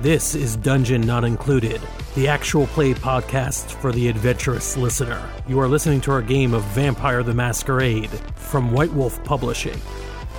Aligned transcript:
This 0.00 0.34
is 0.34 0.56
Dungeon 0.56 1.02
Not 1.02 1.24
Included, 1.24 1.82
the 2.14 2.28
actual 2.28 2.66
play 2.68 2.94
podcast 2.94 3.72
for 3.72 3.92
the 3.92 4.08
adventurous 4.08 4.76
listener. 4.76 5.20
You 5.46 5.60
are 5.60 5.68
listening 5.68 6.00
to 6.02 6.12
our 6.12 6.22
game 6.22 6.54
of 6.54 6.62
Vampire 6.64 7.22
the 7.22 7.34
Masquerade 7.34 8.08
from 8.48 8.72
White 8.72 8.92
Wolf 8.94 9.22
Publishing. 9.24 9.76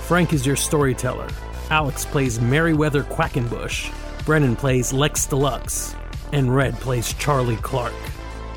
Frank 0.02 0.32
is 0.32 0.44
your 0.44 0.56
storyteller. 0.56 1.28
Alex 1.70 2.04
plays 2.04 2.40
Meriwether 2.40 3.04
Quackenbush. 3.04 3.94
Brennan 4.24 4.56
plays 4.56 4.92
Lex 4.92 5.26
Deluxe. 5.26 5.94
And 6.32 6.54
Red 6.54 6.74
plays 6.80 7.14
Charlie 7.14 7.56
Clark. 7.56 7.94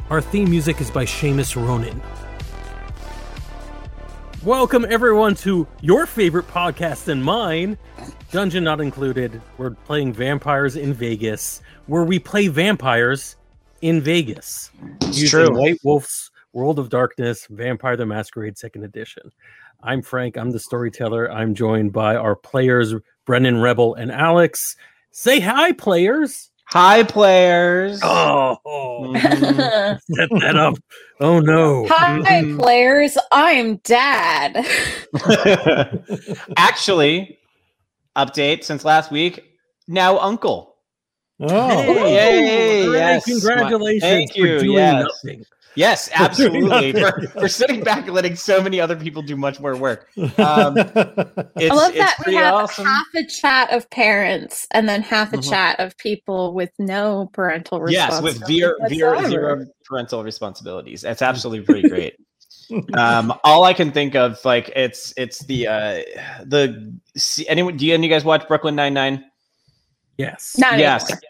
Our 0.09 0.21
theme 0.21 0.49
music 0.49 0.81
is 0.81 0.89
by 0.89 1.05
Seamus 1.05 1.55
Ronan. 1.55 2.01
Welcome 4.43 4.87
everyone 4.89 5.35
to 5.35 5.67
your 5.81 6.07
favorite 6.07 6.47
podcast 6.47 7.07
and 7.07 7.23
mine, 7.23 7.77
Dungeon 8.31 8.63
Not 8.63 8.81
Included. 8.81 9.39
We're 9.59 9.71
playing 9.71 10.13
Vampires 10.13 10.75
in 10.75 10.93
Vegas, 10.93 11.61
where 11.85 12.03
we 12.03 12.17
play 12.17 12.47
vampires 12.47 13.35
in 13.81 14.01
Vegas. 14.01 14.71
It's 15.01 15.21
using 15.21 15.45
true. 15.45 15.59
White 15.59 15.79
Wolf's 15.83 16.31
World 16.53 16.77
of 16.77 16.89
Darkness, 16.89 17.47
Vampire 17.49 17.97
the 17.97 18.05
Masquerade 18.05 18.57
Second 18.59 18.83
Edition. 18.83 19.23
I'm 19.81 20.01
Frank. 20.03 20.37
I'm 20.37 20.51
the 20.51 20.59
storyteller. 20.59 21.31
I'm 21.31 21.55
joined 21.55 21.91
by 21.91 22.15
our 22.15 22.35
players, 22.35 22.93
Brennan 23.25 23.59
Rebel 23.59 23.95
and 23.95 24.11
Alex. 24.11 24.75
Say 25.11 25.39
hi, 25.39 25.71
players. 25.73 26.51
Hi, 26.65 27.03
players. 27.03 27.99
Oh, 28.03 28.57
Mhm. 28.65 29.99
set 30.15 30.29
that 30.41 30.55
up. 30.55 30.75
Oh 31.19 31.39
no. 31.39 31.85
Hi, 31.89 32.19
Mhm. 32.19 32.59
players. 32.59 33.17
I'm 33.31 33.77
Dad. 33.77 34.63
Actually, 36.57 37.39
update 38.15 38.63
since 38.63 38.85
last 38.85 39.11
week. 39.11 39.43
Now, 39.87 40.19
Uncle. 40.19 40.75
Oh, 41.41 41.47
Hey, 41.49 42.83
yay, 42.85 42.91
yes. 42.91 43.25
Congratulations 43.25 44.03
Thank 44.03 44.31
for 44.33 44.37
you, 44.39 44.59
doing 44.59 44.71
yes. 44.77 45.03
nothing. 45.23 45.45
Yes, 45.75 46.09
absolutely. 46.13 46.61
nothing. 46.93 46.95
For, 46.97 47.27
for 47.39 47.47
sitting 47.47 47.83
back 47.83 48.05
and 48.05 48.13
letting 48.13 48.35
so 48.35 48.61
many 48.61 48.79
other 48.79 48.95
people 48.95 49.21
do 49.21 49.35
much 49.35 49.59
more 49.59 49.75
work. 49.75 50.07
Um, 50.37 50.77
It's, 51.55 51.71
I 51.71 51.75
love 51.75 51.89
it's 51.91 51.99
that 51.99 52.17
we 52.25 52.35
have 52.35 52.53
awesome. 52.55 52.85
half 52.85 53.05
a 53.15 53.25
chat 53.25 53.71
of 53.71 53.89
parents 53.89 54.67
and 54.71 54.89
then 54.89 55.01
half 55.01 55.33
a 55.33 55.37
Mhm. 55.37 55.49
chat 55.49 55.79
of 55.79 55.95
people 55.97 56.53
with 56.53 56.71
no 56.79 57.29
parental 57.33 57.79
Yes, 57.89 58.21
with 58.21 58.43
zero, 58.45 58.73
responsibility 58.81 58.95
zero, 58.95 59.29
zero 59.29 59.65
parental 59.85 60.23
responsibilities. 60.23 61.01
That's 61.01 61.21
absolutely 61.21 61.65
pretty 61.65 61.87
great. 61.89 62.15
um, 62.97 63.33
all 63.43 63.63
I 63.65 63.73
can 63.73 63.91
think 63.91 64.15
of, 64.15 64.43
like, 64.45 64.71
it's 64.75 65.13
it's 65.15 65.45
the 65.45 65.67
uh 65.67 66.01
the 66.45 66.93
see, 67.15 67.47
anyone. 67.47 67.77
Do 67.77 67.85
you, 67.85 67.93
any 67.93 68.07
of 68.07 68.09
you 68.09 68.15
guys 68.15 68.25
watch 68.25 68.47
Brooklyn 68.47 68.75
Nine 68.75 68.93
Nine? 68.93 69.23
Yes. 70.17 70.55
Not 70.57 70.79
yes. 70.79 71.03
anymore. 71.03 71.21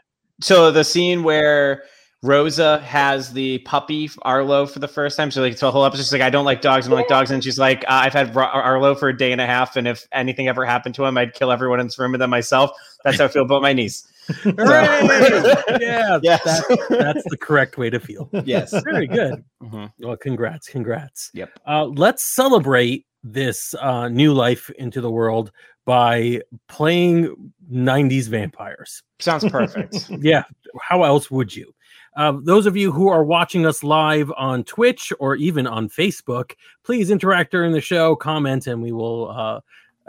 So 0.41 0.71
the 0.71 0.83
scene 0.83 1.23
where 1.23 1.83
Rosa 2.23 2.79
has 2.79 3.33
the 3.33 3.59
puppy 3.59 4.09
Arlo 4.23 4.66
for 4.66 4.79
the 4.79 4.88
first 4.88 5.17
time. 5.17 5.29
So 5.29 5.41
like 5.41 5.57
the 5.59 5.71
whole 5.71 5.85
episode, 5.85 6.03
she's 6.03 6.13
like, 6.13 6.21
"I 6.21 6.30
don't 6.30 6.45
like 6.45 6.61
dogs. 6.61 6.88
I 6.88 6.89
don't 6.89 6.97
like 6.97 7.07
dogs." 7.09 7.30
And 7.31 7.43
she's 7.43 7.59
like, 7.59 7.83
uh, 7.83 8.02
"I've 8.05 8.13
had 8.13 8.33
Ro- 8.35 8.45
Arlo 8.45 8.95
for 8.95 9.09
a 9.09 9.17
day 9.17 9.31
and 9.33 9.41
a 9.41 9.45
half, 9.45 9.75
and 9.75 9.88
if 9.88 10.07
anything 10.13 10.47
ever 10.47 10.65
happened 10.65 10.95
to 10.95 11.05
him, 11.05 11.17
I'd 11.17 11.33
kill 11.33 11.52
everyone 11.52 11.80
in 11.81 11.88
this 11.88 11.99
room 11.99 12.13
and 12.15 12.21
then 12.21 12.30
myself." 12.30 12.71
That's 13.03 13.17
how 13.19 13.25
I 13.25 13.27
feel 13.27 13.43
about 13.43 13.61
my 13.61 13.73
niece. 13.73 14.07
Hooray! 14.43 14.55
yeah, 15.81 16.19
Yes. 16.23 16.43
that- 16.43 16.88
that's 16.89 17.23
the 17.30 17.37
correct 17.37 17.77
way 17.77 17.89
to 17.89 17.99
feel. 17.99 18.30
yes. 18.45 18.71
Very 18.83 19.05
good. 19.08 19.43
Mhm. 19.61 19.92
Well, 19.99 20.15
congrats, 20.15 20.69
congrats. 20.69 21.30
Yep. 21.33 21.49
Uh, 21.67 21.86
let's 21.87 22.23
celebrate 22.33 23.05
this 23.25 23.73
uh, 23.81 24.08
new 24.08 24.33
life 24.33 24.69
into 24.77 25.02
the 25.02 25.11
world 25.11 25.52
by 25.86 26.39
playing 26.69 27.36
90s 27.69 28.27
vampires. 28.30 29.02
Sounds 29.19 29.43
perfect. 29.49 30.09
yeah, 30.21 30.43
how 30.81 31.03
else 31.03 31.30
would 31.30 31.53
you? 31.53 31.73
Uh, 32.15 32.33
those 32.43 32.65
of 32.65 32.77
you 32.77 32.91
who 32.91 33.07
are 33.07 33.23
watching 33.23 33.65
us 33.65 33.83
live 33.83 34.31
on 34.37 34.63
Twitch 34.63 35.11
or 35.19 35.35
even 35.35 35.65
on 35.65 35.89
Facebook, 35.89 36.53
please 36.83 37.09
interact 37.09 37.51
during 37.51 37.71
the 37.71 37.81
show, 37.81 38.15
comment, 38.15 38.67
and 38.67 38.81
we 38.81 38.91
will 38.91 39.31
uh, 39.31 39.59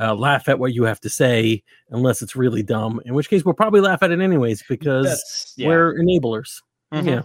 uh, 0.00 0.14
laugh 0.14 0.48
at 0.48 0.58
what 0.58 0.74
you 0.74 0.84
have 0.84 1.00
to 1.00 1.08
say, 1.08 1.62
unless 1.90 2.20
it's 2.20 2.36
really 2.36 2.62
dumb. 2.62 3.00
In 3.04 3.14
which 3.14 3.30
case, 3.30 3.44
we'll 3.44 3.54
probably 3.54 3.80
laugh 3.80 4.02
at 4.02 4.10
it 4.10 4.20
anyways 4.20 4.62
because 4.68 5.54
yeah. 5.56 5.68
we're 5.68 5.94
enablers. 5.94 6.62
Mhm. 6.92 7.06
Yeah. 7.06 7.22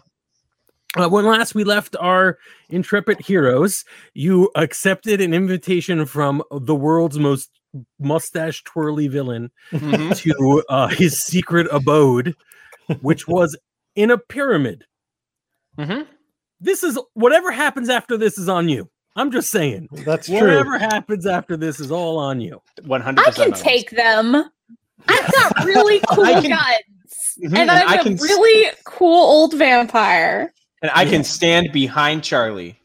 Uh, 0.96 1.07
when 1.07 1.25
last 1.25 1.53
we 1.53 1.63
left 1.63 1.96
our 2.00 2.40
intrepid 2.69 3.19
heroes, 3.19 3.85
you 4.16 4.50
accepted 4.56 5.22
an 5.22 5.34
invitation 5.34 6.06
from 6.06 6.41
the 6.51 6.73
world's 6.75 7.19
most 7.19 7.51
mustache 8.00 8.63
twirly 8.63 9.07
villain 9.07 9.51
Mhm. 9.72 10.16
to 10.17 10.63
uh, 10.69 10.88
his 10.88 11.22
secret 11.22 11.67
abode, 11.72 12.35
which 13.01 13.28
was 13.28 13.56
in 14.00 14.12
a 14.12 14.18
pyramid. 14.18 14.86
Mhm. 15.78 16.08
This 16.62 16.84
is 16.84 16.98
whatever 17.14 17.52
happens 17.52 17.90
after 17.90 18.16
this 18.18 18.38
is 18.38 18.48
on 18.48 18.70
you. 18.70 18.90
I'm 19.16 19.32
just 19.32 19.50
saying. 19.52 19.90
that's 20.06 20.28
true. 20.28 20.40
Whatever 20.40 20.78
happens 20.78 21.26
after 21.26 21.58
this 21.58 21.80
is 21.82 21.92
all 21.92 22.18
on 22.18 22.40
you. 22.40 22.62
100%. 22.84 23.20
I 23.20 23.32
can 23.32 23.52
take 23.52 23.90
them. 23.90 24.36
I've 25.08 25.32
got 25.34 25.66
really 25.66 26.00
cool 26.12 26.24
can- 26.26 26.50
guns. 26.50 27.38
Mhm, 27.44 27.58
And 27.58 27.72
I'm 27.72 27.88
I 27.90 27.96
a 27.96 28.04
can 28.04 28.16
really 28.18 28.72
cool 28.86 29.22
old 29.24 29.54
vampire. 29.58 30.54
and 30.82 30.92
I 30.96 31.04
can 31.06 31.24
stand 31.26 31.72
behind 31.74 32.24
Charlie. 32.24 32.78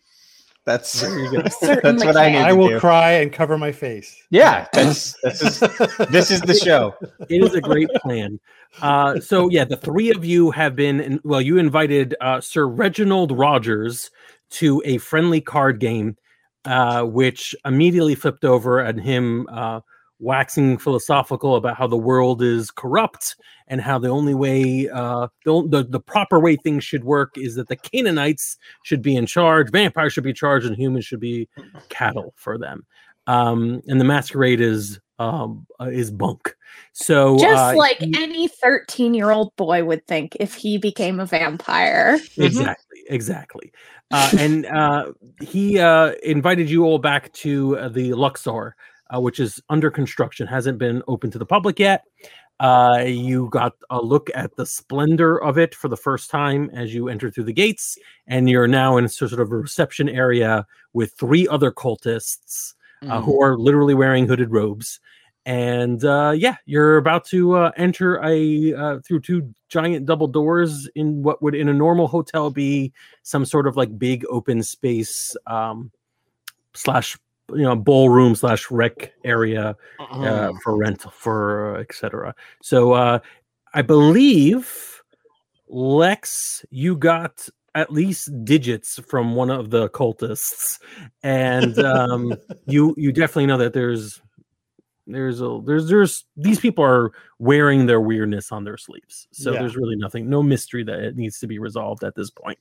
That's 0.66 1.00
There 1.02 1.18
you 1.18 1.30
go. 1.30 1.42
that's 1.60 2.04
what 2.04 2.16
I 2.16 2.30
can. 2.30 2.32
need 2.32 2.38
I 2.38 2.48
to 2.50 2.56
will 2.56 2.68
do. 2.68 2.80
cry 2.80 3.12
and 3.12 3.30
cover 3.32 3.58
my 3.58 3.70
face. 3.70 4.16
Yeah, 4.30 4.66
that's 4.72 5.12
this 5.22 5.42
is 5.42 5.60
this 6.10 6.30
is 6.30 6.40
the 6.40 6.54
show. 6.54 6.94
it 7.28 7.42
is 7.44 7.54
a 7.54 7.60
great 7.60 7.88
plan. 8.02 8.40
Uh, 8.80 9.20
so 9.20 9.50
yeah, 9.50 9.64
the 9.64 9.76
three 9.76 10.10
of 10.10 10.24
you 10.24 10.50
have 10.52 10.74
been 10.74 11.00
in, 11.00 11.20
well. 11.22 11.40
You 11.42 11.58
invited 11.58 12.14
uh, 12.20 12.40
Sir 12.40 12.66
Reginald 12.66 13.30
Rogers 13.32 14.10
to 14.52 14.80
a 14.86 14.96
friendly 14.98 15.40
card 15.42 15.80
game, 15.80 16.16
uh, 16.64 17.02
which 17.04 17.54
immediately 17.66 18.14
flipped 18.14 18.44
over 18.44 18.80
at 18.80 18.98
him 18.98 19.46
uh, 19.52 19.80
waxing 20.24 20.78
philosophical 20.78 21.56
about 21.56 21.76
how 21.76 21.86
the 21.86 21.96
world 21.96 22.42
is 22.42 22.70
corrupt 22.70 23.36
and 23.68 23.80
how 23.80 23.98
the 23.98 24.08
only 24.08 24.34
way, 24.34 24.88
uh, 24.88 25.28
the, 25.44 25.68
the 25.68 25.84
the 25.84 26.00
proper 26.00 26.40
way 26.40 26.56
things 26.56 26.82
should 26.82 27.04
work 27.04 27.36
is 27.36 27.54
that 27.54 27.68
the 27.68 27.76
Cainites 27.76 28.56
should 28.82 29.02
be 29.02 29.14
in 29.14 29.26
charge, 29.26 29.70
vampires 29.70 30.12
should 30.12 30.24
be 30.24 30.32
charged, 30.32 30.66
and 30.66 30.76
humans 30.76 31.04
should 31.04 31.20
be 31.20 31.48
cattle 31.90 32.34
for 32.36 32.58
them. 32.58 32.84
Um, 33.26 33.80
and 33.86 34.00
the 34.00 34.04
masquerade 34.04 34.60
is 34.60 34.98
um, 35.18 35.66
uh, 35.80 35.90
is 35.90 36.10
bunk. 36.10 36.56
So 36.92 37.38
Just 37.38 37.74
uh, 37.74 37.76
like 37.76 37.98
he- 38.00 38.16
any 38.18 38.48
13 38.48 39.14
year 39.14 39.30
old 39.30 39.54
boy 39.56 39.84
would 39.84 40.06
think 40.06 40.36
if 40.40 40.54
he 40.54 40.78
became 40.78 41.20
a 41.20 41.26
vampire. 41.26 42.18
exactly 42.38 43.00
exactly 43.08 43.72
uh, 44.10 44.30
and 44.38 44.66
uh, 44.66 45.12
he 45.40 45.78
uh, 45.78 46.12
invited 46.22 46.70
you 46.70 46.84
all 46.84 46.98
back 46.98 47.32
to 47.32 47.76
uh, 47.78 47.88
the 47.88 48.12
luxor 48.14 48.76
uh, 49.14 49.20
which 49.20 49.38
is 49.38 49.60
under 49.68 49.90
construction 49.90 50.46
hasn't 50.46 50.78
been 50.78 51.02
open 51.06 51.30
to 51.30 51.38
the 51.38 51.46
public 51.46 51.78
yet 51.78 52.04
uh, 52.60 53.02
you 53.04 53.48
got 53.50 53.72
a 53.90 54.00
look 54.00 54.30
at 54.34 54.54
the 54.56 54.64
splendor 54.64 55.42
of 55.42 55.58
it 55.58 55.74
for 55.74 55.88
the 55.88 55.96
first 55.96 56.30
time 56.30 56.70
as 56.72 56.94
you 56.94 57.08
enter 57.08 57.30
through 57.30 57.44
the 57.44 57.52
gates 57.52 57.98
and 58.26 58.48
you're 58.48 58.68
now 58.68 58.96
in 58.96 59.08
sort 59.08 59.32
of 59.32 59.40
a 59.40 59.44
reception 59.44 60.08
area 60.08 60.66
with 60.92 61.12
three 61.14 61.48
other 61.48 61.72
cultists 61.72 62.74
uh, 63.02 63.18
Mm. 63.20 63.24
who 63.24 63.42
are 63.42 63.58
literally 63.58 63.92
wearing 63.92 64.26
hooded 64.26 64.50
robes. 64.50 64.98
And 65.44 66.02
uh, 66.04 66.32
yeah, 66.34 66.56
you're 66.64 66.96
about 66.96 67.26
to 67.26 67.54
uh, 67.54 67.70
enter 67.76 68.16
a 68.24 68.72
uh, 68.72 68.98
through 69.00 69.20
two 69.20 69.52
giant 69.68 70.06
double 70.06 70.26
doors 70.26 70.88
in 70.94 71.22
what 71.22 71.42
would 71.42 71.54
in 71.54 71.68
a 71.68 71.74
normal 71.74 72.06
hotel 72.06 72.50
be 72.50 72.94
some 73.22 73.44
sort 73.44 73.66
of 73.66 73.76
like 73.76 73.98
big 73.98 74.24
open 74.30 74.62
space 74.62 75.36
um, 75.46 75.90
slash 76.72 77.18
you 77.50 77.62
know 77.62 77.76
ballroom 77.76 78.34
slash 78.34 78.70
rec 78.70 79.12
area 79.24 79.76
uh, 79.98 80.52
for 80.62 80.76
rental 80.76 81.10
for 81.10 81.76
uh, 81.76 81.80
etc. 81.80 82.34
So 82.62 82.92
uh, 82.92 83.18
I 83.74 83.82
believe 83.82 85.02
Lex, 85.68 86.64
you 86.70 86.96
got 86.96 87.48
at 87.74 87.92
least 87.92 88.30
digits 88.44 89.00
from 89.08 89.34
one 89.34 89.50
of 89.50 89.70
the 89.70 89.88
cultists, 89.90 90.78
and 91.22 91.78
um, 91.80 92.32
you 92.66 92.94
you 92.96 93.12
definitely 93.12 93.46
know 93.46 93.58
that 93.58 93.72
there's 93.72 94.20
there's 95.06 95.42
a 95.42 95.60
there's 95.64 95.88
there's 95.88 96.24
these 96.36 96.60
people 96.60 96.84
are 96.84 97.12
wearing 97.38 97.84
their 97.86 98.00
weirdness 98.00 98.50
on 98.52 98.64
their 98.64 98.78
sleeves. 98.78 99.28
So 99.32 99.52
Yeah. 99.52 99.58
there's 99.58 99.76
really 99.76 99.96
nothing 99.96 100.30
no 100.30 100.42
mystery 100.42 100.82
that 100.84 101.00
it 101.00 101.16
needs 101.16 101.38
to 101.40 101.46
be 101.46 101.58
resolved 101.58 102.04
at 102.04 102.14
this 102.14 102.30
point. 102.30 102.58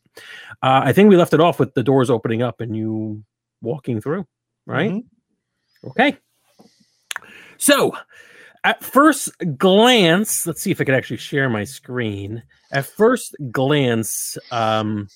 Uh, 0.61 0.81
i 0.83 0.91
think 0.91 1.09
we 1.09 1.15
left 1.15 1.33
it 1.33 1.39
off 1.39 1.59
with 1.59 1.73
the 1.73 1.83
doors 1.83 2.09
opening 2.09 2.41
up 2.41 2.59
and 2.59 2.75
you 2.75 3.23
walking 3.61 4.01
through 4.01 4.25
right 4.65 4.91
Mhm. 4.91 5.03
okay 5.85 6.17
So, 7.57 7.93
at 8.63 8.83
first 8.83 9.29
glance, 9.57 10.45
let's 10.47 10.61
see 10.61 10.71
if 10.71 10.81
I 10.81 10.83
can 10.83 10.95
actually 10.95 11.17
share 11.17 11.49
my 11.49 11.63
screen. 11.63 12.43
At 12.71 12.85
first 12.85 13.35
glance, 13.51 14.37
um, 14.51 15.07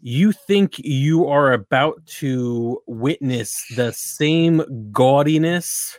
you 0.00 0.32
think 0.32 0.78
you 0.78 1.26
are 1.26 1.52
about 1.52 2.04
to 2.06 2.82
witness 2.86 3.64
the 3.76 3.92
same 3.92 4.60
gaudiness 4.92 5.98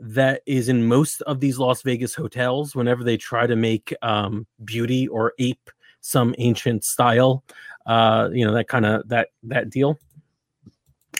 that 0.00 0.42
is 0.46 0.68
in 0.68 0.86
most 0.86 1.22
of 1.22 1.40
these 1.40 1.58
Las 1.58 1.82
Vegas 1.82 2.14
hotels 2.14 2.74
whenever 2.74 3.04
they 3.04 3.16
try 3.16 3.46
to 3.46 3.56
make 3.56 3.94
um, 4.02 4.46
beauty 4.64 5.06
or 5.08 5.34
ape 5.38 5.70
some 6.00 6.34
ancient 6.38 6.84
style, 6.84 7.44
uh, 7.86 8.28
you 8.32 8.44
know 8.44 8.52
that 8.52 8.68
kind 8.68 8.86
of 8.86 9.06
that 9.08 9.28
that 9.42 9.70
deal, 9.70 9.98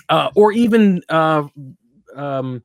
uh, 0.08 0.30
or 0.34 0.52
even 0.52 1.02
uh, 1.08 1.44
um, 2.14 2.62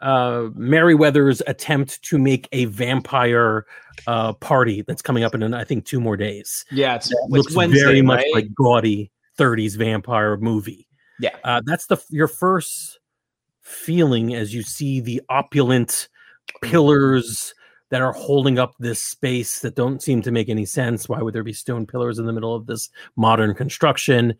uh, 0.00 0.48
Merriweather's 0.54 1.42
attempt 1.46 2.02
to 2.02 2.18
make 2.18 2.48
a 2.52 2.66
vampire 2.66 3.66
uh, 4.06 4.32
party 4.34 4.82
that's 4.82 5.02
coming 5.02 5.24
up 5.24 5.34
in 5.34 5.54
I 5.54 5.64
think 5.64 5.84
two 5.84 6.00
more 6.00 6.16
days. 6.16 6.64
Yeah, 6.70 6.96
it's, 6.96 7.10
it's 7.10 7.20
looks 7.30 7.54
Wednesday, 7.54 7.82
very 7.82 8.02
much 8.02 8.18
right? 8.18 8.34
like 8.34 8.54
gaudy 8.54 9.10
30s 9.38 9.76
vampire 9.76 10.36
movie. 10.36 10.88
Yeah. 11.20 11.36
Uh, 11.44 11.62
that's 11.64 11.86
the 11.86 11.98
your 12.10 12.28
first 12.28 12.98
feeling 13.60 14.34
as 14.34 14.52
you 14.52 14.62
see 14.62 15.00
the 15.00 15.22
opulent 15.28 16.08
pillars 16.62 17.54
that 17.90 18.00
are 18.00 18.12
holding 18.12 18.58
up 18.58 18.74
this 18.78 19.00
space 19.00 19.60
that 19.60 19.76
don't 19.76 20.02
seem 20.02 20.22
to 20.22 20.30
make 20.30 20.48
any 20.48 20.64
sense. 20.64 21.08
Why 21.08 21.20
would 21.20 21.34
there 21.34 21.44
be 21.44 21.52
stone 21.52 21.86
pillars 21.86 22.18
in 22.18 22.26
the 22.26 22.32
middle 22.32 22.54
of 22.54 22.66
this 22.66 22.88
modern 23.16 23.54
construction? 23.54 24.34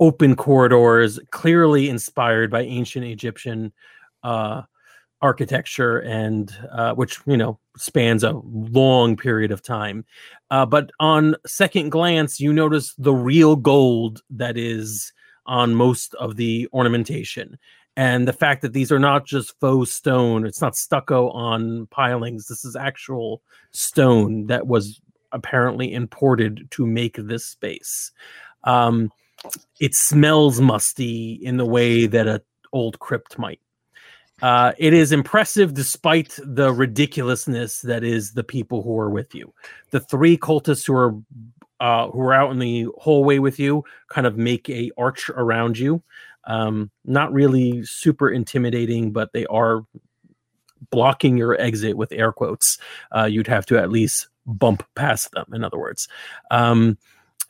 Open 0.00 0.36
corridors, 0.36 1.18
clearly 1.30 1.88
inspired 1.88 2.50
by 2.50 2.62
ancient 2.62 3.04
Egyptian 3.04 3.72
uh, 4.22 4.62
architecture, 5.22 5.98
and 6.00 6.54
uh, 6.70 6.94
which 6.94 7.18
you 7.26 7.36
know 7.36 7.58
spans 7.76 8.22
a 8.22 8.40
long 8.44 9.16
period 9.16 9.50
of 9.50 9.62
time. 9.62 10.04
Uh, 10.50 10.66
but 10.66 10.90
on 11.00 11.36
second 11.46 11.90
glance, 11.90 12.40
you 12.40 12.52
notice 12.52 12.94
the 12.98 13.14
real 13.14 13.56
gold 13.56 14.22
that 14.30 14.56
is 14.56 15.12
on 15.46 15.74
most 15.74 16.14
of 16.14 16.36
the 16.36 16.68
ornamentation. 16.72 17.58
And 17.96 18.28
the 18.28 18.32
fact 18.32 18.60
that 18.60 18.74
these 18.74 18.92
are 18.92 18.98
not 18.98 19.24
just 19.24 19.58
faux 19.58 19.90
stone, 19.90 20.44
it's 20.44 20.60
not 20.60 20.76
stucco 20.76 21.30
on 21.30 21.86
pilings. 21.86 22.46
This 22.46 22.64
is 22.64 22.76
actual 22.76 23.42
stone 23.70 24.48
that 24.48 24.66
was 24.66 25.00
apparently 25.32 25.92
imported 25.92 26.68
to 26.72 26.86
make 26.86 27.16
this 27.16 27.46
space. 27.46 28.12
Um, 28.64 29.10
it 29.80 29.94
smells 29.94 30.60
musty 30.60 31.32
in 31.42 31.56
the 31.56 31.66
way 31.66 32.06
that 32.06 32.26
a 32.26 32.42
old 32.72 32.98
crypt 32.98 33.38
might. 33.38 33.60
Uh, 34.42 34.72
it 34.76 34.92
is 34.92 35.12
impressive 35.12 35.72
despite 35.72 36.38
the 36.42 36.72
ridiculousness 36.72 37.80
that 37.80 38.04
is 38.04 38.32
the 38.32 38.44
people 38.44 38.82
who 38.82 38.98
are 38.98 39.08
with 39.08 39.34
you. 39.34 39.52
The 39.90 40.00
three 40.00 40.36
cultists 40.36 40.86
who 40.86 40.94
are 40.94 41.14
uh, 41.80 42.10
who 42.10 42.20
are 42.20 42.34
out 42.34 42.50
in 42.50 42.58
the 42.58 42.86
hallway 42.98 43.38
with 43.38 43.58
you 43.58 43.84
kind 44.08 44.26
of 44.26 44.36
make 44.36 44.68
a 44.68 44.90
arch 44.96 45.30
around 45.30 45.78
you. 45.78 46.02
Um, 46.44 46.90
not 47.04 47.32
really 47.32 47.84
super 47.84 48.30
intimidating, 48.30 49.12
but 49.12 49.32
they 49.32 49.46
are 49.46 49.84
blocking 50.90 51.36
your 51.36 51.60
exit 51.60 51.96
with 51.96 52.12
air 52.12 52.32
quotes. 52.32 52.78
Uh, 53.14 53.24
you'd 53.24 53.46
have 53.46 53.66
to 53.66 53.78
at 53.78 53.90
least 53.90 54.28
bump 54.46 54.86
past 54.94 55.32
them. 55.32 55.46
In 55.52 55.64
other 55.64 55.78
words. 55.78 56.08
Um, 56.50 56.98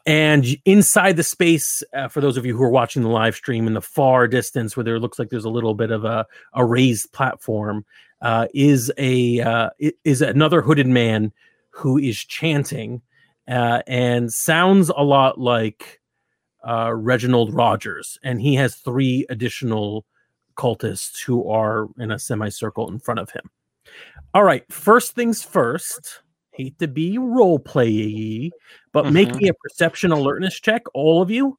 and 0.06 0.46
inside 0.64 1.16
the 1.16 1.24
space, 1.24 1.82
uh, 1.92 2.06
for 2.06 2.20
those 2.20 2.36
of 2.36 2.46
you 2.46 2.56
who 2.56 2.62
are 2.62 2.70
watching 2.70 3.02
the 3.02 3.08
live 3.08 3.34
stream 3.34 3.66
in 3.66 3.74
the 3.74 3.82
far 3.82 4.28
distance, 4.28 4.76
where 4.76 4.84
there 4.84 5.00
looks 5.00 5.18
like 5.18 5.30
there's 5.30 5.44
a 5.44 5.50
little 5.50 5.74
bit 5.74 5.90
of 5.90 6.04
a, 6.04 6.24
a 6.54 6.64
raised 6.64 7.12
platform, 7.12 7.84
uh, 8.22 8.46
is 8.54 8.90
a 8.98 9.40
uh, 9.40 9.70
is 10.04 10.22
another 10.22 10.62
hooded 10.62 10.86
man 10.86 11.32
who 11.70 11.98
is 11.98 12.16
chanting 12.16 13.02
uh, 13.48 13.82
and 13.86 14.32
sounds 14.32 14.90
a 14.96 15.02
lot 15.02 15.38
like 15.38 16.00
uh, 16.66 16.92
Reginald 16.94 17.52
Rogers, 17.52 18.18
and 18.22 18.40
he 18.40 18.54
has 18.54 18.76
three 18.76 19.26
additional 19.28 20.06
cultists 20.56 21.22
who 21.22 21.48
are 21.50 21.88
in 21.98 22.10
a 22.10 22.18
semicircle 22.18 22.90
in 22.90 22.98
front 22.98 23.20
of 23.20 23.30
him. 23.30 23.50
All 24.34 24.44
right, 24.44 24.64
first 24.72 25.14
things 25.14 25.42
first. 25.42 26.22
Hate 26.50 26.78
to 26.78 26.88
be 26.88 27.18
role 27.18 27.58
play 27.58 28.50
but 28.96 29.12
make 29.12 29.28
Mhm. 29.28 29.42
me 29.42 29.48
a 29.50 29.52
perception 29.52 30.10
alertness 30.10 30.58
check, 30.58 30.82
all 30.94 31.20
of 31.20 31.30
you, 31.30 31.58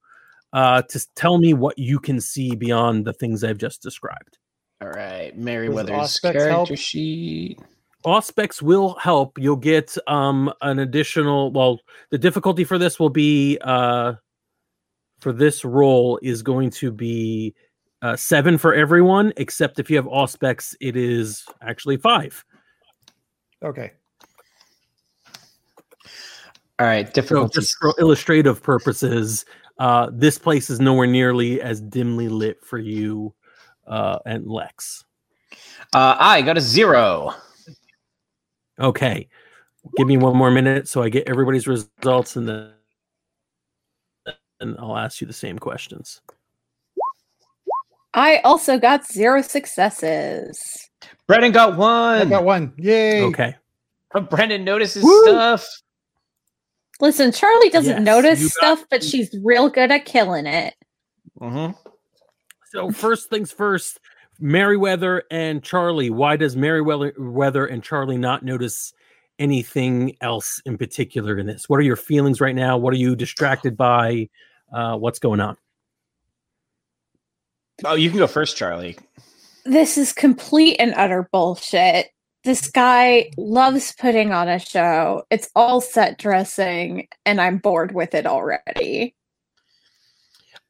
uh, 0.53 0.81
to 0.81 1.07
tell 1.13 1.37
me 1.37 1.53
what 1.53 1.77
you 1.77 1.99
can 1.99 2.19
see 2.19 2.55
beyond 2.55 3.05
the 3.05 3.13
things 3.13 3.43
I've 3.43 3.59
just 3.59 3.79
described. 3.83 4.39
All 4.81 4.89
right, 4.89 5.37
Merriweather's 5.37 5.91
Auspex 5.91 6.21
character 6.33 6.49
help? 6.49 6.77
sheet. 6.79 7.59
Auspex 8.03 8.59
will 8.59 8.95
help. 8.95 9.37
You'll 9.37 9.55
get 9.55 9.95
um 10.07 10.51
an 10.61 10.79
additional. 10.79 11.51
Well, 11.51 11.79
the 12.09 12.17
difficulty 12.17 12.63
for 12.63 12.79
this 12.79 12.99
will 12.99 13.11
be 13.11 13.59
uh 13.61 14.13
for 15.19 15.31
this 15.31 15.63
roll 15.63 16.17
is 16.23 16.41
going 16.41 16.71
to 16.71 16.91
be 16.91 17.53
uh, 18.01 18.15
seven 18.15 18.57
for 18.57 18.73
everyone, 18.73 19.31
except 19.37 19.77
if 19.77 19.91
you 19.91 19.95
have 19.97 20.05
Auspex, 20.07 20.75
it 20.81 20.95
is 20.95 21.45
actually 21.61 21.97
five. 21.97 22.43
Okay. 23.63 23.91
All 26.79 26.85
right, 26.85 27.13
So 27.15 27.47
just 27.47 27.75
for 27.79 27.93
illustrative 27.97 28.61
purposes, 28.61 29.45
uh, 29.79 30.11
this 30.13 30.37
place 30.37 30.69
is 30.69 30.79
nowhere 30.79 31.07
nearly 31.07 31.59
as 31.59 31.81
dimly 31.81 32.29
lit 32.29 32.63
for 32.63 32.77
you 32.77 33.33
uh, 33.87 34.19
and 34.27 34.45
Lex. 34.45 35.03
Uh, 35.93 36.15
I 36.19 36.43
got 36.43 36.55
a 36.55 36.61
zero. 36.61 37.33
Okay, 38.79 39.27
give 39.95 40.07
me 40.07 40.17
one 40.17 40.37
more 40.37 40.51
minute 40.51 40.87
so 40.87 41.01
I 41.01 41.09
get 41.09 41.27
everybody's 41.27 41.67
results, 41.67 42.35
and 42.35 42.47
then 42.47 42.71
and 44.59 44.75
I'll 44.77 44.97
ask 44.97 45.19
you 45.19 45.25
the 45.25 45.33
same 45.33 45.57
questions. 45.57 46.21
I 48.13 48.37
also 48.39 48.77
got 48.77 49.05
zero 49.05 49.41
successes. 49.41 50.59
Brennan 51.27 51.51
got 51.51 51.75
one. 51.75 52.21
I 52.21 52.25
got 52.25 52.43
one. 52.43 52.73
Yay. 52.77 53.23
Okay, 53.23 53.55
Brennan 54.29 54.63
notices 54.63 55.03
Woo! 55.03 55.23
stuff. 55.23 55.67
Listen, 56.99 57.31
Charlie 57.31 57.69
doesn't 57.69 57.97
Yes, 57.97 58.05
notice 58.05 58.53
stuff, 58.53 58.83
but 58.89 59.03
she's 59.03 59.29
real 59.43 59.69
good 59.69 59.91
at 59.91 60.05
killing 60.05 60.45
it. 60.45 60.75
hmm 61.39 61.71
so 62.71 62.91
first 62.91 63.29
things 63.29 63.51
first, 63.51 63.99
Merriweather 64.39 65.23
and 65.31 65.63
Charlie. 65.63 66.09
Why 66.09 66.35
does 66.35 66.55
Merriweather 66.55 67.65
and 67.65 67.83
Charlie 67.83 68.17
not 68.17 68.43
notice 68.43 68.93
anything 69.39 70.15
else 70.21 70.61
in 70.65 70.77
particular 70.77 71.37
in 71.37 71.45
this? 71.45 71.69
What 71.69 71.77
are 71.79 71.83
your 71.83 71.95
feelings 71.95 72.41
right 72.41 72.55
now? 72.55 72.77
What 72.77 72.93
are 72.93 72.97
you 72.97 73.15
distracted 73.15 73.77
by? 73.77 74.29
Uh, 74.71 74.97
what's 74.97 75.19
going 75.19 75.39
on? 75.39 75.57
Oh, 77.85 77.95
you 77.95 78.09
can 78.09 78.19
go 78.19 78.27
first, 78.27 78.57
Charlie. 78.57 78.97
This 79.65 79.97
is 79.97 80.13
complete 80.13 80.75
and 80.79 80.93
utter 80.95 81.29
bullshit. 81.31 82.07
This 82.47 82.69
guy 82.71 83.29
loves 83.35 83.93
putting 83.99 84.31
on 84.31 84.47
a 84.47 84.57
show. 84.57 85.23
It's 85.29 85.49
all 85.53 85.81
set 85.81 86.17
dressing, 86.17 87.09
and 87.25 87.41
I'm 87.41 87.57
bored 87.57 87.93
with 87.93 88.15
it 88.15 88.25
already. 88.25 89.13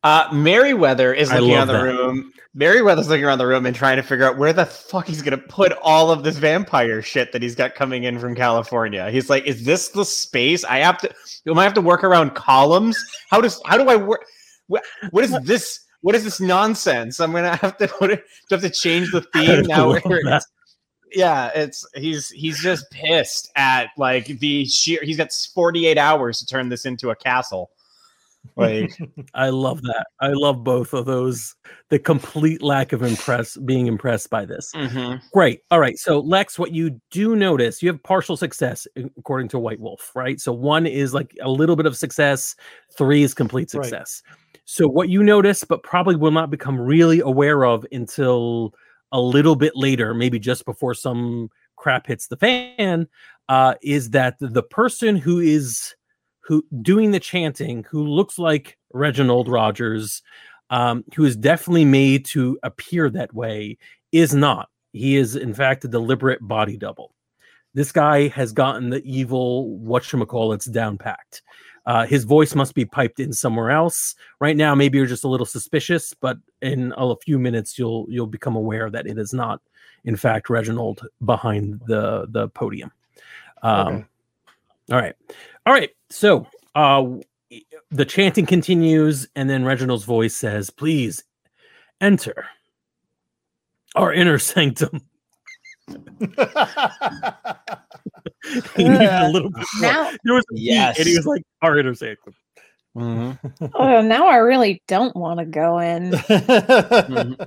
Uh, 0.02 0.28
Merriweather 0.34 1.14
is 1.14 1.32
looking 1.32 1.54
around 1.54 1.68
the 1.68 1.74
that. 1.74 1.84
room. 1.84 2.34
Merriweather's 2.56 3.08
looking 3.10 3.26
around 3.26 3.38
the 3.38 3.46
room 3.46 3.68
and 3.68 3.76
trying 3.76 3.98
to 3.98 4.02
figure 4.02 4.26
out 4.26 4.40
where 4.40 4.54
the 4.54 4.66
fuck 4.66 5.06
he's 5.06 5.22
gonna 5.22 5.38
put 5.38 5.72
all 5.84 6.10
of 6.10 6.24
this 6.24 6.38
vampire 6.40 7.04
shit 7.04 7.32
that 7.32 7.44
he's 7.44 7.54
got 7.54 7.76
coming 7.76 8.06
in 8.06 8.18
from 8.18 8.34
California. 8.34 9.12
He's 9.12 9.30
like, 9.30 9.46
"Is 9.46 9.64
this 9.64 9.90
the 9.90 10.04
space 10.04 10.64
I 10.66 10.80
have 10.80 10.98
to? 11.02 11.14
Do 11.46 11.54
I 11.60 11.64
have 11.64 11.76
to 11.76 11.82
work 11.82 12.04
around 12.04 12.34
columns? 12.34 12.98
How 13.30 13.40
does? 13.40 13.62
How 13.68 13.78
do 13.78 13.88
I 13.88 13.98
work? 13.98 14.26
What, 14.66 14.82
what 15.12 15.24
is 15.24 15.38
this? 15.44 15.82
What 16.02 16.16
is 16.16 16.24
this 16.24 16.42
nonsense? 16.42 17.20
I'm 17.20 17.32
gonna 17.34 17.56
have 17.58 17.78
to. 17.78 17.88
What, 18.00 18.08
do 18.08 18.14
I 18.16 18.20
have 18.50 18.62
to 18.62 18.70
change 18.72 19.12
the 19.12 19.22
theme 19.34 19.62
now? 19.68 19.90
love 19.90 20.02
Where 20.06 20.18
it's- 20.22 20.48
yeah, 21.14 21.52
it's 21.56 21.86
he's 21.96 22.30
he's 22.30 22.60
just 22.60 22.90
pissed 22.92 23.52
at 23.56 23.90
like 23.98 24.26
the 24.40 24.66
sheer. 24.66 25.00
He's 25.04 25.18
got 25.18 25.32
48 25.32 25.98
hours 25.98 26.40
to 26.40 26.46
turn 26.46 26.70
this 26.70 26.86
into 26.86 27.10
a 27.10 27.16
castle. 27.16 27.72
Like. 28.56 28.98
I 29.34 29.50
love 29.50 29.82
that. 29.84 30.08
I 30.22 30.30
love 30.30 30.64
both 30.64 30.94
of 30.94 31.06
those. 31.06 31.54
The 31.90 32.00
complete 32.00 32.62
lack 32.62 32.94
of 32.94 33.04
impress 33.04 33.58
being 33.58 33.88
impressed 33.88 34.30
by 34.30 34.46
this. 34.46 34.72
mhm. 34.74 35.22
Great. 35.34 35.62
All 35.70 35.80
right. 35.80 35.98
So 35.98 36.20
Lex, 36.20 36.58
what 36.58 36.72
you 36.72 37.00
do 37.12 37.36
notice, 37.36 37.84
you 37.84 37.90
have 37.90 38.02
partial 38.04 38.38
success 38.38 38.88
according 39.18 39.50
to 39.50 39.60
White 39.60 39.80
Wolf, 39.80 40.12
right? 40.16 40.40
So 40.40 40.54
one 40.54 40.86
is 40.88 41.14
like 41.14 41.36
a 41.42 41.50
little 41.50 41.76
bit 41.76 41.86
of 41.86 41.98
success, 41.98 42.56
three 42.98 43.24
is 43.24 43.34
complete 43.34 43.70
Right. 43.74 43.86
success. 43.86 44.24
So 44.66 44.88
what 44.88 45.10
you 45.10 45.24
notice, 45.24 45.64
but 45.64 45.84
probably 45.84 46.16
will 46.16 46.32
not 46.32 46.50
become 46.50 46.80
really 46.80 47.20
aware 47.22 47.64
of 47.66 47.86
until 47.92 48.74
a 49.12 49.22
little 49.22 49.56
bit 49.56 49.76
later, 49.76 50.14
maybe 50.14 50.40
just 50.40 50.66
before 50.66 50.94
some 50.94 51.50
crap 51.76 52.08
hits 52.08 52.28
the 52.28 52.38
fan, 52.38 53.08
uh, 53.50 53.76
is 53.82 54.10
that 54.12 54.36
the 54.40 54.64
person 54.64 55.16
who 55.16 55.40
is 55.40 55.96
who 56.42 56.66
doing 56.82 57.12
the 57.12 57.20
chanting, 57.20 57.84
who 57.90 58.08
looks 58.08 58.40
like 58.40 58.78
Reginald 58.94 59.50
Rogers, 59.50 60.22
um, 60.70 61.04
who 61.16 61.26
is 61.26 61.36
definitely 61.36 61.86
made 61.86 62.26
to 62.26 62.58
appear 62.64 63.10
that 63.10 63.34
way, 63.34 63.78
is 64.12 64.34
not. 64.34 64.70
he 64.94 65.18
is 65.18 65.36
in 65.36 65.54
fact 65.54 65.86
a 65.86 65.88
deliberate 65.88 66.40
body 66.42 66.78
double. 66.78 67.14
This 67.74 67.92
guy 67.92 68.30
has 68.30 68.54
gotten 68.54 68.90
the 68.90 69.04
evil 69.04 69.78
whatchamacallits 69.84 70.72
down 70.72 70.98
packed. 70.98 71.44
Uh, 71.88 72.06
his 72.06 72.26
voice 72.26 72.54
must 72.54 72.76
be 72.76 72.84
piped 72.84 73.22
in 73.22 73.32
somewhere 73.32 73.72
else. 73.72 74.14
Right 74.42 74.58
now, 74.58 74.76
maybe 74.76 74.98
you're 74.98 75.08
just 75.08 75.24
a 75.24 75.30
little 75.30 75.46
suspicious, 75.46 76.14
but 76.14 76.38
in 76.62 76.94
a 76.98 77.16
few 77.24 77.40
minutes, 77.40 77.80
you'll 77.80 78.06
you'll 78.10 78.28
become 78.28 78.58
aware 78.58 78.90
that 78.90 79.08
it 79.08 79.18
is 79.18 79.34
not, 79.34 79.62
in 80.04 80.18
fact, 80.18 80.50
Reginald 80.50 81.08
behind 81.24 81.80
the 81.88 82.28
the 82.30 82.50
podium. 82.50 82.92
Um, 83.64 83.88
Okay. 83.88 84.06
All 84.90 84.98
right, 84.98 85.16
all 85.66 85.74
right. 85.74 85.90
So 86.10 86.48
uh, 86.76 87.06
the 87.90 88.06
chanting 88.06 88.46
continues, 88.46 89.28
and 89.36 89.50
then 89.50 89.64
Reginald's 89.64 90.04
voice 90.04 90.36
says, 90.36 90.70
"Please 90.70 91.24
enter 92.02 92.48
our 93.96 94.14
inner 94.14 94.40
sanctum." 94.40 95.02
he 98.76 98.88
needed 98.88 99.02
a 99.10 99.30
little 99.30 99.50
bit 99.50 99.66
more. 99.80 99.92
Now, 99.92 100.12
There 100.24 100.34
was 100.34 100.46
a 100.52 100.54
beat, 100.56 100.64
Yes. 100.64 100.98
and 101.00 101.08
he 101.08 101.16
was 101.16 101.26
like, 101.26 101.44
"Our 101.62 101.78
inner 101.78 101.94
sanctum." 101.96 102.34
Mhm. 102.96 103.72
oh, 103.76 104.02
now 104.02 104.26
I 104.28 104.38
really 104.38 104.82
don't 104.88 105.16
want 105.16 105.40
to 105.40 105.46
go 105.46 105.78
in. 105.80 106.14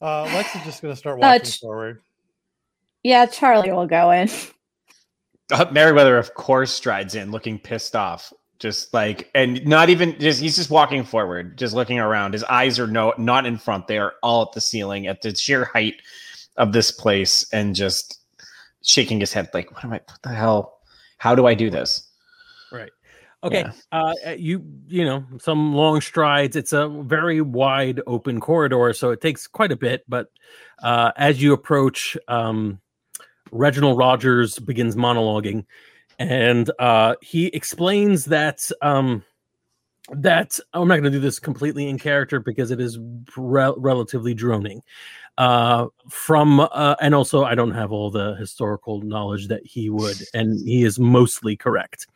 uh, 0.00 0.22
Lex 0.24 0.54
is 0.56 0.62
just 0.64 0.82
going 0.82 0.92
to 0.94 0.98
start 0.98 1.16
Uh, 1.16 1.26
walking 1.26 1.50
ch- 1.50 1.60
forward. 1.60 2.00
Yeah, 3.02 3.26
Charlie 3.26 3.70
will 3.70 3.86
go 3.86 4.10
in. 4.10 4.28
Uh, 5.52 5.66
Meriwether, 5.70 6.18
of 6.18 6.34
course, 6.34 6.72
strides 6.72 7.14
in 7.14 7.30
looking 7.30 7.58
pissed 7.58 7.94
off. 7.94 8.32
Just 8.58 8.94
like, 8.94 9.30
and 9.34 9.64
not 9.66 9.90
even 9.90 10.18
just, 10.18 10.40
he's 10.40 10.56
just 10.56 10.70
walking 10.70 11.04
forward, 11.04 11.58
just 11.58 11.74
looking 11.74 11.98
around. 11.98 12.32
His 12.32 12.42
eyes 12.44 12.78
are 12.78 12.86
no, 12.86 13.12
not 13.18 13.44
in 13.44 13.58
front. 13.58 13.86
They 13.86 13.98
are 13.98 14.14
all 14.22 14.42
at 14.42 14.52
the 14.52 14.62
ceiling 14.62 15.06
at 15.06 15.20
the 15.20 15.34
sheer 15.36 15.66
height 15.66 15.96
of 16.58 16.72
this 16.72 16.90
place 16.90 17.46
and 17.52 17.74
just 17.74 18.20
shaking 18.82 19.20
his 19.20 19.32
head 19.32 19.48
like, 19.52 19.72
what 19.72 19.84
am 19.84 19.92
I, 19.92 20.00
what 20.06 20.22
the 20.22 20.30
hell? 20.30 20.78
How 21.18 21.34
do 21.34 21.46
I 21.46 21.54
do 21.54 21.70
this? 21.70 22.08
Right. 22.72 22.90
Okay. 23.42 23.60
Yeah. 23.60 23.72
Uh, 23.92 24.14
uh, 24.26 24.30
you 24.30 24.64
you 24.88 25.04
know 25.04 25.24
some 25.38 25.74
long 25.74 26.00
strides. 26.00 26.56
It's 26.56 26.72
a 26.72 26.88
very 26.88 27.40
wide 27.40 28.00
open 28.06 28.40
corridor, 28.40 28.92
so 28.92 29.10
it 29.10 29.20
takes 29.20 29.46
quite 29.46 29.70
a 29.70 29.76
bit. 29.76 30.04
But 30.08 30.30
uh, 30.82 31.12
as 31.16 31.40
you 31.40 31.52
approach, 31.52 32.16
um, 32.28 32.80
Reginald 33.52 33.98
Rogers 33.98 34.58
begins 34.58 34.96
monologuing, 34.96 35.64
and 36.18 36.70
uh, 36.78 37.14
he 37.20 37.46
explains 37.46 38.24
that 38.26 38.68
um, 38.82 39.22
that 40.10 40.58
I'm 40.72 40.88
not 40.88 40.94
going 40.94 41.04
to 41.04 41.10
do 41.10 41.20
this 41.20 41.38
completely 41.38 41.88
in 41.88 41.98
character 41.98 42.40
because 42.40 42.70
it 42.70 42.80
is 42.80 42.98
rel- 43.36 43.76
relatively 43.78 44.34
droning. 44.34 44.82
Uh, 45.38 45.88
from 46.08 46.60
uh, 46.60 46.96
and 47.02 47.14
also 47.14 47.44
I 47.44 47.54
don't 47.54 47.74
have 47.74 47.92
all 47.92 48.10
the 48.10 48.34
historical 48.36 49.02
knowledge 49.02 49.48
that 49.48 49.60
he 49.66 49.90
would, 49.90 50.16
and 50.32 50.66
he 50.66 50.82
is 50.82 50.98
mostly 50.98 51.56
correct. 51.56 52.06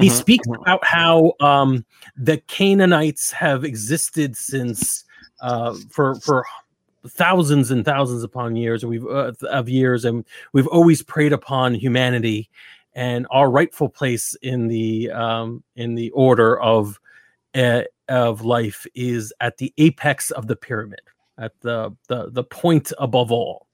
He 0.00 0.08
Mhm. 0.08 0.10
speaks 0.10 0.48
about 0.48 0.84
how 0.84 1.34
um, 1.38 1.84
the 2.16 2.38
Cainites 2.38 3.30
have 3.32 3.62
existed 3.64 4.36
since 4.36 5.04
uh, 5.40 5.74
for 5.88 6.16
for 6.16 6.44
thousands 7.06 7.70
and 7.70 7.84
thousands 7.84 8.24
upon 8.24 8.56
years, 8.56 8.84
we've 8.84 9.06
uh, 9.06 9.32
of 9.50 9.68
years, 9.68 10.04
and 10.04 10.24
we've 10.52 10.66
always 10.66 11.00
preyed 11.00 11.32
upon 11.32 11.74
humanity, 11.74 12.50
and 12.94 13.24
our 13.30 13.50
rightful 13.50 13.88
place 13.88 14.34
in 14.42 14.66
the 14.66 15.12
um, 15.12 15.62
in 15.76 15.94
the 15.94 16.10
order 16.10 16.60
of 16.60 16.98
uh, 17.54 17.82
of 18.08 18.42
life 18.44 18.84
is 18.96 19.32
at 19.40 19.58
the 19.58 19.72
apex 19.78 20.32
of 20.32 20.48
the 20.48 20.56
pyramid, 20.56 21.02
at 21.38 21.52
the 21.60 21.94
the 22.08 22.30
the 22.30 22.44
point 22.44 22.92
above 22.98 23.32
all, 23.32 23.66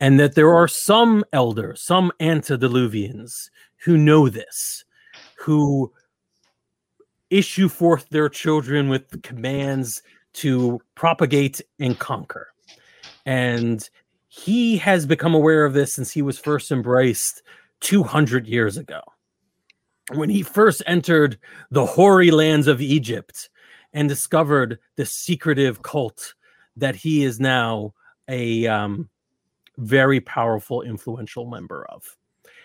and 0.00 0.18
that 0.20 0.34
there 0.34 0.54
are 0.54 0.68
some 0.68 1.24
elders, 1.32 1.82
some 1.82 2.12
antediluvians 2.20 3.50
who 3.84 3.96
know 3.96 4.28
this, 4.28 4.84
who 5.36 5.92
issue 7.30 7.68
forth 7.68 8.08
their 8.10 8.28
children 8.28 8.88
with 8.88 9.22
commands 9.22 10.02
to 10.34 10.80
propagate 10.94 11.60
and 11.80 11.98
conquer. 11.98 12.48
And 13.26 13.88
he 14.28 14.76
has 14.78 15.06
become 15.06 15.34
aware 15.34 15.64
of 15.64 15.72
this 15.72 15.94
since 15.94 16.10
he 16.12 16.22
was 16.22 16.38
first 16.38 16.70
embraced 16.70 17.42
200 17.80 18.46
years 18.46 18.76
ago. 18.76 19.00
When 20.12 20.30
he 20.30 20.42
first 20.42 20.82
entered 20.86 21.38
the 21.70 21.86
hoary 21.86 22.30
lands 22.30 22.66
of 22.66 22.80
Egypt 22.80 23.48
and 23.92 24.08
discovered 24.08 24.78
the 24.96 25.06
secretive 25.06 25.82
cult 25.82 26.34
that 26.76 26.96
he 26.96 27.24
is 27.24 27.38
now 27.40 27.94
a 28.28 28.66
um, 28.66 29.08
very 29.78 30.20
powerful, 30.20 30.82
influential 30.82 31.46
member 31.46 31.86
of. 31.88 32.16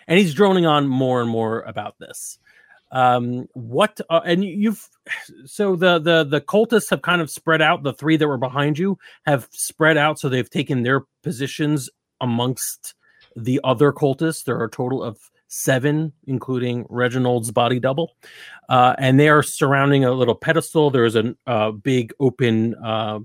And 0.07 0.17
he's 0.19 0.33
droning 0.33 0.65
on 0.65 0.87
more 0.87 1.21
and 1.21 1.29
more 1.29 1.61
about 1.61 1.95
this. 1.99 2.39
Um 2.93 3.47
what 3.53 3.99
uh, 4.09 4.21
and 4.23 4.45
you- 4.45 4.55
you've 4.55 4.89
so 5.45 5.75
the 5.75 5.99
the 5.99 6.23
the 6.23 6.39
cultists 6.39 6.89
have 6.89 7.01
kind 7.01 7.21
of 7.21 7.29
spread 7.29 7.61
out. 7.61 7.83
The 7.83 7.91
three 7.91 8.15
that 8.15 8.25
were 8.27 8.37
behind 8.37 8.79
you 8.79 8.97
have 9.25 9.49
spread 9.51 9.97
out 9.97 10.19
so 10.19 10.29
they've 10.29 10.49
taken 10.49 10.83
their 10.83 11.01
positions 11.21 11.89
amongst 12.21 12.93
the 13.35 13.59
other 13.65 13.91
cultists. 13.91 14.45
There 14.45 14.55
are 14.57 14.63
a 14.65 14.69
total 14.71 15.03
of 15.03 15.19
seven 15.49 16.13
including 16.27 16.85
reginald's 16.89 17.51
body 17.51 17.77
double. 17.81 18.13
Uh 18.69 18.95
and 18.97 19.19
they 19.19 19.27
are 19.27 19.43
surrounding 19.43 20.05
a 20.05 20.13
little 20.13 20.35
pedestal. 20.35 20.89
There 20.89 21.03
is 21.03 21.17
a 21.17 21.35
uh, 21.45 21.71
big 21.71 22.13
open 22.21 22.73
uh 22.75 23.19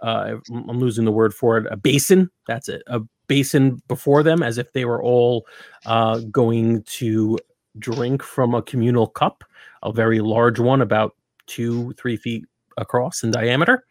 uh, 0.00 0.34
I'm 0.50 0.78
losing 0.78 1.04
the 1.04 1.12
word 1.12 1.34
for 1.34 1.58
it. 1.58 1.66
A 1.70 1.76
basin. 1.76 2.30
That's 2.46 2.68
it. 2.68 2.82
A 2.86 3.00
basin 3.26 3.82
before 3.88 4.22
them, 4.22 4.42
as 4.42 4.58
if 4.58 4.72
they 4.72 4.84
were 4.84 5.02
all 5.02 5.46
uh, 5.86 6.18
going 6.30 6.82
to 6.84 7.38
drink 7.78 8.22
from 8.22 8.54
a 8.54 8.62
communal 8.62 9.06
cup, 9.06 9.44
a 9.82 9.92
very 9.92 10.20
large 10.20 10.60
one, 10.60 10.80
about 10.80 11.16
two, 11.46 11.92
three 11.94 12.16
feet 12.16 12.44
across 12.76 13.22
in 13.22 13.30
diameter. 13.30 13.84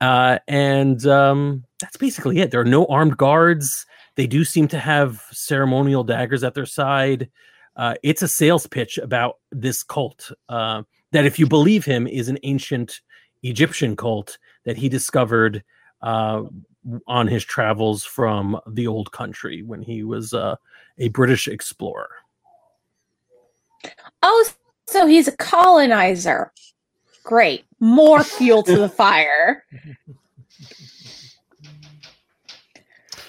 Uh, 0.00 0.38
and 0.48 1.06
um, 1.06 1.64
that's 1.80 1.96
basically 1.96 2.38
it. 2.38 2.50
There 2.50 2.60
are 2.60 2.64
no 2.64 2.86
armed 2.86 3.16
guards. 3.16 3.86
They 4.16 4.26
do 4.26 4.44
seem 4.44 4.68
to 4.68 4.78
have 4.78 5.22
ceremonial 5.30 6.04
daggers 6.04 6.42
at 6.44 6.54
their 6.54 6.66
side. 6.66 7.30
Uh, 7.76 7.94
it's 8.02 8.22
a 8.22 8.28
sales 8.28 8.66
pitch 8.66 8.98
about 8.98 9.36
this 9.52 9.82
cult 9.82 10.32
uh, 10.48 10.82
that, 11.12 11.24
if 11.24 11.38
you 11.38 11.46
believe 11.46 11.84
him, 11.84 12.06
is 12.06 12.28
an 12.28 12.38
ancient 12.42 13.00
Egyptian 13.42 13.96
cult 13.96 14.38
that 14.64 14.76
he 14.76 14.88
discovered 14.88 15.62
uh, 16.02 16.42
on 17.06 17.26
his 17.26 17.44
travels 17.44 18.04
from 18.04 18.58
the 18.66 18.86
old 18.86 19.12
country 19.12 19.62
when 19.62 19.82
he 19.82 20.02
was 20.02 20.32
uh, 20.34 20.56
a 20.98 21.08
British 21.08 21.48
explorer. 21.48 22.10
Oh, 24.22 24.48
so 24.86 25.06
he's 25.06 25.28
a 25.28 25.36
colonizer. 25.36 26.52
Great. 27.22 27.64
More 27.80 28.22
fuel 28.24 28.62
to 28.64 28.76
the 28.76 28.88
fire. 29.02 29.64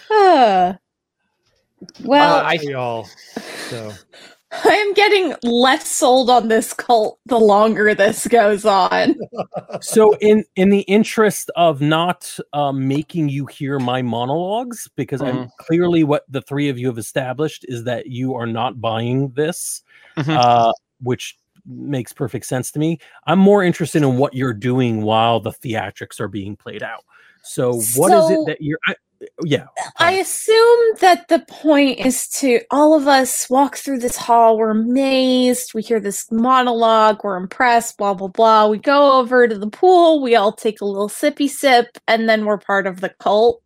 Uh, 0.09 0.73
well, 2.03 2.39
Uh, 2.39 2.43
I- 2.43 2.59
we 2.65 2.73
all. 2.73 3.07
So 4.51 4.69
I'm 4.69 4.93
getting 4.93 5.33
less 5.43 5.87
sold 5.87 6.29
on 6.29 6.47
this 6.49 6.73
cult 6.73 7.19
the 7.25 7.39
longer 7.39 7.95
this 7.95 8.27
goes 8.27 8.65
on. 8.65 9.15
so 9.81 10.15
in 10.17 10.43
in 10.55 10.69
the 10.69 10.81
interest 10.81 11.49
of 11.55 11.79
not 11.81 12.37
um, 12.53 12.87
making 12.87 13.29
you 13.29 13.45
hear 13.45 13.79
my 13.79 14.01
monologues 14.01 14.89
because 14.95 15.21
i'm 15.21 15.49
clearly 15.59 16.03
what 16.03 16.23
the 16.29 16.41
three 16.41 16.67
of 16.69 16.77
you 16.77 16.87
have 16.87 16.97
established 16.97 17.65
is 17.69 17.83
that 17.85 18.07
you 18.07 18.35
are 18.35 18.45
not 18.45 18.79
buying 18.81 19.29
this 19.31 19.81
Mhm. 20.17 20.35
uh, 20.37 20.73
which 21.01 21.37
makes 21.65 22.11
perfect 22.11 22.45
sense 22.45 22.71
to 22.71 22.79
me 22.79 22.99
i'm 23.27 23.39
more 23.39 23.63
interested 23.63 24.03
in 24.03 24.17
what 24.17 24.33
you're 24.33 24.53
doing 24.53 25.01
while 25.03 25.39
the 25.39 25.51
theatrics 25.51 26.19
are 26.19 26.27
being 26.27 26.55
played 26.57 26.83
out 26.83 27.05
so 27.43 27.73
what 27.95 28.11
is 28.11 28.27
So- 28.27 28.41
it 28.43 28.45
that 28.47 28.57
you're 28.61 28.79
I, 28.87 28.95
yeah 29.43 29.65
I 29.97 30.15
um, 30.15 30.21
assume 30.21 30.79
that 31.01 31.27
the 31.27 31.39
point 31.47 31.99
is 31.99 32.27
to 32.39 32.61
all 32.71 32.95
of 32.97 33.07
us 33.07 33.49
walk 33.49 33.77
through 33.77 33.99
this 33.99 34.17
hall. 34.17 34.57
We're 34.57 34.71
amazed. 34.71 35.73
We 35.73 35.81
hear 35.81 35.99
this 35.99 36.31
monologue. 36.31 37.23
We're 37.23 37.37
impressed. 37.37 37.97
Blah 37.97 38.15
blah 38.15 38.27
blah. 38.29 38.67
We 38.67 38.79
go 38.79 39.19
over 39.19 39.47
to 39.47 39.57
the 39.57 39.69
pool. 39.69 40.21
We 40.21 40.35
all 40.35 40.51
take 40.53 40.81
a 40.81 40.85
little 40.85 41.09
sippy 41.09 41.49
sip, 41.49 41.97
and 42.07 42.27
then 42.27 42.45
we're 42.45 42.57
part 42.57 42.87
of 42.87 43.01
the 43.01 43.09
cult. 43.19 43.61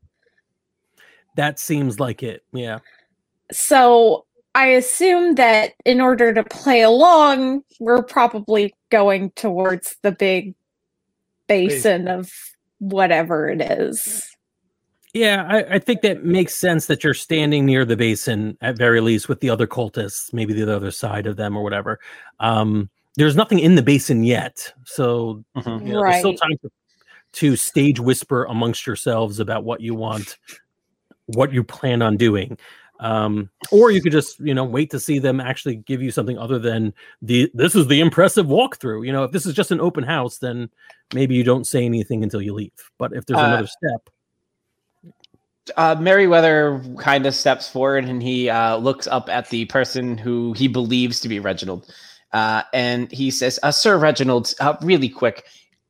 that 1.35 1.59
seems 1.59 1.99
like 1.99 2.23
it 2.23 2.43
yeah 2.53 2.79
So 3.51 4.25
I 4.55 4.67
assume 4.67 5.35
that 5.35 5.73
in 5.85 5.99
order 6.01 6.33
to 6.33 6.43
play 6.43 6.81
along, 6.81 7.63
we're 7.79 8.03
probably 8.03 8.73
going 8.89 9.31
towards 9.31 9.97
the 10.01 10.13
big 10.13 10.55
basin 11.47 12.07
of 12.07 12.31
whatever 12.79 13.49
it 13.49 13.61
is. 13.61 14.25
Yeah, 15.15 15.45
I, 15.47 15.75
I 15.75 15.79
think 15.79 16.01
that 16.01 16.25
makes 16.25 16.53
sense 16.53 16.87
that 16.87 17.01
you're 17.01 17.13
standing 17.13 17.65
near 17.65 17.85
the 17.85 17.95
basin 17.95 18.57
at 18.59 18.77
very 18.77 18.99
least 18.99 19.29
with 19.29 19.39
the 19.39 19.49
other 19.49 19.65
cultists, 19.65 20.33
maybe 20.33 20.51
the 20.51 20.75
other 20.75 20.91
side 20.91 21.25
of 21.25 21.37
them 21.37 21.55
or 21.55 21.63
whatever. 21.63 22.01
Um, 22.41 22.89
there's 23.15 23.37
nothing 23.37 23.59
in 23.59 23.75
the 23.75 23.81
basin 23.81 24.25
yet, 24.25 24.73
so 24.83 25.41
Mhm. 25.55 25.87
you 25.87 25.93
know, 25.93 26.03
there's 26.03 26.17
still 26.17 26.35
time 26.35 26.57
to 26.63 26.69
to 27.31 27.55
stage 27.55 27.97
whisper 27.97 28.43
amongst 28.45 28.85
yourselves 28.85 29.39
about 29.39 29.63
what 29.63 29.79
you 29.79 29.95
want, 29.95 30.37
what 31.27 31.53
you 31.53 31.63
plan 31.63 32.01
on 32.01 32.17
doing. 32.17 32.57
Um, 32.99 33.49
or 33.71 33.91
you 33.91 34.01
could 34.01 34.11
just, 34.11 34.39
you 34.41 34.53
know, 34.53 34.65
wait 34.65 34.89
to 34.91 34.99
see 34.99 35.19
them 35.19 35.39
actually 35.39 35.77
give 35.77 36.01
you 36.01 36.11
something 36.11 36.37
other 36.37 36.59
than 36.59 36.93
the 37.21 37.49
this 37.53 37.73
is 37.73 37.87
the 37.87 38.01
impressive 38.01 38.47
walkthrough. 38.47 39.05
You 39.05 39.13
know, 39.13 39.23
if 39.23 39.31
this 39.31 39.45
is 39.45 39.53
just 39.53 39.71
an 39.71 39.79
open 39.79 40.03
house, 40.03 40.39
then 40.39 40.69
maybe 41.13 41.35
you 41.35 41.43
don't 41.45 41.65
say 41.65 41.85
anything 41.85 42.21
until 42.21 42.41
you 42.41 42.53
leave. 42.53 42.71
But 42.97 43.13
if 43.13 43.25
there's 43.25 43.39
Uh, 43.39 43.45
another 43.45 43.67
step, 43.67 44.09
uh, 45.77 45.95
Merriweather 45.95 46.81
kind 46.97 47.25
of 47.25 47.35
steps 47.35 47.67
forward 47.67 48.05
and 48.05 48.21
he 48.21 48.49
uh, 48.49 48.77
looks 48.77 49.07
up 49.07 49.29
at 49.29 49.49
the 49.49 49.65
person 49.65 50.17
who 50.17 50.53
he 50.53 50.67
believes 50.67 51.19
to 51.21 51.29
be 51.29 51.39
Reginald. 51.39 51.91
Uh, 52.33 52.63
and 52.73 53.11
he 53.11 53.31
says, 53.31 53.59
uh, 53.63 53.71
Sir 53.71 53.97
Reginald, 53.97 54.53
uh, 54.59 54.75
really 54.81 55.09
quick, 55.09 55.45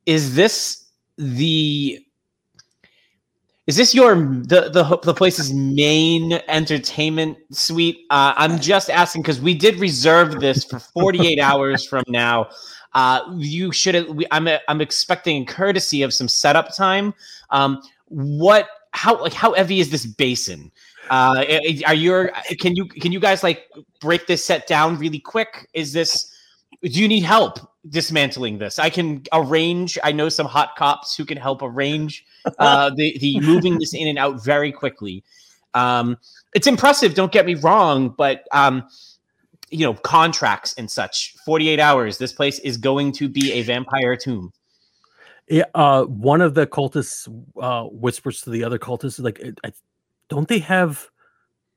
is 0.06 0.34
this 0.34 0.86
the. 1.18 2.00
Is 3.66 3.74
this 3.74 3.96
your 3.96 4.14
the 4.14 4.70
the 4.72 5.00
the 5.02 5.12
place's 5.12 5.52
main 5.52 6.34
entertainment 6.46 7.36
suite? 7.50 7.98
Uh, 8.10 8.32
I'm 8.36 8.60
just 8.60 8.88
asking 8.88 9.22
because 9.22 9.40
we 9.40 9.54
did 9.54 9.80
reserve 9.80 10.38
this 10.38 10.62
for 10.62 10.78
48 10.78 11.40
hours 11.40 11.84
from 11.84 12.04
now. 12.06 12.48
Uh, 12.94 13.22
you 13.36 13.72
should. 13.72 14.08
We, 14.14 14.24
I'm 14.30 14.46
I'm 14.68 14.80
expecting 14.80 15.44
courtesy 15.46 16.02
of 16.02 16.14
some 16.14 16.28
setup 16.28 16.76
time. 16.76 17.12
Um, 17.50 17.82
what 18.06 18.68
how 18.96 19.20
like 19.20 19.34
how 19.34 19.52
heavy 19.52 19.78
is 19.78 19.90
this 19.90 20.06
basin? 20.06 20.72
Uh, 21.10 21.44
are 21.86 21.94
your 21.94 22.32
can 22.58 22.74
you 22.74 22.86
can 22.86 23.12
you 23.12 23.20
guys 23.20 23.42
like 23.42 23.68
break 24.00 24.26
this 24.26 24.44
set 24.44 24.66
down 24.66 24.98
really 24.98 25.20
quick? 25.20 25.68
Is 25.74 25.92
this 25.92 26.32
do 26.82 27.00
you 27.00 27.06
need 27.06 27.22
help 27.22 27.60
dismantling 27.88 28.58
this? 28.58 28.78
I 28.78 28.90
can 28.90 29.22
arrange. 29.32 29.98
I 30.02 30.12
know 30.12 30.28
some 30.28 30.46
hot 30.46 30.76
cops 30.76 31.16
who 31.16 31.24
can 31.24 31.36
help 31.36 31.62
arrange 31.62 32.24
uh, 32.58 32.90
the 32.96 33.16
the 33.18 33.38
moving 33.40 33.78
this 33.78 33.94
in 33.94 34.08
and 34.08 34.18
out 34.18 34.42
very 34.42 34.72
quickly. 34.72 35.22
Um, 35.74 36.16
it's 36.54 36.66
impressive. 36.66 37.14
Don't 37.14 37.32
get 37.32 37.44
me 37.44 37.54
wrong, 37.54 38.08
but 38.08 38.44
um, 38.52 38.88
you 39.70 39.86
know 39.86 39.94
contracts 39.94 40.74
and 40.78 40.90
such. 40.90 41.34
Forty 41.44 41.68
eight 41.68 41.80
hours. 41.80 42.18
This 42.18 42.32
place 42.32 42.58
is 42.60 42.78
going 42.78 43.12
to 43.12 43.28
be 43.28 43.52
a 43.52 43.62
vampire 43.62 44.16
tomb. 44.16 44.52
Yeah, 45.48 45.64
uh, 45.74 46.04
one 46.04 46.40
of 46.40 46.54
the 46.54 46.66
cultists 46.66 47.28
uh, 47.60 47.84
whispers 47.88 48.40
to 48.42 48.50
the 48.50 48.64
other 48.64 48.78
cultists, 48.78 49.20
like, 49.22 49.40
I, 49.44 49.68
I- 49.68 49.72
"Don't 50.28 50.48
they 50.48 50.58
have, 50.58 51.08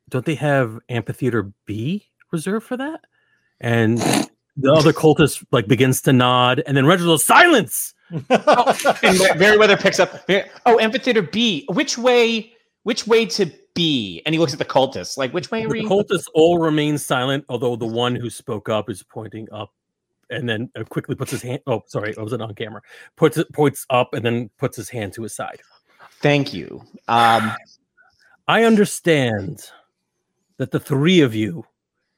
don't 0.10 0.26
they 0.26 0.36
have 0.36 0.80
amphitheater 0.90 1.52
B 1.66 2.08
reserved 2.32 2.66
for 2.66 2.78
that?" 2.78 3.02
And 3.62 4.00
the 4.58 4.74
other 4.74 4.92
cultist 4.94 5.46
like 5.52 5.68
begins 5.68 6.02
to 6.04 6.14
nod, 6.14 6.64
and 6.66 6.76
then 6.76 6.86
Reginald 6.88 7.22
silence. 7.22 7.94
and 8.10 8.26
Mer- 9.20 9.36
Meriwether 9.38 9.78
picks 9.78 10.00
up. 10.00 10.28
Oh, 10.66 10.80
amphitheater 10.80 11.22
B. 11.22 11.66
Which 11.72 11.96
way? 11.98 12.54
Which 12.84 13.06
way 13.06 13.26
to 13.28 13.52
B? 13.76 14.24
And 14.26 14.34
he 14.34 14.40
looks 14.40 14.54
at 14.54 14.58
the 14.60 14.66
cultists. 14.66 15.16
Like, 15.16 15.32
which 15.32 15.52
way 15.52 15.64
are 15.64 15.68
The 15.70 15.84
we? 15.84 15.86
cultists 15.86 16.26
all 16.34 16.58
remain 16.58 16.98
silent, 16.98 17.46
although 17.50 17.76
the 17.76 17.86
one 17.86 18.16
who 18.16 18.32
spoke 18.32 18.68
up 18.68 18.90
is 18.90 19.04
pointing 19.04 19.48
up, 19.52 19.74
and 20.30 20.48
then 20.48 20.70
uh, 20.76 20.84
quickly 20.84 21.16
puts 21.16 21.32
his 21.32 21.42
hand. 21.42 21.62
Oh, 21.68 21.84
sorry, 21.88 22.16
I 22.18 22.22
wasn't 22.22 22.42
on 22.42 22.54
camera. 22.56 22.82
Puts 23.16 23.38
it 23.38 23.52
points 23.54 23.86
up, 23.90 24.14
and 24.14 24.26
then 24.26 24.50
puts 24.58 24.78
his 24.78 24.90
hand 24.90 25.14
to 25.14 25.24
his 25.24 25.34
side. 25.34 25.62
Thank 26.22 26.54
you. 26.54 26.84
Um, 27.08 27.52
I 28.48 28.64
understand 28.64 29.70
that 30.58 30.72
the 30.72 30.80
three 30.80 31.22
of 31.22 31.34
you 31.34 31.66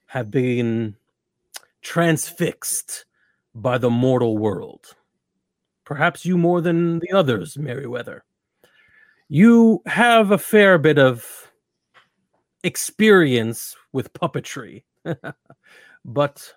have 0.08 0.32
been 0.32 0.96
transfixed 1.82 3.06
by 3.54 3.78
the 3.78 3.90
mortal 3.90 4.38
world. 4.38 4.96
Perhaps 5.86 6.26
you 6.26 6.38
more 6.38 6.62
than 6.62 7.00
the 7.00 7.12
others, 7.12 7.58
Merriweather. 7.58 8.24
You 9.28 9.82
have 9.86 10.32
a 10.32 10.38
fair 10.38 10.78
bit 10.78 10.98
of 10.98 11.52
experience 12.64 13.76
with 13.92 14.14
puppetry, 14.14 14.84
but 16.06 16.54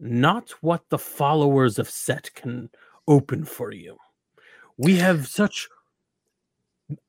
not 0.00 0.50
what 0.60 0.88
the 0.88 0.98
followers 0.98 1.78
of 1.78 1.88
Set 1.88 2.32
can 2.34 2.70
open 3.06 3.44
for 3.44 3.72
you. 3.72 3.96
We 4.76 4.96
have 4.96 5.26
such 5.26 5.68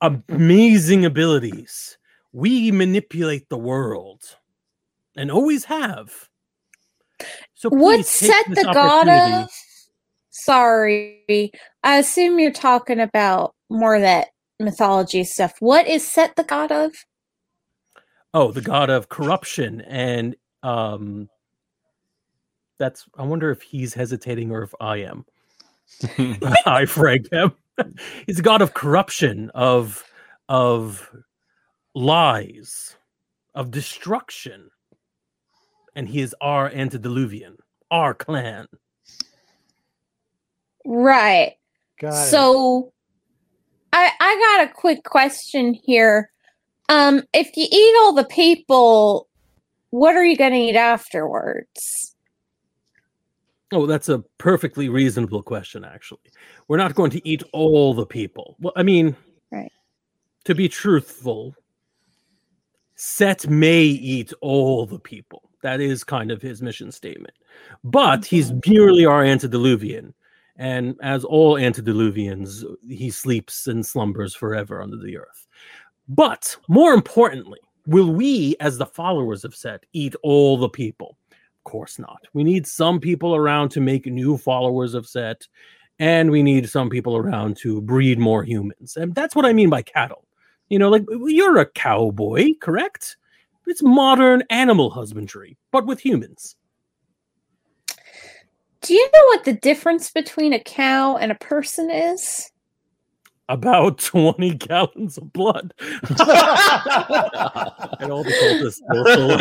amazing 0.02 1.06
abilities. 1.06 1.97
We 2.32 2.71
manipulate 2.71 3.49
the 3.49 3.58
world 3.58 4.21
and 5.15 5.32
always 5.32 5.65
have. 5.65 6.30
So 7.54 7.69
What 7.69 8.06
set 8.06 8.45
the 8.47 8.63
god 8.63 9.08
of? 9.08 9.49
Sorry, 10.30 11.52
I 11.84 11.97
assume 11.97 12.39
you're 12.39 12.52
talking 12.52 12.99
about 12.99 13.54
more 13.69 13.95
of 13.95 14.02
that 14.02 14.30
mythology 14.60 15.23
stuff. 15.23 15.54
What 15.60 15.88
is 15.88 16.08
set 16.08 16.36
the 16.36 16.43
god 16.43 16.71
of? 16.71 16.93
Oh, 18.34 18.52
the 18.52 18.62
god 18.62 18.89
of 18.89 19.10
corruption 19.10 19.82
and 19.82 20.36
um 20.63 21.30
that's 22.79 23.05
I 23.17 23.23
wonder 23.23 23.51
if 23.51 23.61
he's 23.61 23.93
hesitating 23.93 24.51
or 24.51 24.63
if 24.63 24.73
I 24.79 24.97
am. 24.97 25.25
I 26.65 26.85
frag 26.85 27.31
him. 27.31 27.53
He's 28.25 28.39
a 28.39 28.43
god 28.43 28.61
of 28.61 28.73
corruption, 28.73 29.51
of 29.53 30.03
of 30.47 31.09
lies, 31.93 32.95
of 33.53 33.71
destruction. 33.71 34.69
And 35.95 36.07
he 36.07 36.21
is 36.21 36.35
our 36.39 36.69
antediluvian, 36.69 37.57
our 37.91 38.13
clan. 38.13 38.67
Right. 40.85 41.55
Got. 41.99 42.13
So 42.13 42.93
I 43.91 44.11
I 44.19 44.57
got 44.57 44.69
a 44.69 44.73
quick 44.73 45.03
question 45.03 45.73
here. 45.73 46.31
Um 46.87 47.23
if 47.33 47.55
you 47.55 47.67
eat 47.69 47.95
all 48.01 48.13
the 48.13 48.25
people, 48.25 49.27
what 49.89 50.15
are 50.15 50.23
you 50.23 50.37
going 50.37 50.53
to 50.53 50.57
eat 50.57 50.75
afterwards? 50.75 52.08
Oh, 53.71 53.86
that's 53.86 54.10
a 54.10 54.19
perfectly 54.39 54.89
reasonable 54.89 55.43
question, 55.43 55.84
actually. 55.86 56.32
We're 56.67 56.77
not 56.77 56.95
going 56.95 57.12
to 57.12 57.27
eat 57.27 57.43
all 57.53 57.93
the 57.93 58.05
people. 58.05 58.55
Well, 58.60 58.73
I 58.75 58.84
mean, 58.84 59.15
Right. 59.51 59.71
to 60.45 60.55
be 60.55 60.67
truthful, 60.67 61.55
Set 62.95 63.47
may 63.47 63.84
eat 63.84 64.34
all 64.41 64.86
the 64.86 64.99
people. 64.99 65.49
That 65.62 65.79
is 65.82 66.03
kind 66.03 66.32
of 66.32 66.41
his 66.41 66.62
mission 66.62 66.91
statement. 66.91 67.34
But 67.84 68.25
he's 68.25 68.51
merely 68.67 69.05
our 69.05 69.23
antediluvian. 69.23 70.13
And 70.58 70.97
as 71.01 71.23
all 71.23 71.55
antediluvians, 71.55 72.65
he 72.88 73.10
sleeps 73.10 73.67
and 73.67 73.86
slumbers 73.86 74.36
forever 74.36 74.82
under 74.82 74.97
the 74.97 75.17
earth. 75.17 75.47
But 76.10 76.58
more 76.67 76.93
importantly, 76.93 77.60
will 77.86 78.12
we, 78.12 78.55
as 78.60 78.77
the 78.77 78.86
followers 78.86 79.45
of 79.45 79.55
Set, 79.55 79.86
eat 79.93 80.15
all 80.23 80.58
the 80.58 80.69
people? 80.69 81.17
Of 81.69 81.73
course 81.73 81.99
not. 81.99 82.25
We 82.34 82.43
need 82.43 82.65
some 82.65 82.99
people 82.99 83.36
around 83.36 83.69
to 83.69 83.79
make 83.79 84.08
new 84.08 84.39
followers 84.39 84.95
of 84.95 85.05
Set, 85.05 85.47
and 85.99 86.32
we 86.32 86.41
need 86.41 86.67
some 86.67 86.89
people 86.89 87.15
around 87.15 87.58
to 87.58 87.79
breed 87.79 88.17
more 88.17 88.43
humans. 88.43 88.97
And 88.97 89.13
that's 89.13 89.36
what 89.36 89.45
I 89.45 89.53
mean 89.53 89.69
by 89.69 89.84
cattle. 89.84 90.25
You 90.69 90.79
know, 90.79 90.89
like 90.89 91.03
you're 91.27 91.60
a 91.60 91.67
cowboy, 91.67 92.53
correct? 92.60 93.17
It's 93.67 93.84
modern 93.84 94.41
animal 94.49 94.89
husbandry, 94.89 95.58
but 95.71 95.86
with 95.86 95.99
humans. 95.99 96.55
Do 98.82 98.95
you 98.95 99.08
know 99.13 99.25
what 99.25 99.43
the 99.43 99.53
difference 99.53 100.10
between 100.10 100.53
a 100.53 100.63
cow 100.63 101.17
and 101.17 101.32
a 101.32 101.36
person 101.36 101.91
is? 101.91 102.49
About 103.47 103.97
20 103.99 104.55
gallons 104.55 105.19
of 105.19 105.32
blood. 105.34 105.71
and 105.79 105.91
all 108.12 108.23
the 108.23 108.34
cultists 108.41 108.82
will- 108.89 109.38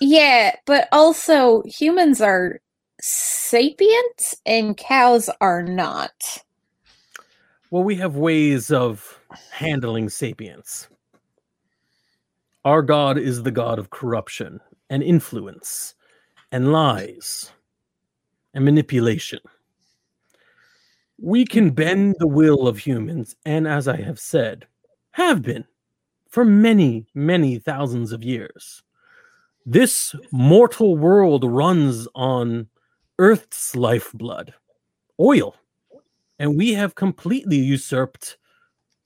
Yeah, 0.00 0.56
but 0.64 0.88
also 0.92 1.62
humans 1.64 2.20
are 2.20 2.60
sapient 3.00 4.34
and 4.46 4.76
cows 4.76 5.28
are 5.40 5.62
not. 5.62 6.42
Well, 7.70 7.84
we 7.84 7.96
have 7.96 8.16
ways 8.16 8.72
of 8.72 9.20
handling 9.50 10.08
sapience. 10.08 10.88
Our 12.64 12.82
God 12.82 13.16
is 13.18 13.42
the 13.42 13.50
God 13.50 13.78
of 13.78 13.90
corruption 13.90 14.60
and 14.88 15.02
influence 15.02 15.94
and 16.50 16.72
lies 16.72 17.52
and 18.54 18.64
manipulation. 18.64 19.40
We 21.18 21.44
can 21.44 21.70
bend 21.70 22.16
the 22.18 22.26
will 22.26 22.66
of 22.66 22.78
humans, 22.78 23.36
and 23.44 23.68
as 23.68 23.86
I 23.86 24.00
have 24.00 24.18
said, 24.18 24.66
have 25.12 25.42
been 25.42 25.64
for 26.28 26.44
many, 26.44 27.06
many 27.14 27.58
thousands 27.58 28.12
of 28.12 28.24
years. 28.24 28.82
This 29.66 30.14
mortal 30.32 30.96
world 30.96 31.44
runs 31.44 32.08
on 32.14 32.68
Earth's 33.18 33.76
lifeblood, 33.76 34.54
oil 35.20 35.54
and 36.38 36.56
we 36.56 36.72
have 36.72 36.94
completely 36.94 37.58
usurped 37.58 38.38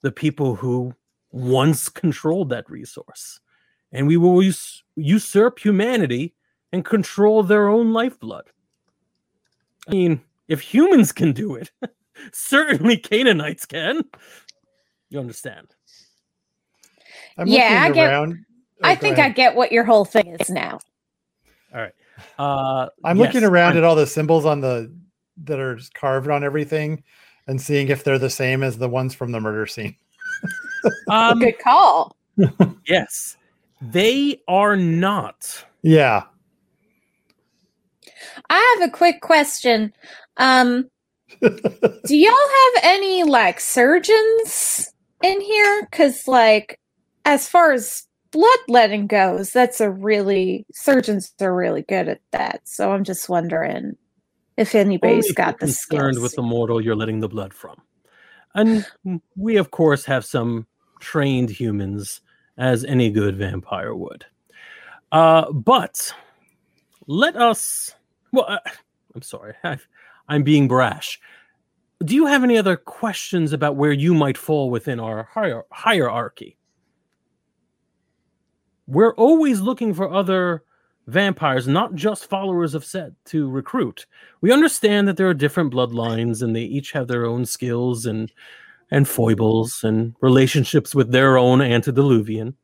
the 0.03 0.13
people 0.13 0.55
who 0.55 0.95
once 1.33 1.89
controlled 1.89 2.49
that 2.51 2.71
resource 2.71 3.41
and 3.91 4.07
we 4.07 4.17
will 4.17 4.39
us- 4.39 4.83
usurp 4.95 5.59
humanity 5.59 6.33
and 6.73 6.85
control 6.85 7.43
their 7.43 7.67
own 7.67 7.93
lifeblood 7.93 8.45
i 9.89 9.91
mean 9.91 10.21
if 10.47 10.61
humans 10.61 11.11
can 11.11 11.33
do 11.33 11.57
it 11.57 11.73
certainly 12.33 12.97
Cainites 12.97 13.67
can. 13.67 14.05
You 15.11 15.19
understand? 15.19 15.75
I'm 17.37 17.49
Yeah, 17.49 17.81
looking 17.81 17.95
get- 17.95 18.11
around. 18.13 18.33
Oh, 18.39 18.54
I 18.85 18.95
go 18.95 19.01
think 19.01 19.19
I 19.19 19.29
get 19.29 19.55
what 19.55 19.73
your 19.73 19.85
whole 19.85 20.05
thing 20.05 20.37
is 20.41 20.51
now. 20.51 20.79
All 21.75 21.81
right. 21.81 21.95
Uh, 22.39 22.89
I'm 23.05 23.19
yes, 23.19 23.27
looking 23.27 23.45
around 23.49 23.71
I'm- 23.71 23.79
at 23.79 23.85
all 23.85 23.97
the 23.97 24.07
symbols 24.07 24.45
on 24.45 24.61
the 24.61 24.93
that 25.45 25.59
are 25.59 25.79
carved 25.95 26.31
on 26.31 26.45
everything 26.45 27.03
and 27.47 27.61
seeing 27.61 27.89
if 27.89 28.05
they're 28.05 28.19
the 28.19 28.31
same 28.31 28.63
as 28.63 28.79
the 28.79 28.89
ones 28.89 29.15
from 29.15 29.33
the 29.33 29.41
murder 29.41 29.67
scene. 29.67 29.97
Um, 31.09 31.39
Good 31.39 31.59
call. 31.61 32.15
yes, 32.87 33.39
they 33.81 34.43
are 34.47 34.77
not. 34.77 35.65
Yeah. 35.81 36.25
I 38.51 38.77
have 38.79 38.89
a 38.89 38.93
quick 38.93 39.23
question. 39.23 39.95
Um, 40.37 40.91
do 41.41 42.17
y'all 42.17 42.33
have 42.33 42.83
any 42.83 43.23
like 43.23 43.61
surgeons 43.61 44.93
in 45.23 45.41
here? 45.41 45.89
Because 45.91 46.29
like, 46.29 46.79
as 47.25 47.49
far 47.49 47.73
as 47.73 48.07
bloodletting 48.35 49.07
goes, 49.07 49.53
that's 49.53 49.81
a 49.81 49.91
really 49.91 50.67
surgeons 50.73 51.33
are 51.41 51.55
really 51.55 51.83
good 51.83 52.09
at 52.09 52.21
that. 52.33 52.61
So 52.65 52.93
I'm 52.93 53.05
just 53.05 53.29
wondering 53.29 53.97
if 54.57 54.75
anybody's 54.75 55.31
if 55.31 55.37
got 55.37 55.55
the 55.55 55.67
concerned 55.67 56.15
skills. 56.15 56.19
with 56.19 56.35
the 56.35 56.43
mortal 56.43 56.81
you're 56.81 56.97
letting 56.97 57.21
the 57.21 57.29
blood 57.29 57.55
from. 57.55 57.81
And 58.55 58.87
we, 59.37 59.57
of 59.57 59.71
course, 59.71 60.05
have 60.07 60.25
some 60.25 60.67
trained 61.01 61.51
humans, 61.51 62.21
as 62.57 62.85
any 62.85 63.11
good 63.11 63.37
vampire 63.37 63.95
would. 63.95 64.27
Uh, 65.13 65.51
but 65.53 66.13
let 67.07 67.37
us. 67.37 67.95
Well, 68.33 68.47
uh, 68.49 68.59
I'm 69.15 69.23
sorry. 69.23 69.55
i 69.65 69.79
I'm 70.29 70.43
being 70.43 70.69
brash. 70.69 71.21
Do 72.05 72.15
you 72.15 72.27
have 72.27 72.43
any 72.43 72.57
other 72.57 72.77
questions 72.77 73.53
about 73.53 73.77
where 73.77 73.93
you 73.93 74.15
might 74.15 74.39
fall 74.39 74.71
within 74.71 74.99
our 74.99 75.29
hier- 75.35 75.67
hierarchy? 75.71 76.57
We're 78.87 79.15
always 79.15 79.61
looking 79.61 79.95
for 79.95 80.13
other 80.13 80.63
vampires, 81.07 81.67
not 81.69 81.95
just 81.95 82.29
followers 82.29 82.75
of 82.75 82.85
Set, 82.85 83.13
to 83.27 83.49
recruit. 83.49 84.07
We 84.41 84.53
understand 84.53 85.09
that 85.09 85.17
there 85.17 85.29
are 85.29 85.35
different 85.35 85.73
bloodlines 85.73 86.43
and 86.43 86.55
they 86.55 86.63
each 86.63 86.93
have 86.93 87.09
their 87.09 87.27
own 87.27 87.47
skills 87.47 88.07
and 88.07 88.33
and 88.91 89.09
foibles 89.09 89.83
and 89.83 90.15
relationships 90.21 90.95
with 90.95 91.11
their 91.11 91.39
own 91.39 91.61
antediluvian. 91.61 92.55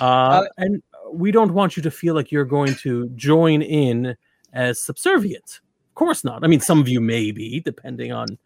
Uh, 0.00 0.04
Uh, 0.04 0.44
and 0.58 0.82
we 1.12 1.32
don't 1.32 1.52
want 1.52 1.76
you 1.76 1.82
to 1.82 1.90
feel 1.90 2.14
like 2.14 2.30
you're 2.30 2.44
going 2.44 2.74
to 2.76 3.08
join 3.10 3.60
in 3.60 4.16
as 4.52 4.80
subservient. 4.80 5.60
Of 5.90 5.94
course 5.96 6.24
not. 6.24 6.44
I 6.44 6.46
mean, 6.46 6.60
some 6.60 6.80
of 6.80 6.88
you 6.88 7.00
may 7.00 7.32
be, 7.32 7.60
depending 7.60 8.12
on 8.12 8.38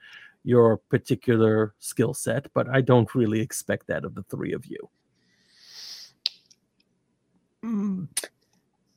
your 0.44 0.78
particular 0.78 1.74
skill 1.78 2.14
set, 2.14 2.46
but 2.54 2.68
I 2.68 2.80
don't 2.80 3.14
really 3.14 3.40
expect 3.40 3.86
that 3.88 4.04
of 4.04 4.14
the 4.14 4.22
three 4.24 4.52
of 4.52 4.66
you. 4.66 4.78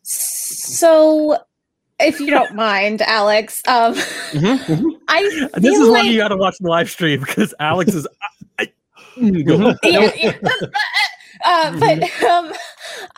So, 0.03 1.38
if 1.99 2.19
you 2.19 2.27
don't 2.30 2.56
mind, 2.56 3.01
Alex, 3.01 3.62
um, 3.67 3.93
Mhm. 4.32 4.91
I 5.08 5.21
This 5.56 5.75
is 5.77 5.80
feel 5.80 5.91
why 5.91 6.01
you 6.01 6.17
got 6.17 6.30
to 6.30 6.38
watch 6.38 6.56
the 6.60 6.69
live 6.69 6.89
stream 6.89 7.21
because 7.21 7.53
Alex 7.60 7.93
is. 7.93 8.08
I, 8.60 8.63
I- 8.63 8.73
Mm, 9.17 9.45
go. 9.47 9.58
Mhm. 9.58 9.77
yeah, 9.84 10.12
yeah. 10.15 10.38
Uh, 11.43 11.80
but 11.80 12.23
um, 12.23 12.53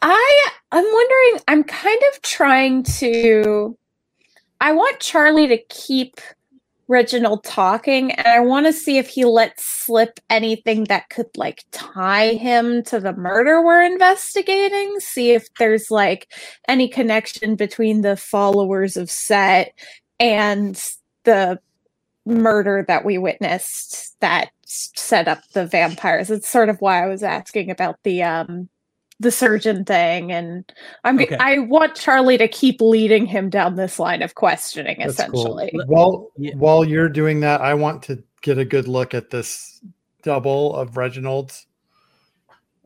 I 0.02 0.48
I'm 0.72 0.86
wondering. 0.86 1.44
I'm 1.50 1.64
kind 1.66 2.00
of 2.14 2.22
trying 2.22 2.84
to. 2.84 3.78
I 4.62 4.72
want 4.72 5.00
Charlie 5.02 5.48
to 5.48 5.58
keep 5.70 6.22
Reginald 6.90 7.44
talking, 7.44 8.12
and 8.14 8.28
I 8.28 8.40
want 8.40 8.66
to 8.66 8.74
see 8.74 8.98
if 8.98 9.08
he 9.08 9.24
lets 9.24 9.64
slip 9.64 10.20
anything 10.30 10.86
that 10.86 11.10
could 11.10 11.28
like 11.38 11.64
tie 11.72 12.34
him 12.34 12.84
to 12.86 13.00
the 13.00 13.14
murder 13.14 13.64
we're 13.64 13.84
investigating. 13.84 15.00
See 15.00 15.32
if 15.32 15.48
there's 15.60 15.92
like 15.92 16.34
any 16.68 16.88
connection 16.88 17.56
between 17.56 18.02
the 18.02 18.18
followers 18.18 18.98
of 18.98 19.12
Set 19.12 19.72
and 20.20 20.84
the 21.26 21.60
murder 22.26 22.84
that 22.88 23.06
we 23.06 23.20
witnessed 23.20 24.20
that 24.20 24.50
set 24.66 25.28
up 25.28 25.42
the 25.54 25.68
vampires. 25.68 26.32
It's 26.32 26.50
sort 26.50 26.70
of 26.70 26.82
why 26.82 27.04
I 27.04 27.08
was 27.08 27.22
asking 27.22 27.70
about 27.70 27.98
the 28.04 28.24
um 28.24 28.68
the 29.22 29.32
surgeon 29.32 29.84
thing 29.84 30.32
and 30.32 30.72
i'm 31.04 31.20
okay. 31.20 31.36
i 31.42 31.58
want 31.60 31.94
Charlie 31.96 32.38
to 32.38 32.48
keep 32.48 32.80
leading 32.80 33.26
him 33.26 33.50
down 33.50 33.76
this 33.76 34.00
line 34.00 34.22
of 34.22 34.36
questioning 34.36 34.98
That's 35.00 35.18
cool. 35.18 35.60
essentially. 35.60 35.72
While 35.88 36.32
Yeah. 36.38 36.54
while 36.56 36.86
you're 36.86 37.10
doing 37.10 37.42
that, 37.42 37.60
I 37.62 37.74
want 37.74 38.02
to 38.04 38.24
get 38.42 38.58
a 38.58 38.64
good 38.66 38.88
look 38.88 39.14
at 39.14 39.30
this 39.30 39.82
double 40.24 40.74
of 40.76 40.96
Reginald's. 40.96 41.68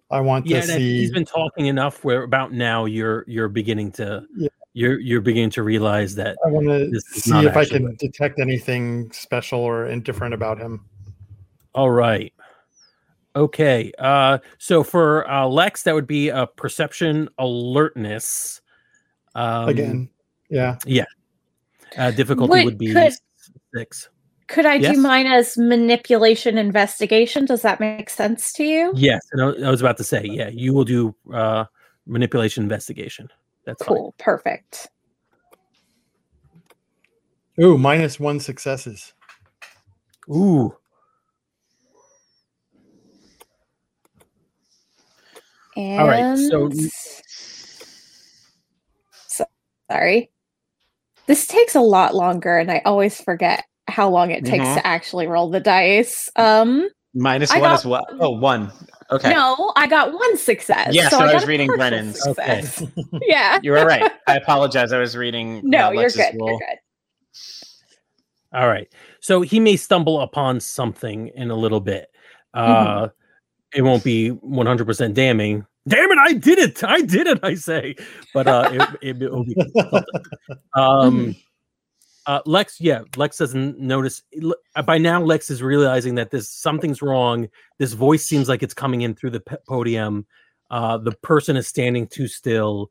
I 0.10 0.20
want 0.22 0.46
yeah, 0.48 0.62
to 0.62 0.68
see. 0.68 1.00
he's 1.00 1.12
been 1.12 1.26
talking 1.26 1.68
enough 1.68 2.04
where 2.04 2.24
about 2.24 2.52
now 2.52 2.86
you're 2.86 3.26
you're 3.28 3.48
beginning 3.50 3.92
to 3.94 4.26
Yeah. 4.36 4.50
you're 4.74 5.00
you're 5.00 5.22
beginning 5.22 5.52
to 5.52 5.62
realize 5.64 6.16
that 6.16 6.36
I 6.46 6.50
want 6.50 6.66
to 6.68 7.00
see 7.02 7.46
if 7.46 7.56
I 7.56 7.66
can 7.66 7.84
what- 7.84 7.98
detect 8.00 8.40
anything 8.40 9.12
special 9.12 9.60
or 9.60 9.86
indifferent 9.88 10.34
about 10.34 10.58
him. 10.58 10.86
all 11.76 11.92
right. 11.92 12.34
Okay. 13.36 13.92
Uh 13.98 14.38
so 14.60 14.84
for 14.84 15.30
uh 15.30 15.48
Lex 15.48 15.84
that 15.84 15.96
would 15.96 16.08
be 16.08 16.30
a 16.30 16.46
perception 16.48 17.30
alertness. 17.40 18.62
Um 19.36 19.70
Again, 19.70 20.10
yeah. 20.50 20.78
Yeah. 20.86 21.06
Uh, 21.98 22.12
difficulty 22.12 22.52
Wait, 22.52 22.66
would 22.66 22.78
be 22.78 22.92
could- 22.94 23.14
6. 23.76 24.10
Could 24.48 24.66
I 24.66 24.76
Yes? 24.76 24.96
do 24.96 25.02
mine 25.02 25.26
as 25.26 25.58
manipulation 25.58 26.58
investigation? 26.58 27.46
Does 27.46 27.62
that 27.64 27.80
make 27.80 28.10
sense 28.10 28.52
to 28.54 28.64
you? 28.64 28.92
Yes, 28.96 29.22
and 29.32 29.42
I 29.42 29.68
I 29.68 29.72
was 29.72 29.80
about 29.82 29.98
to 29.98 30.04
say, 30.04 30.22
yeah, 30.26 30.50
you 30.50 30.74
will 30.74 30.84
do 30.84 31.16
uh 31.34 31.66
manipulation 32.06 32.62
investigation. 32.64 33.30
That's 33.66 33.84
fine. 33.84 33.98
Cool, 33.98 34.16
perfect. 34.20 34.90
Ooh, 37.62 37.78
minus 37.78 38.20
one 38.20 38.40
successes. 38.40 39.14
Ooh. 40.30 40.76
And 45.76 46.08
right, 46.08 46.38
so- 46.38 46.70
So- 49.28 49.46
sorry. 49.90 50.30
This 51.28 51.48
takes 51.48 51.76
a 51.76 51.82
lot 51.82 52.14
longer 52.16 52.58
and 52.58 52.70
I 52.72 52.82
always 52.86 53.20
forget 53.22 53.64
how 53.88 54.10
long 54.10 54.32
it 54.32 54.46
takes 54.46 54.66
Mhm. 54.66 54.76
to 54.76 54.86
actually 54.88 55.28
roll 55.28 55.50
the 55.50 55.60
dice. 55.60 56.30
Um 56.36 56.90
Minus 57.16 57.52
I 57.52 57.60
one 57.60 57.70
got- 57.70 57.80
is 57.80 57.86
what? 57.86 58.06
Oh, 58.20 58.32
one. 58.32 58.72
Okay. 59.12 59.30
no, 59.32 59.72
I 59.76 59.86
got 59.88 60.12
one 60.14 60.38
success. 60.38 60.90
Yeah, 60.94 61.10
so 61.10 61.18
I 61.20 61.28
got 61.28 61.34
was 61.36 61.46
reading 61.48 61.68
partial 61.68 61.78
Brennan's. 61.78 62.28
Okay. 62.28 62.64
Yeah. 63.28 63.60
You 63.62 63.72
were 63.72 63.86
right. 63.86 64.12
I 64.28 64.38
apologize. 64.44 64.92
I 64.92 64.98
was 65.00 65.16
reading. 65.16 65.62
No, 65.64 65.88
uh, 65.88 65.92
you're 65.92 66.10
good. 66.10 66.34
roll. 66.40 66.50
You're 66.50 66.60
good. 66.60 66.78
All 68.60 68.68
right. 68.68 68.88
So 69.20 69.42
he 69.42 69.60
may 69.60 69.76
stumble 69.78 70.22
upon 70.22 70.60
something 70.60 71.30
in 71.36 71.50
a 71.52 71.56
little 71.56 71.80
bit. 71.82 72.10
Uh 72.54 73.10
it 73.76 73.82
won't 73.82 74.04
be 74.04 74.32
100% 74.32 75.14
damning. 75.14 75.66
Damn 75.88 76.12
it, 76.12 76.18
I 76.18 76.34
did 76.34 76.60
it. 76.60 76.84
I 76.84 77.02
did 77.02 77.28
it, 77.28 77.40
I 77.44 77.56
say. 77.56 77.96
But 78.34 78.48
uh 78.48 78.70
it, 79.02 79.18
it 79.20 79.32
will 79.32 79.44
be. 79.44 79.56
Um 80.76 81.36
uh 82.26 82.40
Lex, 82.46 82.80
yeah, 82.80 83.02
Lex 83.18 83.38
doesn't 83.38 83.80
notice 83.80 84.22
uh, 84.76 84.82
by 84.82 84.98
now 84.98 85.22
Lex 85.22 85.50
is 85.50 85.62
realizing 85.62 86.16
that 86.16 86.32
this 86.32 86.50
something's 86.50 87.02
wrong. 87.02 87.50
This 87.80 87.94
voice 87.94 88.26
seems 88.26 88.48
like 88.48 88.64
it's 88.64 88.74
coming 88.74 89.02
in 89.02 89.14
through 89.14 89.32
the 89.32 89.42
pe- 89.42 89.58
podium. 89.68 90.26
Uh 90.72 90.98
the 90.98 91.12
person 91.12 91.58
is 91.58 91.68
standing 91.68 92.08
too 92.08 92.28
still. 92.28 92.90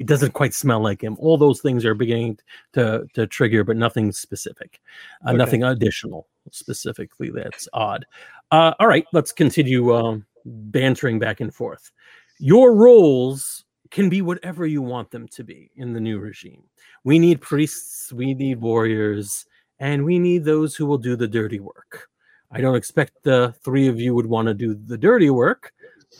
It 0.00 0.06
doesn't 0.06 0.32
quite 0.32 0.52
smell 0.52 0.80
like 0.80 1.00
him. 1.02 1.16
All 1.20 1.38
those 1.38 1.60
things 1.62 1.84
are 1.86 1.94
beginning 1.94 2.38
to 2.74 3.06
to 3.14 3.26
trigger, 3.26 3.64
but 3.64 3.76
nothing 3.78 4.12
specific, 4.12 4.80
uh, 5.24 5.30
Okay. 5.30 5.38
nothing 5.38 5.62
additional 5.62 6.26
specifically. 6.50 7.30
That's 7.30 7.68
odd. 7.72 8.04
Uh, 8.50 8.74
all 8.78 8.86
right, 8.86 9.06
let's 9.12 9.32
continue 9.32 9.94
um, 9.94 10.24
bantering 10.44 11.18
back 11.18 11.40
and 11.40 11.54
forth. 11.54 11.90
Your 12.38 12.74
roles 12.74 13.64
can 13.90 14.08
be 14.08 14.22
whatever 14.22 14.66
you 14.66 14.82
want 14.82 15.10
them 15.10 15.28
to 15.28 15.44
be 15.44 15.70
in 15.76 15.92
the 15.92 16.00
new 16.00 16.18
regime. 16.18 16.64
We 17.04 17.18
need 17.18 17.40
priests, 17.40 18.12
we 18.12 18.34
need 18.34 18.60
warriors, 18.60 19.46
and 19.78 20.04
we 20.04 20.18
need 20.18 20.44
those 20.44 20.74
who 20.74 20.86
will 20.86 20.98
do 20.98 21.16
the 21.16 21.28
dirty 21.28 21.60
work. 21.60 22.08
I 22.50 22.60
don't 22.60 22.76
expect 22.76 23.22
the 23.22 23.54
three 23.64 23.88
of 23.88 24.00
you 24.00 24.14
would 24.14 24.26
want 24.26 24.48
to 24.48 24.54
do 24.54 24.74
the 24.74 24.98
dirty 24.98 25.30
work, 25.30 25.72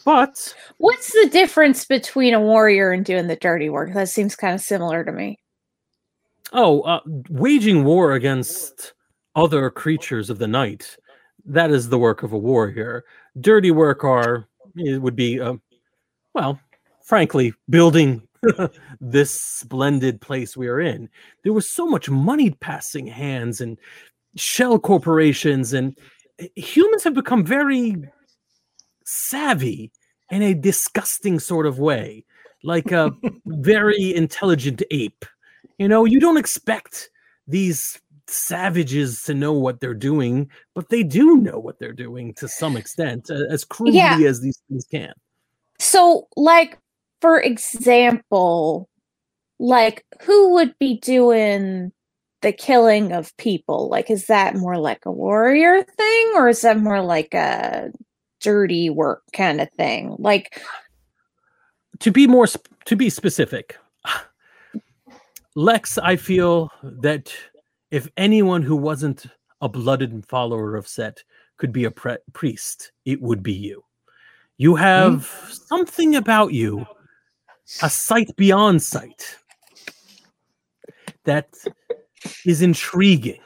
but 0.04 0.54
What's 0.78 1.12
the 1.12 1.28
difference 1.30 1.84
between 1.84 2.34
a 2.34 2.40
warrior 2.40 2.90
and 2.90 3.04
doing 3.04 3.28
the 3.28 3.37
dirty 3.37 3.68
work? 3.70 3.94
That 3.94 4.08
seems 4.08 4.34
kind 4.34 4.54
of 4.54 4.60
similar 4.60 5.04
to 5.04 5.12
me. 5.12 5.38
Oh, 6.52 6.80
uh, 6.82 7.00
waging 7.30 7.84
war 7.84 8.12
against 8.12 8.94
other 9.34 9.70
creatures 9.70 10.30
of 10.30 10.38
the 10.38 10.46
night. 10.46 10.96
That 11.44 11.70
is 11.70 11.88
the 11.88 11.98
work 11.98 12.22
of 12.22 12.33
a 12.33 12.38
warrior. 12.38 13.04
Dirty 13.40 13.70
work 13.70 14.04
are 14.04 14.46
it 14.76 15.00
would 15.00 15.16
be, 15.16 15.40
uh, 15.40 15.54
well, 16.33 16.59
frankly, 17.02 17.52
building 17.68 18.26
this 19.00 19.40
splendid 19.40 20.20
place 20.20 20.57
we 20.57 20.68
are 20.68 20.80
in. 20.80 21.09
There 21.42 21.52
was 21.52 21.68
so 21.68 21.87
much 21.87 22.09
money 22.09 22.50
passing 22.50 23.07
hands, 23.07 23.61
and 23.61 23.78
shell 24.37 24.78
corporations 24.78 25.72
and 25.72 25.96
eh, 26.38 26.48
humans 26.57 27.04
have 27.04 27.14
become 27.14 27.44
very 27.44 27.96
savvy 29.04 29.92
in 30.30 30.42
a 30.42 30.54
disgusting 30.54 31.38
sort 31.38 31.66
of 31.66 31.78
way, 31.78 32.24
like 32.62 32.90
a 32.90 33.12
very 33.46 34.14
intelligent 34.14 34.83
ape. 34.90 35.24
You 35.78 35.88
know, 35.88 36.04
you 36.04 36.20
don't 36.20 36.37
expect 36.37 37.11
these 37.46 38.00
savages 38.26 39.22
to 39.22 39.34
know 39.34 39.52
what 39.52 39.80
they're 39.80 39.94
doing, 39.94 40.50
but 40.74 40.88
they 40.88 41.02
do 41.02 41.37
know 41.37 41.58
what 41.58 41.78
they're 41.78 41.92
doing 41.92 42.34
to 42.34 42.48
some 42.48 42.76
extent, 42.76 43.30
as 43.30 43.64
crudely 43.64 43.98
Yeah. 43.98 44.18
as 44.26 44.40
these 44.40 44.60
things 44.68 44.87
can. 44.90 45.12
So, 45.78 46.28
like, 46.37 46.78
for 47.20 47.40
example, 47.40 48.88
like, 49.58 50.04
who 50.22 50.54
would 50.54 50.76
be 50.78 50.98
doing 50.98 51.92
the 52.42 52.52
killing 52.52 53.12
of 53.12 53.37
people? 53.37 53.88
Like, 53.88 54.10
is 54.10 54.26
that 54.26 54.56
more 54.56 54.78
like 54.78 55.04
a 55.06 55.12
warrior 55.12 55.82
thing, 55.82 56.32
or 56.34 56.48
is 56.48 56.60
that 56.62 56.78
more 56.78 57.00
like 57.02 57.34
a 57.34 57.90
dirty 58.40 58.90
work 58.90 59.22
kind 59.32 59.60
of 59.60 59.70
thing? 59.72 60.16
Like, 60.18 60.60
to 62.00 62.10
be 62.10 62.26
more 62.26 62.46
sp- 62.50 62.68
to 62.87 62.96
be 62.96 63.08
specific 63.08 63.78
lex 65.54 65.96
i 65.98 66.16
feel 66.16 66.70
that 66.82 67.32
if 67.94 68.09
anyone 68.16 68.62
who 68.62 68.76
wasn't 68.76 69.26
a 69.61 69.68
blooded 69.68 70.26
follower 70.26 70.74
of 70.76 70.87
set 70.88 71.22
could 71.57 71.72
be 71.72 71.85
a 71.85 71.90
pre- 71.90 72.18
priest 72.33 72.92
it 73.04 73.20
would 73.22 73.42
be 73.42 73.52
you 73.52 73.85
you 74.57 74.74
have 74.74 75.24
something 75.68 76.16
about 76.16 76.52
you 76.52 76.85
a 77.83 77.88
sight 77.90 78.35
beyond 78.37 78.83
sight 78.83 79.37
that 81.24 81.48
is 82.44 82.62
intriguing 82.62 83.40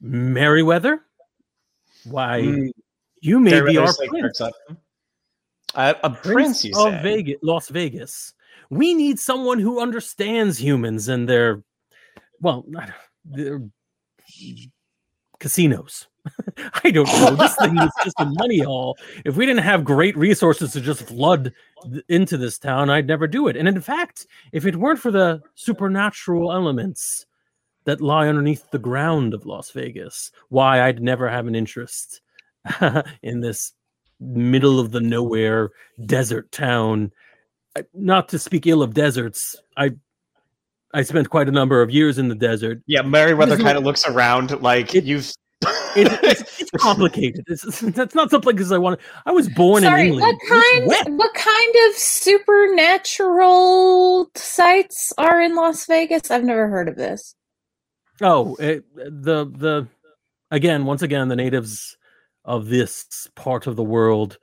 merriweather 0.00 1.00
why 2.04 2.40
Mm, 2.40 2.70
you 3.20 3.38
may 3.38 3.60
be 3.60 3.78
our 3.78 3.94
prince 4.08 4.40
up. 4.40 4.52
Uh, 5.74 5.94
a 6.02 6.10
prince, 6.10 6.64
you 6.64 6.72
of 6.74 6.92
say? 6.92 7.02
Vegas, 7.02 7.38
Las 7.42 7.68
Vegas. 7.68 8.34
We 8.68 8.94
need 8.94 9.18
someone 9.18 9.58
who 9.58 9.80
understands 9.80 10.60
humans 10.60 11.08
and 11.08 11.28
their, 11.28 11.62
well, 12.42 12.66
their 13.24 13.62
casinos. 15.38 16.08
I 16.84 16.90
don't 16.90 17.06
know. 17.06 17.34
This 17.34 17.56
thing 17.56 17.76
is 17.78 17.90
just 18.04 18.20
a 18.20 18.26
money 18.26 18.60
haul. 18.60 18.96
If 19.24 19.36
we 19.36 19.46
didn't 19.46 19.64
have 19.64 19.84
great 19.84 20.16
resources 20.16 20.72
to 20.72 20.80
just 20.80 21.02
flood 21.02 21.52
into 22.08 22.36
this 22.36 22.58
town, 22.58 22.90
I'd 22.90 23.08
never 23.08 23.26
do 23.26 23.48
it. 23.48 23.56
And 23.56 23.66
in 23.66 23.80
fact, 23.80 24.26
if 24.52 24.66
it 24.66 24.76
weren't 24.76 25.00
for 25.00 25.10
the 25.10 25.42
supernatural 25.54 26.52
elements 26.52 27.26
that 27.84 28.00
lie 28.00 28.28
underneath 28.28 28.70
the 28.70 28.78
ground 28.78 29.34
of 29.34 29.46
Las 29.46 29.70
Vegas, 29.72 30.30
why 30.48 30.82
I'd 30.82 31.02
never 31.02 31.28
have 31.28 31.48
an 31.48 31.56
interest 31.56 32.20
in 33.22 33.40
this 33.40 33.72
middle 34.20 34.78
of 34.78 34.92
the 34.92 35.00
nowhere 35.00 35.70
desert 36.06 36.52
town. 36.52 37.10
Not 37.94 38.28
to 38.28 38.38
speak 38.38 38.66
ill 38.66 38.82
of 38.82 38.94
deserts, 38.94 39.56
I 39.76 39.92
I 40.94 41.02
spent 41.02 41.30
quite 41.30 41.48
a 41.48 41.52
number 41.52 41.80
of 41.82 41.90
years 41.90 42.18
in 42.18 42.28
the 42.28 42.34
desert. 42.34 42.82
Yeah, 42.86 43.00
Meriwether 43.02 43.54
Isn't- 43.54 43.64
kind 43.64 43.78
of 43.78 43.84
looks 43.84 44.06
around 44.06 44.60
like 44.62 44.94
It- 44.94 45.04
you've. 45.04 45.32
It, 45.94 46.08
it's, 46.24 46.60
it's 46.60 46.70
complicated. 46.72 47.44
It's, 47.46 47.80
that's 47.80 48.14
not 48.16 48.30
something 48.30 48.54
because 48.56 48.72
I 48.72 48.78
want. 48.78 48.98
I 49.26 49.30
was 49.30 49.48
born 49.48 49.84
sorry, 49.84 50.08
in 50.08 50.14
England. 50.14 50.40
what 50.48 50.48
kind? 50.48 50.86
What 51.18 51.34
kind 51.34 51.74
of 51.88 51.94
supernatural 51.96 54.28
sites 54.34 55.12
are 55.18 55.40
in 55.40 55.54
Las 55.54 55.86
Vegas? 55.86 56.30
I've 56.30 56.44
never 56.44 56.68
heard 56.68 56.88
of 56.88 56.96
this. 56.96 57.34
Oh, 58.20 58.56
it, 58.56 58.84
the 58.94 59.44
the 59.46 59.86
again, 60.50 60.84
once 60.84 61.02
again, 61.02 61.28
the 61.28 61.36
natives 61.36 61.96
of 62.44 62.66
this 62.68 63.28
part 63.36 63.66
of 63.68 63.76
the 63.76 63.84
world 63.84 64.38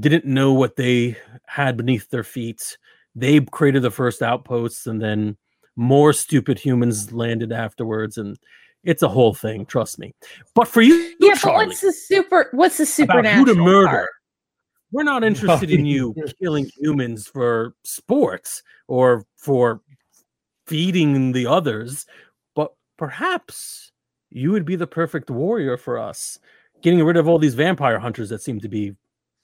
didn't 0.00 0.24
know 0.24 0.52
what 0.52 0.76
they 0.76 1.16
had 1.46 1.76
beneath 1.76 2.10
their 2.10 2.24
feet. 2.24 2.76
They 3.14 3.40
created 3.40 3.82
the 3.82 3.90
first 3.90 4.22
outposts, 4.22 4.86
and 4.86 5.00
then 5.00 5.36
more 5.78 6.12
stupid 6.12 6.58
humans 6.58 7.12
landed 7.12 7.52
afterwards, 7.52 8.18
and 8.18 8.36
it's 8.82 9.02
a 9.02 9.08
whole 9.08 9.32
thing. 9.32 9.64
Trust 9.64 9.98
me. 9.98 10.12
But 10.54 10.66
for 10.66 10.82
you, 10.82 11.14
Yeah, 11.20 11.34
but 11.42 11.54
what's 11.54 11.80
the 11.80 11.92
super? 11.92 12.48
What's 12.52 12.78
the 12.78 12.82
about 12.82 13.22
supernatural 13.24 13.46
who 13.46 13.54
to 13.54 13.60
murder. 13.62 13.88
part? 13.88 14.10
We're 14.90 15.04
not 15.04 15.22
interested 15.30 15.70
in 15.70 15.86
you 15.86 16.14
killing 16.42 16.68
humans 16.76 17.28
for 17.28 17.74
sports 17.84 18.62
or 18.88 19.24
for 19.36 19.80
feeding 20.66 21.30
the 21.32 21.46
others, 21.46 22.06
but 22.56 22.72
perhaps 22.96 23.92
you 24.30 24.50
would 24.50 24.64
be 24.64 24.76
the 24.76 24.86
perfect 24.86 25.30
warrior 25.30 25.76
for 25.76 25.96
us, 25.96 26.40
getting 26.82 27.02
rid 27.04 27.16
of 27.16 27.28
all 27.28 27.38
these 27.38 27.54
vampire 27.54 28.00
hunters 28.00 28.30
that 28.30 28.42
seem 28.42 28.58
to 28.60 28.68
be 28.68 28.94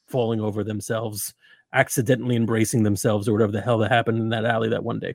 falling 0.08 0.40
over 0.40 0.64
themselves, 0.64 1.32
accidentally 1.72 2.34
embracing 2.34 2.82
themselves, 2.82 3.28
or 3.28 3.32
whatever 3.32 3.52
the 3.52 3.60
hell 3.60 3.78
that 3.78 3.92
happened 3.92 4.18
in 4.18 4.30
that 4.30 4.44
alley 4.44 4.68
that 4.68 4.82
one 4.82 4.98
day. 4.98 5.14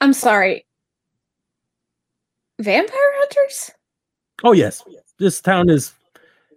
I'm 0.00 0.12
sorry. 0.12 0.66
Vampire 2.58 2.98
hunters? 3.18 3.70
Oh 4.44 4.52
yes, 4.52 4.82
this 5.18 5.40
town 5.40 5.68
is 5.70 5.92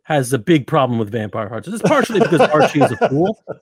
has 0.03 0.34
a 0.34 0.39
big 0.39 0.67
problem 0.67 0.99
with 0.99 1.12
vampire 1.12 1.49
hunters. 1.49 1.73
It's 1.73 1.84
partially 1.84 2.19
because 2.19 2.41
Archie 2.41 2.82
is 2.82 2.91
a 2.91 3.10
fool. 3.10 3.38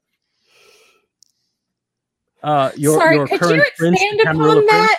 Uh, 2.43 2.71
your 2.75 2.97
sorry, 2.97 3.17
your 3.17 3.27
could 3.27 3.39
you 3.39 3.61
prince, 3.77 4.01
expand 4.01 4.19
the 4.19 4.23
Camarilla 4.23 4.53
upon 4.53 4.67
prince, 4.67 4.71
that 4.71 4.97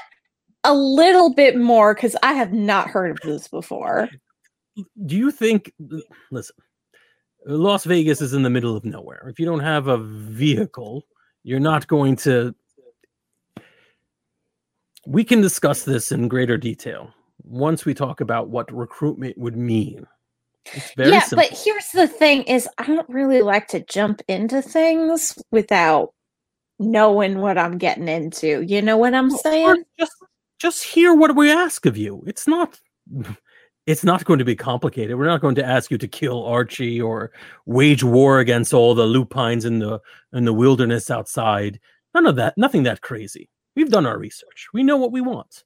a 0.63 0.73
little 0.73 1.35
bit 1.35 1.57
more? 1.57 1.93
Because 1.93 2.15
I 2.23 2.35
have 2.35 2.53
not 2.53 2.87
heard 2.87 3.11
of 3.11 3.19
this 3.25 3.49
before. 3.49 4.09
do 5.07 5.17
you 5.17 5.31
think 5.31 5.73
listen 6.31 6.55
las 7.47 7.85
vegas 7.85 8.21
is 8.21 8.33
in 8.33 8.43
the 8.43 8.51
middle 8.51 8.77
of 8.77 8.85
nowhere 8.85 9.27
if 9.29 9.39
you 9.39 9.47
don't 9.47 9.61
have 9.61 9.89
a 9.89 9.99
vehicle 9.99 11.05
you're 11.43 11.61
not 11.61 11.87
going 11.89 12.15
to 12.17 12.55
we 15.07 15.25
can 15.25 15.41
discuss 15.41 15.85
this 15.85 16.13
in 16.13 16.29
greater 16.29 16.57
detail 16.57 17.13
once 17.45 17.85
we 17.85 17.95
talk 17.95 18.21
about 18.21 18.49
what 18.49 18.73
recruitment 18.73 19.37
would 19.39 19.57
mean. 19.57 20.07
Yeah, 20.97 21.21
simple. 21.21 21.49
but 21.49 21.59
here's 21.59 21.89
the 21.91 22.07
thing: 22.07 22.43
is 22.45 22.69
I 22.79 22.87
don't 22.87 23.09
really 23.09 23.43
like 23.43 23.67
to 23.69 23.81
jump 23.81 24.23
into 24.29 24.63
things 24.63 25.37
without 25.51 26.15
knowing 26.79 27.39
what 27.39 27.59
I'm 27.59 27.79
getting 27.79 28.09
into. 28.09 28.63
You 28.63 28.81
know 28.81 28.97
what 28.97 29.15
I'm 29.15 29.31
saying? 29.31 29.85
just 29.99 30.13
just 30.59 30.85
hear 30.85 31.15
what 31.15 31.35
we 31.35 31.51
ask 31.51 31.85
of 31.87 31.97
you. 31.97 32.23
It's 32.27 32.47
not 32.47 32.79
it's 33.87 34.05
not 34.05 34.25
going 34.25 34.39
to 34.39 34.45
be 34.45 34.55
complicated. 34.55 35.17
We're 35.17 35.27
not 35.27 35.41
going 35.41 35.57
to 35.57 35.65
ask 35.65 35.91
you 35.91 35.99
to 35.99 36.07
kill 36.07 36.45
archie 36.45 37.01
or 37.01 37.33
wage 37.67 38.05
war 38.05 38.39
against 38.39 38.73
all 38.73 38.95
the 38.95 39.07
lupines 39.07 39.65
in 39.65 39.81
the 39.81 40.01
in 40.33 40.45
the 40.45 40.53
wilderness 40.53 41.11
outside. 41.11 41.81
None 42.15 42.27
of 42.27 42.37
that 42.37 42.57
nothing 42.57 42.85
that 42.85 43.01
crazy 43.01 43.49
we've 43.75 43.91
done 43.91 44.07
our 44.07 44.19
research 44.19 44.69
we 44.73 44.83
know 44.83 44.97
what 44.97 45.13
we 45.13 45.21
want 45.21 45.65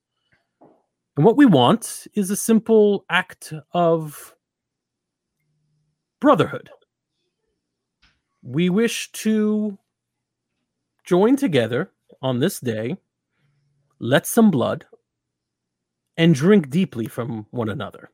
and 1.17 1.25
what 1.25 1.37
we 1.37 1.47
want 1.47 2.07
is 2.15 2.31
a 2.31 2.37
simple 2.37 3.05
act 3.11 3.53
of 3.73 4.35
brotherhood 6.21 6.71
we 8.43 8.69
wish 8.69 9.11
to 9.13 9.79
join 11.05 11.37
together 11.37 11.91
on 12.23 12.41
this 12.41 12.61
day 12.61 12.97
let 13.99 14.27
some 14.27 14.51
blood, 14.51 14.85
and 16.17 16.35
drink 16.35 16.71
deeply 16.71 17.07
from 17.07 17.47
one 17.51 17.69
another. 17.69 18.11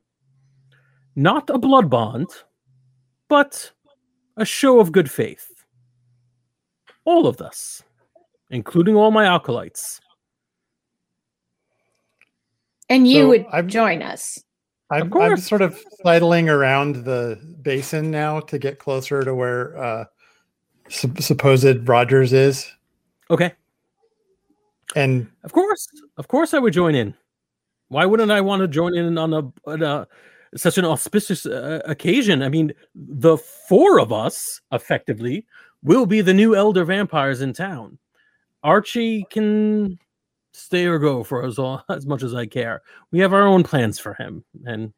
Not 1.15 1.49
a 1.49 1.57
blood 1.57 1.89
bond, 1.89 2.27
but 3.29 3.71
a 4.37 4.45
show 4.45 4.79
of 4.79 4.91
good 4.91 5.11
faith. 5.11 5.65
All 7.05 7.27
of 7.27 7.41
us, 7.41 7.83
including 8.53 8.95
all 8.95 9.11
my 9.11 9.25
acolytes. 9.25 9.99
And 12.89 13.07
you 13.07 13.21
So 13.23 13.27
would 13.29 13.45
I'm- 13.51 13.67
join 13.67 14.01
us. 14.01 14.39
I'm, 14.91 15.11
I'm 15.17 15.37
sort 15.37 15.63
of 15.63 15.79
sidling 16.03 16.49
around 16.49 17.03
the 17.03 17.39
basin 17.63 18.11
now 18.11 18.39
to 18.41 18.59
get 18.59 18.77
closer 18.77 19.23
to 19.23 19.33
where 19.33 19.75
uh, 19.75 20.05
sup- 20.87 21.19
supposed 21.19 21.87
Rogers 21.89 22.31
is, 22.31 22.69
Okay, 23.31 23.53
and 24.95 25.27
of 25.43 25.51
course, 25.51 25.87
of 26.17 26.27
course, 26.27 26.53
I 26.53 26.59
would 26.59 26.73
join 26.73 26.93
in. 26.93 27.15
Why 27.87 28.05
wouldn't 28.05 28.29
I 28.29 28.41
want 28.41 28.61
to 28.61 28.67
join 28.67 28.95
in 28.95 29.17
on 29.17 29.33
a, 29.33 29.51
on 29.65 29.81
a 29.81 30.07
such 30.55 30.77
an 30.77 30.85
auspicious 30.85 31.47
uh, 31.47 31.81
occasion? 31.85 32.43
I 32.43 32.49
mean, 32.49 32.71
the 32.93 33.37
four 33.37 33.99
of 33.99 34.13
us 34.13 34.61
effectively 34.71 35.47
will 35.81 36.05
be 36.05 36.21
the 36.21 36.33
new 36.35 36.55
elder 36.55 36.85
vampires 36.85 37.41
in 37.41 37.53
town. 37.53 37.97
Archie 38.63 39.25
can 39.29 39.99
stay 40.53 40.85
or 40.85 40.99
go 40.99 41.23
for 41.23 41.45
as 41.45 41.59
all, 41.59 41.83
as 41.89 42.05
much 42.05 42.23
as 42.23 42.33
I 42.33 42.45
care. 42.45 42.81
We 43.11 43.19
have 43.19 43.33
our 43.33 43.45
own 43.45 43.63
plans 43.63 43.99
for 43.99 44.13
him, 44.13 44.43
and 44.65 44.93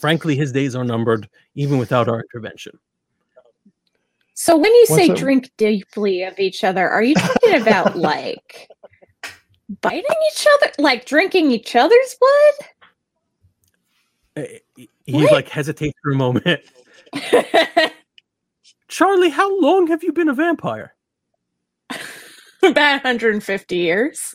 frankly, 0.00 0.36
his 0.36 0.52
days 0.52 0.74
are 0.74 0.84
numbered 0.84 1.28
even 1.54 1.78
without 1.78 2.08
our 2.08 2.20
intervention. 2.20 2.78
So 4.34 4.56
when 4.56 4.74
you 4.74 4.86
say 4.86 5.08
What's 5.08 5.20
drink 5.20 5.50
deeply 5.56 6.24
of 6.24 6.38
each 6.40 6.64
other, 6.64 6.88
are 6.88 7.02
you 7.02 7.14
talking 7.14 7.60
about 7.60 7.96
like 7.96 8.68
biting 9.80 10.02
each 10.32 10.46
other, 10.54 10.72
like 10.78 11.04
drinking 11.04 11.50
each 11.50 11.74
other's 11.76 12.16
blood. 12.20 12.68
Uh, 14.36 14.58
He 14.76 14.90
he, 15.06 15.22
What? 15.22 15.32
like 15.32 15.48
hesitates 15.48 15.98
for 16.02 16.12
a 16.12 16.16
moment. 16.16 16.60
Charlie, 18.88 19.30
how 19.30 19.60
long 19.60 19.86
have 19.88 20.02
you 20.02 20.12
been 20.12 20.28
a 20.28 20.34
vampire? 20.34 20.93
About 22.66 23.04
150 23.04 23.76
years. 23.76 24.34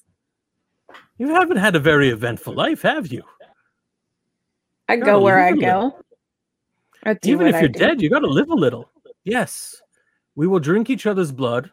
You 1.17 1.29
haven't 1.29 1.57
had 1.57 1.75
a 1.75 1.79
very 1.79 2.09
eventful 2.09 2.53
life, 2.53 2.81
have 2.83 3.07
you? 3.07 3.23
I 4.87 4.95
Gotta 4.95 5.11
go 5.11 5.19
where 5.21 5.39
I 5.39 5.51
go. 5.51 5.99
I 7.05 7.17
Even 7.23 7.47
if 7.47 7.55
I 7.55 7.59
you're 7.61 7.69
do. 7.69 7.79
dead, 7.79 8.01
you 8.01 8.09
got 8.09 8.19
to 8.19 8.27
live 8.27 8.49
a 8.49 8.55
little. 8.55 8.89
Yes, 9.23 9.81
we 10.35 10.47
will 10.47 10.59
drink 10.59 10.89
each 10.89 11.05
other's 11.05 11.31
blood 11.31 11.69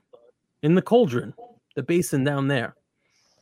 in 0.63 0.75
the 0.75 0.83
cauldron, 0.83 1.35
the 1.75 1.83
basin 1.83 2.25
down 2.25 2.49
there. 2.49 2.75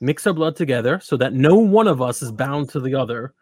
Mix 0.00 0.26
our 0.26 0.32
blood 0.32 0.56
together 0.56 1.00
so 1.00 1.16
that 1.16 1.32
no 1.32 1.56
one 1.56 1.88
of 1.88 2.02
us 2.02 2.20
is 2.22 2.30
bound 2.30 2.68
to 2.70 2.80
the 2.80 2.94
other, 2.94 3.32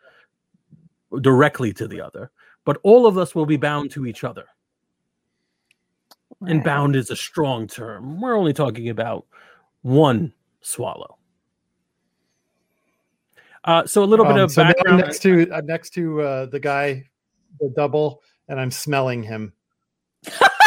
directly 1.20 1.72
to 1.72 1.88
the 1.88 2.00
other, 2.00 2.30
but 2.64 2.78
all 2.82 3.06
of 3.06 3.18
us 3.18 3.34
will 3.34 3.46
be 3.46 3.56
bound 3.56 3.90
to 3.92 4.06
each 4.06 4.22
other. 4.24 4.44
And 6.46 6.62
bound 6.64 6.96
is 6.96 7.10
a 7.10 7.16
strong 7.16 7.66
term. 7.66 8.20
We're 8.20 8.36
only 8.36 8.52
talking 8.52 8.88
about 8.88 9.26
one 9.82 10.32
swallow. 10.60 11.18
Uh, 13.64 13.86
so 13.86 14.02
a 14.02 14.06
little 14.06 14.24
bit 14.24 14.34
Um, 14.34 14.40
of 14.40 14.50
so 14.52 14.62
now 14.62 14.68
I'm 14.68 14.74
background. 14.74 14.98
next 15.02 15.18
to 15.20 15.52
I'm 15.52 15.66
next 15.66 15.90
to 15.90 16.20
uh, 16.22 16.46
the 16.46 16.58
guy, 16.58 17.04
the 17.60 17.72
double, 17.76 18.22
and 18.48 18.58
I'm 18.60 18.70
smelling 18.72 19.22
him. 19.22 19.52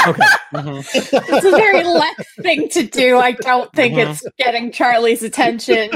Okay. 0.08 0.24
It's 0.54 1.46
a 1.46 1.52
very 1.52 1.84
Lex 1.88 2.24
thing 2.42 2.70
to 2.70 2.84
do. 2.84 3.18
I 3.18 3.32
don't 3.34 3.72
think 3.74 3.96
Mhm. 3.96 4.12
it's 4.12 4.24
getting 4.38 4.72
Charlie's 4.72 5.24
attention. 5.24 5.90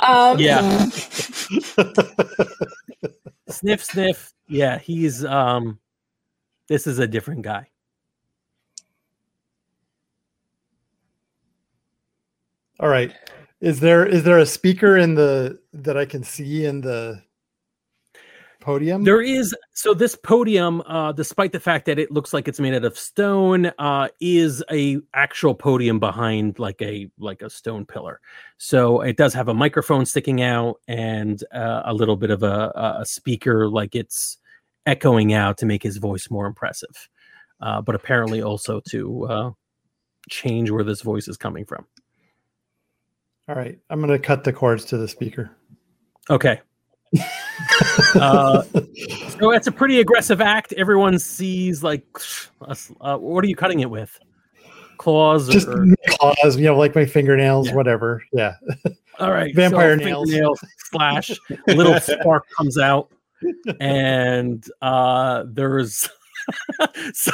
Um, 0.00 0.38
Yeah. 0.40 0.88
sniff 3.48 3.82
sniff 3.84 4.32
yeah 4.48 4.78
he's 4.78 5.24
um 5.24 5.78
this 6.68 6.86
is 6.86 7.00
a 7.00 7.06
different 7.06 7.42
guy 7.42 7.66
All 12.80 12.88
right. 12.88 13.12
Is 13.60 13.78
there 13.78 14.06
is 14.06 14.24
there 14.24 14.38
a 14.38 14.46
speaker 14.46 14.96
in 14.96 15.14
the 15.14 15.58
that 15.74 15.98
I 15.98 16.06
can 16.06 16.24
see 16.24 16.64
in 16.64 16.80
the 16.80 17.22
podium? 18.58 19.04
there 19.04 19.20
is 19.22 19.54
so 19.72 19.94
this 19.94 20.14
podium 20.16 20.82
uh 20.86 21.12
despite 21.12 21.52
the 21.52 21.60
fact 21.60 21.86
that 21.86 21.98
it 21.98 22.10
looks 22.10 22.34
like 22.34 22.46
it's 22.46 22.60
made 22.60 22.74
out 22.74 22.84
of 22.84 22.98
stone 22.98 23.72
uh 23.78 24.08
is 24.20 24.62
a 24.70 24.98
actual 25.14 25.54
podium 25.54 25.98
behind 25.98 26.58
like 26.58 26.80
a 26.82 27.10
like 27.18 27.40
a 27.40 27.48
stone 27.48 27.86
pillar 27.86 28.20
so 28.58 29.00
it 29.00 29.16
does 29.16 29.32
have 29.32 29.48
a 29.48 29.54
microphone 29.54 30.04
sticking 30.04 30.42
out 30.42 30.76
and 30.88 31.42
uh, 31.54 31.82
a 31.86 31.94
little 31.94 32.16
bit 32.16 32.30
of 32.30 32.42
a 32.42 32.70
a 33.00 33.06
speaker 33.06 33.66
like 33.66 33.94
it's 33.94 34.36
echoing 34.84 35.32
out 35.32 35.56
to 35.56 35.64
make 35.64 35.82
his 35.82 35.96
voice 35.96 36.28
more 36.30 36.46
impressive 36.46 37.08
uh 37.62 37.80
but 37.80 37.94
apparently 37.94 38.42
also 38.42 38.78
to 38.86 39.24
uh 39.24 39.50
change 40.28 40.70
where 40.70 40.84
this 40.84 41.00
voice 41.00 41.28
is 41.28 41.38
coming 41.38 41.64
from 41.64 41.86
All 43.50 43.56
right. 43.56 43.76
I'm 43.90 43.98
gonna 44.00 44.16
cut 44.16 44.44
the 44.44 44.52
cords 44.52 44.84
to 44.86 44.96
the 44.96 45.08
speaker. 45.08 45.50
Okay. 46.30 46.60
uh, 48.14 48.62
so 48.62 49.50
it's 49.50 49.66
a 49.66 49.72
pretty 49.72 49.98
aggressive 49.98 50.40
act. 50.40 50.72
Everyone 50.74 51.18
sees 51.18 51.82
like, 51.82 52.06
uh, 53.00 53.16
what 53.16 53.42
are 53.42 53.48
you 53.48 53.56
cutting 53.56 53.80
it 53.80 53.90
with? 53.90 54.16
Claws 54.98 55.48
Just 55.48 55.66
claws, 56.06 56.58
you 56.58 56.66
know, 56.66 56.78
like 56.78 56.94
my 56.94 57.04
fingernails, 57.04 57.66
Yeah. 57.68 57.74
whatever. 57.74 58.22
Yeah. 58.32 58.54
all 59.18 59.32
right, 59.32 59.52
vampire 59.52 59.98
so 59.98 60.04
nails. 60.04 60.30
fingernails 60.30 60.60
slash. 60.92 61.32
Little 61.66 61.98
spark 61.98 62.44
comes 62.56 62.78
out, 62.78 63.10
and 63.80 64.64
uh, 64.80 65.42
there's 65.48 66.08
so- 67.12 67.32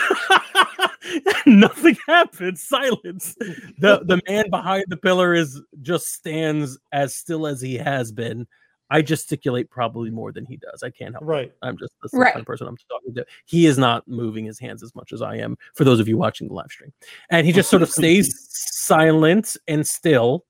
nothing 1.47 1.97
happens. 2.07 2.63
Silence. 2.63 3.35
The 3.79 4.01
the 4.05 4.21
man 4.29 4.51
behind 4.51 4.85
the 4.89 4.97
pillar 4.97 5.35
is 5.35 5.61
just 5.83 6.09
stands 6.13 6.79
as 6.93 7.15
still 7.15 7.47
as 7.47 7.61
he 7.61 7.77
has 7.77 8.13
been. 8.13 8.47
I 8.89 9.03
gesticulate 9.03 9.69
probably 9.69 10.11
more 10.11 10.31
than 10.31 10.47
he 10.47 10.59
does. 10.59 10.85
I 10.85 10.91
can't 10.91 11.13
help. 11.13 11.23
it. 11.25 11.27
Right. 11.27 11.53
I'm 11.63 11.77
just 11.77 11.93
the 12.03 12.09
Right. 12.17 12.33
kind 12.33 12.41
of 12.43 12.47
person 12.47 12.69
I'm 12.69 12.77
talking 12.89 13.15
to. 13.17 13.27
He 13.45 13.67
is 13.67 13.79
not 13.79 14.07
moving 14.07 14.45
his 14.45 14.61
hands 14.61 14.81
as 14.83 14.95
much 14.95 15.13
as 15.13 15.23
I 15.23 15.37
am. 15.37 15.57
For 15.75 15.83
those 15.83 15.99
of 15.99 16.07
you 16.07 16.17
watching 16.17 16.47
the 16.47 16.55
live 16.55 16.71
stream, 16.71 16.93
and 17.31 17.45
he 17.47 17.53
just 17.53 17.69
sort 17.69 17.83
of 17.83 17.91
stays 17.91 18.47
silent 18.51 19.57
and 19.67 19.85
still. 19.87 20.45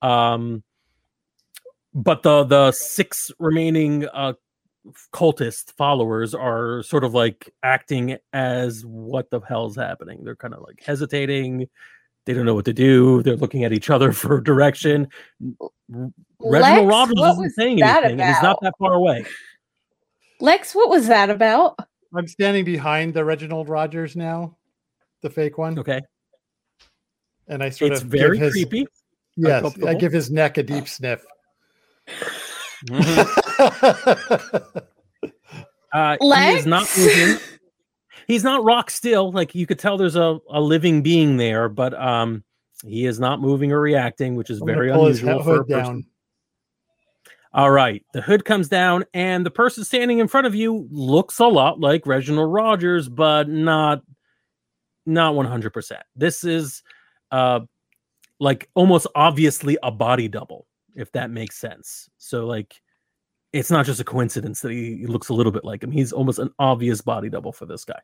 Um, 0.00 0.62
but 1.94 2.22
the 2.22 2.44
the 2.44 2.72
six 2.72 3.30
remaining 3.38 4.06
uh 4.14 4.32
cultist 5.12 5.72
followers 5.72 6.34
are 6.34 6.82
sort 6.82 7.04
of 7.04 7.14
like 7.14 7.52
acting 7.62 8.16
as 8.32 8.84
what 8.84 9.30
the 9.30 9.40
hell's 9.40 9.76
happening. 9.76 10.24
They're 10.24 10.36
kind 10.36 10.54
of 10.54 10.62
like 10.62 10.82
hesitating. 10.84 11.68
They 12.24 12.34
don't 12.34 12.46
know 12.46 12.54
what 12.54 12.64
to 12.66 12.72
do. 12.72 13.22
They're 13.22 13.36
looking 13.36 13.64
at 13.64 13.72
each 13.72 13.90
other 13.90 14.12
for 14.12 14.40
direction. 14.40 15.08
Reginald 15.88 16.12
Lex, 16.40 16.86
Robbins 16.86 17.20
what 17.20 17.32
isn't 17.32 17.50
saying 17.50 17.78
that 17.78 18.04
anything, 18.04 18.20
and 18.20 18.34
he's 18.34 18.42
not 18.42 18.58
that 18.62 18.74
far 18.78 18.94
away. 18.94 19.24
Lex, 20.40 20.74
what 20.74 20.88
was 20.88 21.06
that 21.06 21.30
about? 21.30 21.78
I'm 22.14 22.26
standing 22.26 22.64
behind 22.64 23.14
the 23.14 23.24
Reginald 23.24 23.68
Rogers 23.68 24.16
now, 24.16 24.56
the 25.22 25.30
fake 25.30 25.56
one, 25.56 25.78
Okay, 25.78 26.00
and 27.48 27.62
I 27.62 27.70
sort 27.70 27.92
it's 27.92 28.02
of 28.02 28.08
very 28.08 28.38
give 28.38 28.46
his, 28.46 28.52
creepy. 28.52 28.86
Yes, 29.36 29.78
I 29.86 29.94
give 29.94 30.12
his 30.12 30.30
neck 30.30 30.58
a 30.58 30.62
deep 30.62 30.88
sniff. 30.88 31.24
Mm-hmm. 32.90 33.41
Uh, 35.92 36.16
he 36.20 36.56
is 36.56 36.64
not 36.64 36.88
moving. 36.96 37.38
He's 38.26 38.44
not 38.44 38.64
rock 38.64 38.90
still. 38.90 39.30
Like 39.30 39.54
you 39.54 39.66
could 39.66 39.78
tell, 39.78 39.98
there's 39.98 40.16
a, 40.16 40.38
a 40.48 40.58
living 40.58 41.02
being 41.02 41.36
there, 41.36 41.68
but 41.68 41.92
um, 41.92 42.44
he 42.82 43.04
is 43.04 43.20
not 43.20 43.40
moving 43.40 43.72
or 43.72 43.80
reacting, 43.80 44.34
which 44.34 44.48
is 44.48 44.60
I'm 44.60 44.66
very 44.66 44.90
pull 44.90 45.06
his 45.06 45.20
unusual 45.20 45.44
for 45.44 45.50
a 45.50 45.56
hood 45.58 45.68
person. 45.68 45.84
down. 45.84 46.06
All 47.54 47.70
right, 47.70 48.02
the 48.14 48.22
hood 48.22 48.46
comes 48.46 48.68
down, 48.68 49.04
and 49.12 49.44
the 49.44 49.50
person 49.50 49.84
standing 49.84 50.18
in 50.18 50.28
front 50.28 50.46
of 50.46 50.54
you 50.54 50.88
looks 50.90 51.38
a 51.38 51.46
lot 51.46 51.78
like 51.78 52.06
Reginald 52.06 52.50
Rogers, 52.50 53.10
but 53.10 53.50
not 53.50 54.00
not 55.04 55.34
one 55.34 55.44
hundred 55.44 55.74
percent. 55.74 56.02
This 56.16 56.44
is 56.44 56.82
uh 57.30 57.60
like 58.40 58.68
almost 58.74 59.06
obviously 59.14 59.76
a 59.82 59.90
body 59.90 60.28
double, 60.28 60.66
if 60.96 61.12
that 61.12 61.30
makes 61.30 61.58
sense. 61.58 62.08
So 62.16 62.46
like, 62.46 62.81
it's 63.52 63.70
not 63.70 63.86
just 63.86 64.00
a 64.00 64.04
coincidence 64.04 64.60
that 64.60 64.72
he, 64.72 64.98
he 64.98 65.06
looks 65.06 65.28
a 65.28 65.34
little 65.34 65.52
bit 65.52 65.64
like 65.64 65.82
him. 65.82 65.90
He's 65.90 66.12
almost 66.12 66.38
an 66.38 66.50
obvious 66.58 67.00
body 67.00 67.28
double 67.28 67.52
for 67.52 67.66
this 67.66 67.84
guy. 67.84 68.00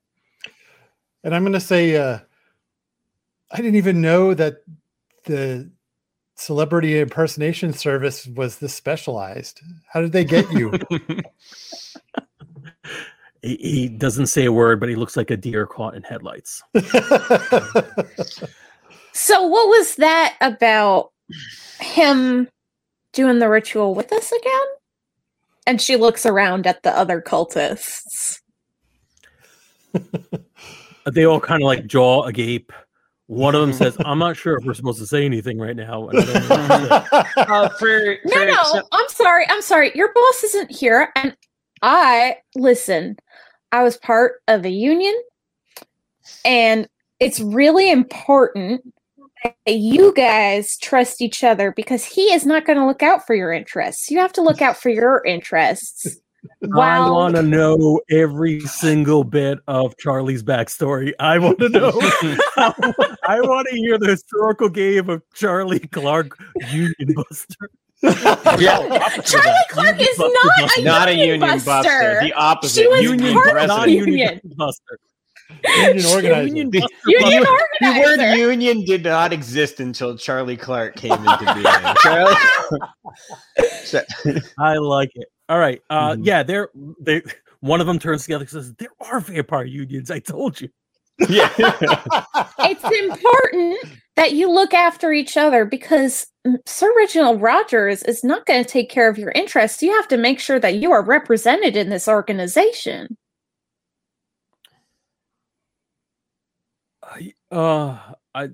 And 1.24 1.34
I'm 1.34 1.42
going 1.42 1.52
to 1.52 1.60
say, 1.60 1.96
uh, 1.96 2.18
I 3.50 3.56
didn't 3.56 3.76
even 3.76 4.00
know 4.00 4.34
that 4.34 4.62
the 5.24 5.70
celebrity 6.36 7.00
impersonation 7.00 7.72
service 7.72 8.26
was 8.26 8.58
this 8.58 8.74
specialized. 8.74 9.60
How 9.92 10.00
did 10.00 10.12
they 10.12 10.24
get 10.24 10.50
you? 10.52 10.72
He, 13.40 13.54
he 13.54 13.88
doesn't 13.88 14.26
say 14.26 14.46
a 14.46 14.52
word, 14.52 14.80
but 14.80 14.88
he 14.88 14.96
looks 14.96 15.16
like 15.16 15.30
a 15.30 15.36
deer 15.36 15.64
caught 15.64 15.94
in 15.94 16.02
headlights. 16.02 16.60
So, 19.20 19.42
what 19.42 19.66
was 19.66 19.96
that 19.96 20.36
about 20.40 21.10
him 21.80 22.48
doing 23.12 23.40
the 23.40 23.48
ritual 23.48 23.92
with 23.92 24.12
us 24.12 24.30
again? 24.30 24.66
And 25.68 25.80
she 25.80 25.94
looks 25.96 26.26
around 26.26 26.66
at 26.66 26.82
the 26.82 26.90
other 26.90 27.20
cultists. 27.22 28.40
They 31.12 31.24
all 31.24 31.40
kind 31.40 31.62
of 31.62 31.66
like 31.66 31.86
jaw 31.86 32.24
agape. 32.24 32.72
One 33.26 33.54
of 33.54 33.60
them 33.60 33.72
says, 33.72 33.96
"I'm 34.04 34.18
not 34.18 34.36
sure 34.36 34.56
if 34.56 34.64
we're 34.64 34.74
supposed 34.74 34.98
to 35.00 35.06
say 35.06 35.24
anything 35.24 35.58
right 35.58 35.76
now." 35.76 36.08
And 36.08 36.18
I 36.18 36.24
don't 36.24 36.48
know 36.48 36.88
what 36.88 36.88
to 36.88 37.28
say. 37.34 37.42
uh, 37.42 37.68
for, 37.70 38.16
No, 38.24 38.44
no, 38.44 38.62
so- 38.64 38.88
I'm 38.92 39.08
sorry. 39.08 39.46
I'm 39.48 39.62
sorry. 39.62 39.92
Your 39.94 40.12
boss 40.12 40.44
isn't 40.44 40.70
here. 40.70 41.10
And 41.16 41.36
I, 41.82 42.36
listen, 42.54 43.16
I 43.72 43.82
was 43.82 43.96
part 43.98 44.42
of 44.48 44.64
a 44.64 44.70
union, 44.70 45.14
and 46.44 46.88
it's 47.20 47.40
really 47.40 47.90
important 47.90 48.82
that 49.44 49.54
you 49.66 50.12
guys 50.14 50.76
trust 50.78 51.20
each 51.20 51.44
other 51.44 51.72
because 51.72 52.04
he 52.04 52.32
is 52.32 52.46
not 52.46 52.64
going 52.64 52.78
to 52.78 52.86
look 52.86 53.02
out 53.02 53.26
for 53.26 53.34
your 53.34 53.52
interests. 53.52 54.10
You 54.10 54.18
have 54.18 54.32
to 54.34 54.42
look 54.42 54.62
out 54.62 54.76
for 54.76 54.88
your 54.88 55.24
interests. 55.24 56.06
I 56.76 57.10
want 57.10 57.36
to 57.36 57.42
know 57.42 58.00
every 58.10 58.60
single 58.60 59.24
bit 59.24 59.58
of 59.66 59.96
Charlie's 59.98 60.42
backstory. 60.42 61.12
I 61.18 61.38
want 61.38 61.58
to 61.58 61.68
know. 61.68 61.90
I 62.56 63.40
want 63.40 63.68
to 63.70 63.76
hear 63.76 63.98
the 63.98 64.08
historical 64.08 64.68
game 64.68 65.10
of 65.10 65.22
Charlie 65.34 65.80
Clark 65.80 66.38
Union 66.70 67.14
Buster. 67.14 67.70
yeah, 68.02 69.08
Charlie 69.24 69.52
Clark 69.70 69.96
is 70.00 70.18
not 70.18 70.78
a 70.78 70.82
not 70.82 71.08
a 71.08 71.12
union 71.12 71.40
union 71.40 71.40
buster. 71.40 71.64
buster. 71.64 72.18
The 72.22 72.32
opposite. 72.32 72.82
She 72.82 72.86
was 72.86 73.02
union 73.02 73.34
part 73.34 73.46
not 73.46 73.54
president. 73.54 73.88
Union. 73.88 74.28
Union 74.28 74.56
Buster. 74.56 74.98
Union 75.64 76.06
organizer. 76.06 76.46
Union 76.46 76.70
The- 76.70 76.80
Buster 76.80 76.96
Union 77.06 77.42
Buster. 77.42 77.58
The 77.80 78.00
word 78.04 78.36
union 78.38 78.84
did 78.84 79.04
not 79.04 79.32
exist 79.32 79.80
until 79.80 80.16
Charlie 80.16 80.56
Clark 80.56 80.96
came 80.96 81.12
into 81.12 81.54
being. 81.54 81.94
Charlie- 82.02 82.34
So- 83.84 84.02
I 84.58 84.74
like 84.74 85.10
it. 85.14 85.28
All 85.48 85.58
right. 85.58 85.80
Uh 85.90 86.12
Mhm. 86.14 86.20
yeah, 86.24 86.42
they're 86.42 86.68
they 87.00 87.22
one 87.60 87.80
of 87.80 87.86
them 87.86 87.98
turns 87.98 88.22
together 88.24 88.42
and 88.42 88.50
says, 88.50 88.74
There 88.74 88.90
are 89.00 89.20
vampire 89.20 89.64
unions. 89.64 90.10
I 90.10 90.18
told 90.20 90.60
you. 90.60 90.68
yeah. 91.28 91.48
it's 92.60 92.84
important 92.84 93.76
that 94.14 94.32
you 94.34 94.48
look 94.50 94.72
after 94.72 95.12
each 95.12 95.36
other 95.36 95.64
because 95.64 96.26
Sir 96.66 96.92
Reginald 96.96 97.42
Rogers 97.42 98.04
is 98.04 98.22
not 98.22 98.46
going 98.46 98.62
to 98.62 98.70
take 98.70 98.88
care 98.90 99.08
of 99.08 99.18
your 99.18 99.32
interests. 99.32 99.82
You 99.82 99.92
have 99.96 100.06
to 100.08 100.16
make 100.16 100.38
sure 100.38 100.60
that 100.60 100.76
you 100.76 100.92
are 100.92 101.02
represented 101.04 101.74
in 101.76 101.88
this 101.88 102.06
organization. 102.06 103.16
I 107.08 107.32
uh 107.50 107.98
I 108.34 108.48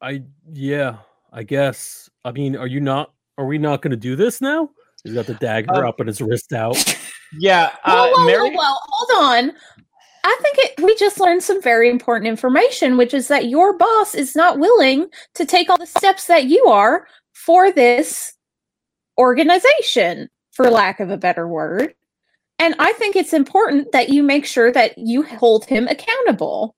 I 0.00 0.22
yeah, 0.52 0.96
I 1.32 1.42
guess. 1.42 2.10
I 2.24 2.32
mean, 2.32 2.56
are 2.56 2.66
you 2.66 2.80
not 2.80 3.12
are 3.38 3.46
we 3.46 3.58
not 3.58 3.82
gonna 3.82 3.96
do 3.96 4.16
this 4.16 4.40
now? 4.40 4.70
He's 5.04 5.14
got 5.14 5.26
the 5.26 5.34
dagger 5.34 5.74
Um, 5.74 5.86
up 5.86 6.00
and 6.00 6.08
his 6.08 6.20
wrist 6.20 6.52
out. 6.52 6.76
Yeah. 7.38 7.70
Whoa, 7.86 7.92
Uh, 7.94 8.10
whoa, 8.14 8.26
Mary, 8.26 8.50
whoa, 8.50 8.62
whoa, 8.62 8.76
hold 8.82 9.24
on. 9.24 9.52
I 10.22 10.38
think 10.42 10.58
it, 10.58 10.84
we 10.84 10.94
just 10.96 11.18
learned 11.18 11.42
some 11.42 11.62
very 11.62 11.88
important 11.88 12.28
information, 12.28 12.98
which 12.98 13.14
is 13.14 13.28
that 13.28 13.48
your 13.48 13.76
boss 13.78 14.14
is 14.14 14.36
not 14.36 14.58
willing 14.58 15.08
to 15.34 15.46
take 15.46 15.70
all 15.70 15.78
the 15.78 15.86
steps 15.86 16.26
that 16.26 16.44
you 16.44 16.66
are 16.66 17.06
for 17.32 17.72
this 17.72 18.34
organization, 19.18 20.28
for 20.52 20.68
lack 20.68 21.00
of 21.00 21.08
a 21.08 21.16
better 21.16 21.48
word. 21.48 21.94
And 22.58 22.74
I 22.78 22.92
think 22.92 23.16
it's 23.16 23.32
important 23.32 23.92
that 23.92 24.10
you 24.10 24.22
make 24.22 24.44
sure 24.44 24.70
that 24.72 24.98
you 24.98 25.22
hold 25.22 25.64
him 25.64 25.88
accountable. 25.88 26.76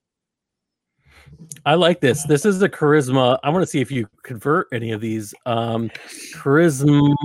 I 1.65 1.73
like 1.73 1.99
this. 1.99 2.23
This 2.25 2.45
is 2.45 2.61
a 2.61 2.69
charisma. 2.69 3.39
I 3.43 3.49
want 3.49 3.63
to 3.63 3.67
see 3.67 3.81
if 3.81 3.91
you 3.91 4.07
convert 4.23 4.67
any 4.71 4.91
of 4.91 5.01
these. 5.01 5.33
Um 5.45 5.89
charisma 6.33 7.15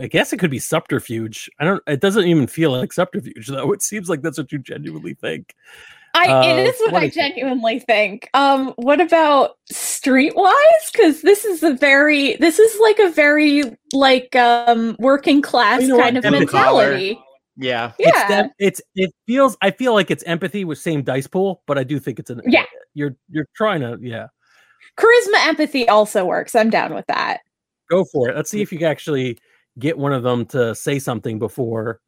I 0.00 0.06
guess 0.06 0.32
it 0.32 0.38
could 0.38 0.50
be 0.50 0.58
subterfuge. 0.58 1.50
I 1.60 1.64
don't 1.64 1.82
it 1.86 2.00
doesn't 2.00 2.24
even 2.26 2.46
feel 2.46 2.72
like 2.72 2.92
subterfuge 2.92 3.46
though. 3.48 3.72
It 3.72 3.82
seems 3.82 4.08
like 4.08 4.22
that's 4.22 4.38
what 4.38 4.52
you 4.52 4.58
genuinely 4.58 5.14
think. 5.14 5.54
I 6.16 6.28
Uh, 6.28 6.46
it 6.46 6.58
is 6.68 6.78
what, 6.80 6.92
what 6.92 7.02
I 7.02 7.06
is 7.06 7.12
it? 7.12 7.14
genuinely 7.14 7.80
think. 7.80 8.28
Um, 8.34 8.72
what 8.76 9.00
about 9.00 9.56
streetwise? 9.72 10.92
Because 10.92 11.22
this 11.22 11.44
is 11.44 11.62
a 11.64 11.72
very 11.74 12.36
this 12.36 12.58
is 12.60 12.78
like 12.80 12.98
a 13.00 13.10
very 13.10 13.76
like 13.92 14.36
um 14.36 14.94
working 15.00 15.42
class 15.42 15.82
You 15.82 15.88
know 15.88 15.96
what? 15.96 16.04
kind 16.04 16.18
of 16.18 16.24
Empathy. 16.24 16.44
mentality. 16.44 17.18
Yeah. 17.56 17.92
It's 17.98 18.30
Yeah. 18.30 18.46
it's 18.58 18.80
it 18.94 19.12
feels 19.26 19.56
I 19.62 19.70
feel 19.70 19.94
like 19.94 20.10
it's 20.10 20.22
empathy 20.24 20.64
with 20.64 20.78
same 20.78 21.02
dice 21.02 21.26
pool, 21.26 21.62
but 21.66 21.78
I 21.78 21.84
do 21.84 21.98
think 21.98 22.18
it's 22.18 22.30
an 22.30 22.40
Yeah. 22.46 22.64
You're 22.94 23.16
you're 23.30 23.48
trying 23.56 23.80
to 23.80 23.98
yeah. 24.00 24.28
Charisma 24.96 25.46
empathy 25.46 25.88
also 25.88 26.24
works. 26.24 26.54
I'm 26.54 26.70
down 26.70 26.94
with 26.94 27.06
that. 27.06 27.40
Go 27.90 28.04
for 28.12 28.28
it. 28.30 28.36
Let's 28.36 28.50
see 28.50 28.62
if 28.62 28.72
you 28.72 28.78
can 28.78 28.86
actually 28.88 29.38
get 29.78 29.98
one 29.98 30.12
of 30.12 30.22
them 30.22 30.46
to 30.46 30.74
say 30.74 30.98
something 30.98 31.38
before. 31.38 32.00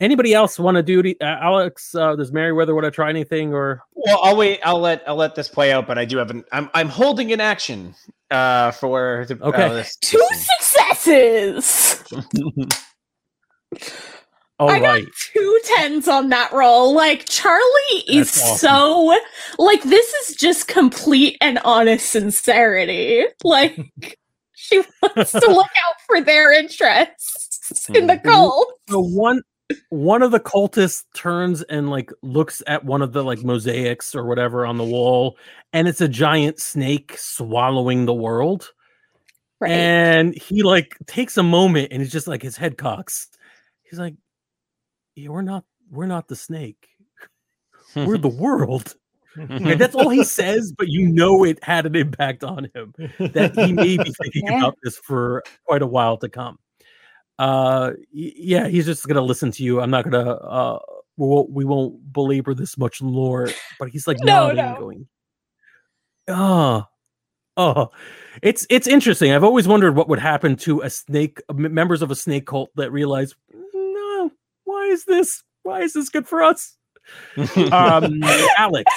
Anybody 0.00 0.32
else 0.34 0.58
want 0.58 0.76
to 0.76 0.82
do? 0.82 1.00
it? 1.00 1.16
Uh, 1.20 1.36
Alex, 1.42 1.94
uh, 1.94 2.16
does 2.16 2.32
Meriwether 2.32 2.74
want 2.74 2.84
to 2.86 2.90
try 2.90 3.10
anything 3.10 3.52
or? 3.52 3.82
Well, 3.94 4.18
I'll 4.22 4.36
wait. 4.36 4.60
I'll 4.64 4.80
let 4.80 5.02
I'll 5.06 5.16
let 5.16 5.34
this 5.34 5.48
play 5.48 5.72
out. 5.72 5.86
But 5.86 5.98
I 5.98 6.04
do 6.06 6.16
have 6.16 6.30
an. 6.30 6.42
I'm 6.52 6.70
I'm 6.72 6.88
holding 6.88 7.32
an 7.32 7.40
action. 7.40 7.94
Uh, 8.30 8.70
for 8.70 9.26
the 9.28 9.38
Okay. 9.42 9.62
uh, 9.64 9.72
this, 9.74 9.96
Two 9.96 10.24
successes. 10.32 12.02
All 14.60 14.70
I 14.70 14.78
got 14.78 14.84
right. 14.92 15.06
two 15.32 15.60
tens 15.64 16.06
on 16.06 16.28
that 16.28 16.52
roll. 16.52 16.94
Like 16.94 17.24
Charlie 17.26 18.04
is 18.08 18.28
awesome. 18.42 18.58
so 18.58 19.18
like 19.58 19.82
this 19.82 20.12
is 20.28 20.36
just 20.36 20.68
complete 20.68 21.36
and 21.40 21.58
honest 21.64 22.10
sincerity. 22.10 23.24
Like 23.42 23.78
she 24.54 24.82
wants 25.02 25.32
to 25.32 25.46
look 25.48 25.66
out 25.88 25.94
for 26.06 26.20
their 26.20 26.52
interests 26.52 27.88
in 27.94 28.06
the 28.06 28.14
Mhm. 28.18 28.24
cult. 28.24 28.72
So 28.88 29.00
one 29.00 29.40
one 29.90 30.20
of 30.22 30.32
the 30.32 30.40
cultists 30.40 31.04
turns 31.14 31.62
and 31.62 31.90
like 31.90 32.10
looks 32.22 32.60
at 32.66 32.84
one 32.84 33.02
of 33.02 33.12
the 33.12 33.22
like 33.24 33.42
mosaics 33.44 34.14
or 34.14 34.26
whatever 34.26 34.66
on 34.66 34.76
the 34.78 34.84
wall, 34.84 35.36
and 35.72 35.88
it's 35.88 36.00
a 36.00 36.08
giant 36.08 36.60
snake 36.60 37.14
swallowing 37.16 38.04
the 38.04 38.12
world. 38.14 38.72
Right. 39.60 39.70
And 39.70 40.34
he 40.36 40.62
like 40.62 40.96
takes 41.06 41.36
a 41.36 41.42
moment 41.42 41.88
and 41.92 42.02
he's 42.02 42.10
just 42.12 42.26
like 42.26 42.42
his 42.42 42.56
head 42.56 42.76
cocks. 42.78 43.28
He's 43.84 43.98
like, 43.98 44.14
yeah, 45.22 45.28
we're 45.28 45.42
not 45.42 45.64
we're 45.90 46.06
not 46.06 46.28
the 46.28 46.36
snake. 46.36 46.88
We're 47.96 48.18
the 48.18 48.28
world. 48.44 48.94
And 49.36 49.80
that's 49.80 49.94
all 49.94 50.08
he 50.08 50.24
says, 50.38 50.72
but 50.76 50.88
you 50.88 51.06
know 51.06 51.44
it 51.44 51.62
had 51.62 51.86
an 51.86 51.94
impact 51.94 52.42
on 52.44 52.68
him 52.74 52.92
that 53.18 53.52
he 53.54 53.72
may 53.72 53.96
be 53.96 54.12
thinking 54.22 54.46
Yeah. 54.46 54.58
about 54.58 54.76
this 54.82 54.96
for 54.98 55.42
quite 55.66 55.82
a 55.82 55.86
while 55.86 56.16
to 56.18 56.28
come. 56.28 56.58
Uh, 57.38 57.92
yeah, 58.12 58.68
he's 58.68 58.86
just 58.86 59.06
gonna 59.06 59.20
listen 59.20 59.50
to 59.52 59.62
you. 59.62 59.80
I'm 59.80 59.90
not 59.90 60.04
gonna. 60.04 60.30
Uh, 60.32 60.78
we 61.16 61.26
won't, 61.26 61.50
we 61.50 61.64
won't 61.64 62.12
belabor 62.12 62.54
this 62.54 62.76
much 62.76 63.00
lore, 63.00 63.48
but 63.78 63.88
he's 63.88 64.06
like 64.06 64.18
No, 64.20 64.50
no. 64.52 64.76
going, 64.78 65.08
"Oh, 66.28 66.84
oh." 67.56 67.88
It's 68.42 68.66
it's 68.70 68.86
interesting. 68.86 69.32
I've 69.32 69.44
always 69.44 69.66
wondered 69.66 69.96
what 69.96 70.08
would 70.08 70.18
happen 70.18 70.54
to 70.56 70.80
a 70.82 70.90
snake 70.90 71.40
members 71.52 72.02
of 72.02 72.10
a 72.10 72.14
snake 72.16 72.46
cult 72.46 72.70
that 72.76 72.90
realize, 72.92 73.34
is 74.90 75.04
this? 75.04 75.42
Why 75.62 75.80
is 75.80 75.94
this 75.94 76.08
good 76.08 76.26
for 76.26 76.42
us? 76.42 76.76
Um, 77.72 78.22
Alex, 78.56 78.92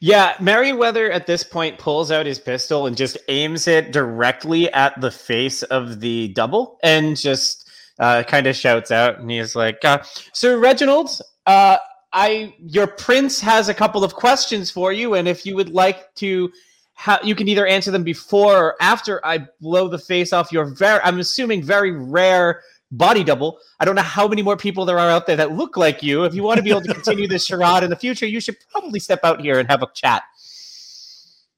Yeah, 0.00 0.34
Merriweather 0.40 1.10
at 1.10 1.26
this 1.26 1.44
point 1.44 1.78
pulls 1.78 2.10
out 2.10 2.26
his 2.26 2.38
pistol 2.38 2.86
and 2.86 2.96
just 2.96 3.18
aims 3.28 3.66
it 3.68 3.92
directly 3.92 4.72
at 4.72 4.98
the 5.00 5.10
face 5.10 5.62
of 5.64 6.00
the 6.00 6.28
double 6.28 6.78
and 6.82 7.16
just 7.16 7.68
uh, 7.98 8.22
kind 8.24 8.46
of 8.46 8.56
shouts 8.56 8.90
out. 8.90 9.18
And 9.18 9.30
he's 9.30 9.54
like, 9.54 9.84
uh, 9.84 10.02
Sir 10.32 10.58
Reginald, 10.58 11.10
uh, 11.46 11.78
I 12.12 12.54
your 12.58 12.86
prince 12.86 13.40
has 13.40 13.68
a 13.68 13.74
couple 13.74 14.04
of 14.04 14.14
questions 14.14 14.70
for 14.70 14.92
you, 14.92 15.14
and 15.14 15.26
if 15.28 15.44
you 15.44 15.56
would 15.56 15.70
like 15.70 16.14
to, 16.16 16.50
ha- 16.94 17.20
you 17.24 17.34
can 17.34 17.48
either 17.48 17.66
answer 17.66 17.90
them 17.90 18.04
before 18.04 18.56
or 18.56 18.76
after 18.80 19.24
I 19.26 19.46
blow 19.60 19.88
the 19.88 19.98
face 19.98 20.32
off 20.32 20.52
your 20.52 20.64
very, 20.64 21.00
I'm 21.02 21.18
assuming 21.18 21.62
very 21.62 21.90
rare 21.90 22.62
body 22.96 23.24
double. 23.24 23.58
I 23.80 23.84
don't 23.84 23.94
know 23.94 24.02
how 24.02 24.28
many 24.28 24.42
more 24.42 24.56
people 24.56 24.84
there 24.84 24.98
are 24.98 25.10
out 25.10 25.26
there 25.26 25.36
that 25.36 25.52
look 25.52 25.76
like 25.76 26.02
you. 26.02 26.24
If 26.24 26.34
you 26.34 26.42
want 26.42 26.58
to 26.58 26.62
be 26.62 26.70
able 26.70 26.82
to 26.82 26.94
continue 26.94 27.26
this 27.26 27.44
charade 27.44 27.82
in 27.82 27.90
the 27.90 27.96
future, 27.96 28.26
you 28.26 28.40
should 28.40 28.56
probably 28.70 29.00
step 29.00 29.20
out 29.24 29.40
here 29.40 29.58
and 29.58 29.68
have 29.70 29.82
a 29.82 29.88
chat. 29.94 30.22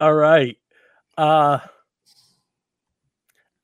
All 0.01 0.15
right. 0.15 0.57
Uh 1.17 1.59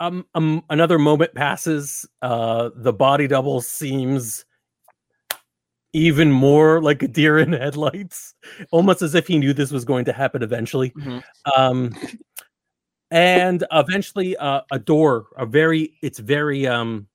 um, 0.01 0.27
um 0.35 0.65
another 0.71 0.99
moment 0.99 1.35
passes. 1.35 2.07
Uh 2.21 2.71
the 2.75 2.93
body 2.93 3.27
double 3.27 3.61
seems 3.61 4.45
even 5.93 6.33
more 6.33 6.81
like 6.81 7.03
a 7.03 7.09
deer 7.09 7.39
in 7.39 7.53
headlights, 7.53 8.35
almost 8.71 9.03
as 9.03 9.15
if 9.15 9.27
he 9.27 9.39
knew 9.39 9.53
this 9.53 9.71
was 9.71 9.85
going 9.85 10.07
to 10.07 10.13
happen 10.13 10.43
eventually. 10.43 10.91
Mhm. 10.91 11.23
Um 11.55 11.95
and 13.11 13.63
eventually 13.71 14.35
uh, 14.39 14.63
a 14.71 14.79
door, 14.79 15.27
a 15.37 15.45
very 15.45 15.99
it's 16.03 16.19
very 16.19 16.67
um 16.67 17.07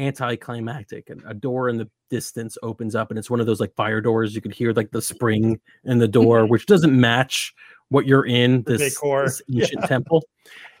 anticlimactic 0.00 1.10
and 1.10 1.22
a 1.26 1.34
door 1.34 1.68
in 1.68 1.76
the 1.76 1.88
distance 2.08 2.56
opens 2.62 2.94
up 2.94 3.10
and 3.10 3.18
it's 3.18 3.30
one 3.30 3.40
of 3.40 3.46
those 3.46 3.60
like 3.60 3.74
fire 3.74 4.00
doors. 4.00 4.34
You 4.34 4.40
could 4.40 4.54
hear 4.54 4.72
like 4.72 4.90
the 4.90 5.02
spring 5.02 5.60
in 5.84 5.98
the 5.98 6.08
door 6.08 6.46
which 6.46 6.66
doesn't 6.66 6.98
match 6.98 7.54
what 7.90 8.06
you're 8.06 8.26
in 8.26 8.62
this, 8.62 8.80
this 8.80 9.42
ancient 9.54 9.84
temple. 9.84 10.24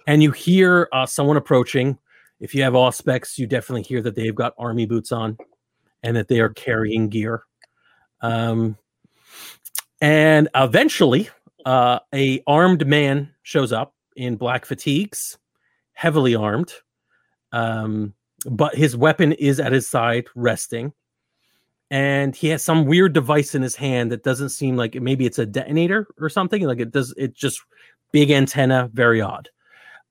And 0.06 0.22
you 0.22 0.30
hear 0.30 0.88
uh, 0.92 1.06
someone 1.06 1.36
approaching. 1.36 1.98
If 2.40 2.54
you 2.54 2.62
have 2.62 2.72
Auspex 2.72 3.36
you 3.38 3.46
definitely 3.46 3.82
hear 3.82 4.00
that 4.02 4.14
they've 4.14 4.34
got 4.34 4.54
army 4.58 4.86
boots 4.86 5.12
on 5.12 5.36
and 6.02 6.16
that 6.16 6.28
they 6.28 6.40
are 6.40 6.50
carrying 6.50 7.08
gear. 7.08 7.44
Um 8.22 8.76
and 10.00 10.48
eventually 10.54 11.28
uh 11.66 11.98
a 12.14 12.42
armed 12.46 12.86
man 12.86 13.34
shows 13.42 13.72
up 13.72 13.94
in 14.16 14.36
black 14.36 14.64
fatigues 14.64 15.38
heavily 15.92 16.34
armed. 16.34 16.72
Um 17.52 18.14
but 18.46 18.74
his 18.74 18.96
weapon 18.96 19.32
is 19.32 19.60
at 19.60 19.72
his 19.72 19.88
side 19.88 20.26
resting 20.34 20.92
and 21.90 22.36
he 22.36 22.48
has 22.48 22.62
some 22.62 22.86
weird 22.86 23.12
device 23.12 23.54
in 23.54 23.62
his 23.62 23.74
hand 23.76 24.12
that 24.12 24.22
doesn't 24.22 24.50
seem 24.50 24.76
like 24.76 24.94
maybe 24.94 25.26
it's 25.26 25.38
a 25.38 25.46
detonator 25.46 26.06
or 26.20 26.28
something 26.28 26.62
like 26.62 26.80
it 26.80 26.90
does 26.92 27.12
it 27.16 27.34
just 27.34 27.60
big 28.12 28.30
antenna 28.30 28.88
very 28.92 29.20
odd 29.20 29.48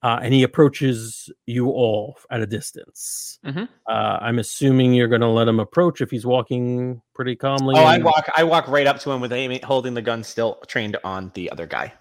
uh, 0.02 0.18
and 0.22 0.34
he 0.34 0.44
approaches 0.44 1.30
you 1.46 1.68
all 1.68 2.18
at 2.32 2.42
a 2.42 2.46
distance 2.46 3.40
Mhm. 3.46 3.68
uh, 3.88 4.18
i'm 4.22 4.40
assuming 4.40 4.94
you're 4.94 5.08
going 5.08 5.22
to 5.22 5.28
let 5.28 5.48
him 5.48 5.60
approach 5.60 6.02
if 6.02 6.12
he's 6.12 6.26
walking 6.26 7.02
pretty 7.16 7.36
calmly 7.36 7.76
Oh, 7.78 7.84
I 7.84 7.98
walk. 8.00 8.30
I 8.36 8.44
walk 8.44 8.68
right 8.68 8.88
up 8.88 9.00
to 9.00 9.12
him 9.12 9.22
with 9.22 9.32
aiming, 9.34 9.62
holding 9.64 9.94
the 9.94 10.02
gun 10.02 10.24
still 10.24 10.60
trained 10.68 10.98
on 11.04 11.32
the 11.34 11.50
other 11.52 11.66
guy. 11.66 11.94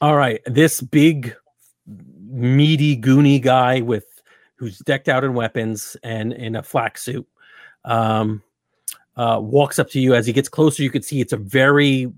All 0.00 0.16
right, 0.16 0.40
this 0.46 0.80
big, 0.80 1.36
meaty, 1.86 2.96
goony 3.00 3.40
guy 3.40 3.80
with 3.82 4.06
who's 4.62 4.78
decked 4.78 5.08
out 5.08 5.24
in 5.24 5.34
weapons 5.34 5.96
and 6.04 6.32
in 6.32 6.54
a 6.54 6.62
flak 6.62 6.96
suit, 6.96 7.26
um, 7.84 8.40
uh, 9.16 9.40
walks 9.42 9.80
up 9.80 9.90
to 9.90 9.98
you. 9.98 10.14
As 10.14 10.24
he 10.24 10.32
gets 10.32 10.48
closer, 10.48 10.84
you 10.84 10.90
can 10.90 11.02
see 11.02 11.20
it's 11.20 11.32
a 11.32 11.36
very 11.36 12.12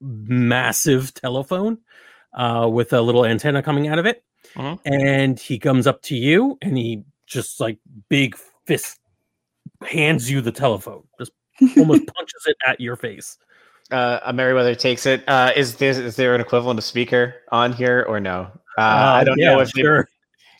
massive 0.00 1.12
telephone 1.12 1.76
uh, 2.32 2.66
with 2.72 2.94
a 2.94 3.02
little 3.02 3.26
antenna 3.26 3.62
coming 3.62 3.86
out 3.86 3.98
of 3.98 4.06
it. 4.06 4.24
Mhm. 4.54 4.78
And 4.86 5.38
he 5.38 5.58
comes 5.58 5.86
up 5.86 6.00
to 6.04 6.16
you 6.16 6.56
and 6.62 6.78
he 6.78 7.04
just 7.26 7.60
like 7.60 7.76
big 8.08 8.34
fist 8.64 8.98
hands 9.86 10.30
you 10.30 10.40
the 10.40 10.52
telephone, 10.52 11.02
just 11.18 11.32
almost 11.76 12.06
punches 12.16 12.46
it 12.46 12.56
at 12.66 12.80
your 12.80 12.96
face. 12.96 13.36
Uh, 13.90 14.20
a 14.24 14.32
Meriwether 14.32 14.74
takes 14.74 15.04
it. 15.04 15.22
Uh, 15.28 15.52
is 15.54 15.76
this 15.76 15.98
is 15.98 16.16
there 16.16 16.34
an 16.34 16.40
equivalent 16.40 16.78
of 16.78 16.84
speaker 16.84 17.34
on 17.52 17.74
here 17.74 18.06
or 18.08 18.20
no? 18.20 18.50
Uh, 18.78 18.80
I 19.20 19.22
don't 19.24 19.36
know 19.38 19.56
yeah, 19.58 19.62
if 19.62 19.70
they- 19.72 19.82
sure. 19.82 20.08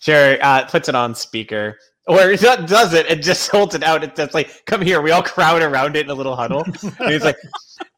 Sure, 0.00 0.36
uh, 0.42 0.64
puts 0.66 0.88
it 0.88 0.94
on 0.94 1.14
speaker. 1.14 1.78
Or 2.08 2.34
does 2.36 2.94
it 2.94 3.06
and 3.06 3.22
just 3.22 3.50
holds 3.50 3.74
it 3.74 3.82
out. 3.84 4.02
It's 4.02 4.34
like, 4.34 4.62
come 4.66 4.80
here. 4.82 5.00
We 5.00 5.10
all 5.12 5.22
crowd 5.34 5.62
around 5.62 5.94
it 5.96 6.06
in 6.06 6.10
a 6.10 6.14
little 6.14 6.34
huddle. 6.34 6.64
And 6.98 7.10
he's 7.12 7.22
like, 7.22 7.36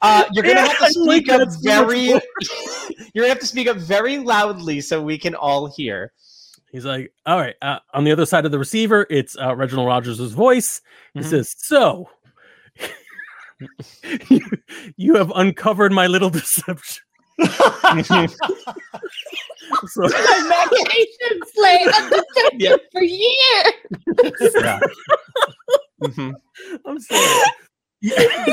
uh, 0.03 0.25
you're 0.33 0.43
gonna 0.45 0.57
Yeah, 0.61 0.67
have 0.67 0.77
to 0.79 0.83
like 0.83 0.93
speak 0.93 1.29
up 1.31 1.39
that 1.41 1.53
so 1.53 1.85
much 1.87 1.89
very. 1.89 2.07
you're 3.15 3.23
gonna 3.23 3.29
have 3.29 3.39
to 3.41 3.47
speak 3.47 3.69
up 3.69 3.77
very 3.79 4.19
loudly 4.19 4.81
so 4.81 5.01
we 5.03 5.17
can 5.17 5.35
all 5.35 5.67
hear. 5.75 6.13
He's 6.73 6.85
like, 6.85 7.13
all 7.27 7.39
right. 7.39 7.55
Uh, 7.63 7.79
on 7.95 8.05
the 8.05 8.13
other 8.13 8.27
side 8.27 8.45
of 8.47 8.51
the 8.51 8.59
receiver, 8.59 9.07
it's 9.11 9.37
uh, 9.39 9.55
Reginald 9.55 9.87
Rogers' 9.89 10.19
voice. 10.33 10.81
He 11.15 11.21
Mhm. 11.21 11.25
says, 11.25 11.55
"So, 11.59 12.09
you, 14.31 14.41
you 14.97 15.15
have 15.17 15.31
uncovered 15.35 15.93
my 15.93 16.07
little 16.07 16.31
deception." 16.31 17.03
So, 19.89 20.05
Imagination 20.05 21.41
slave. 21.55 21.89
I've 21.95 22.11
been 22.11 22.23
doing 22.35 22.61
Yeah. 22.61 22.77
for 22.93 23.03
years. 23.03 23.73
Yeah. 24.55 24.81
Mhm. 26.03 26.35
I'm 26.85 26.99
sorry. 27.01 27.45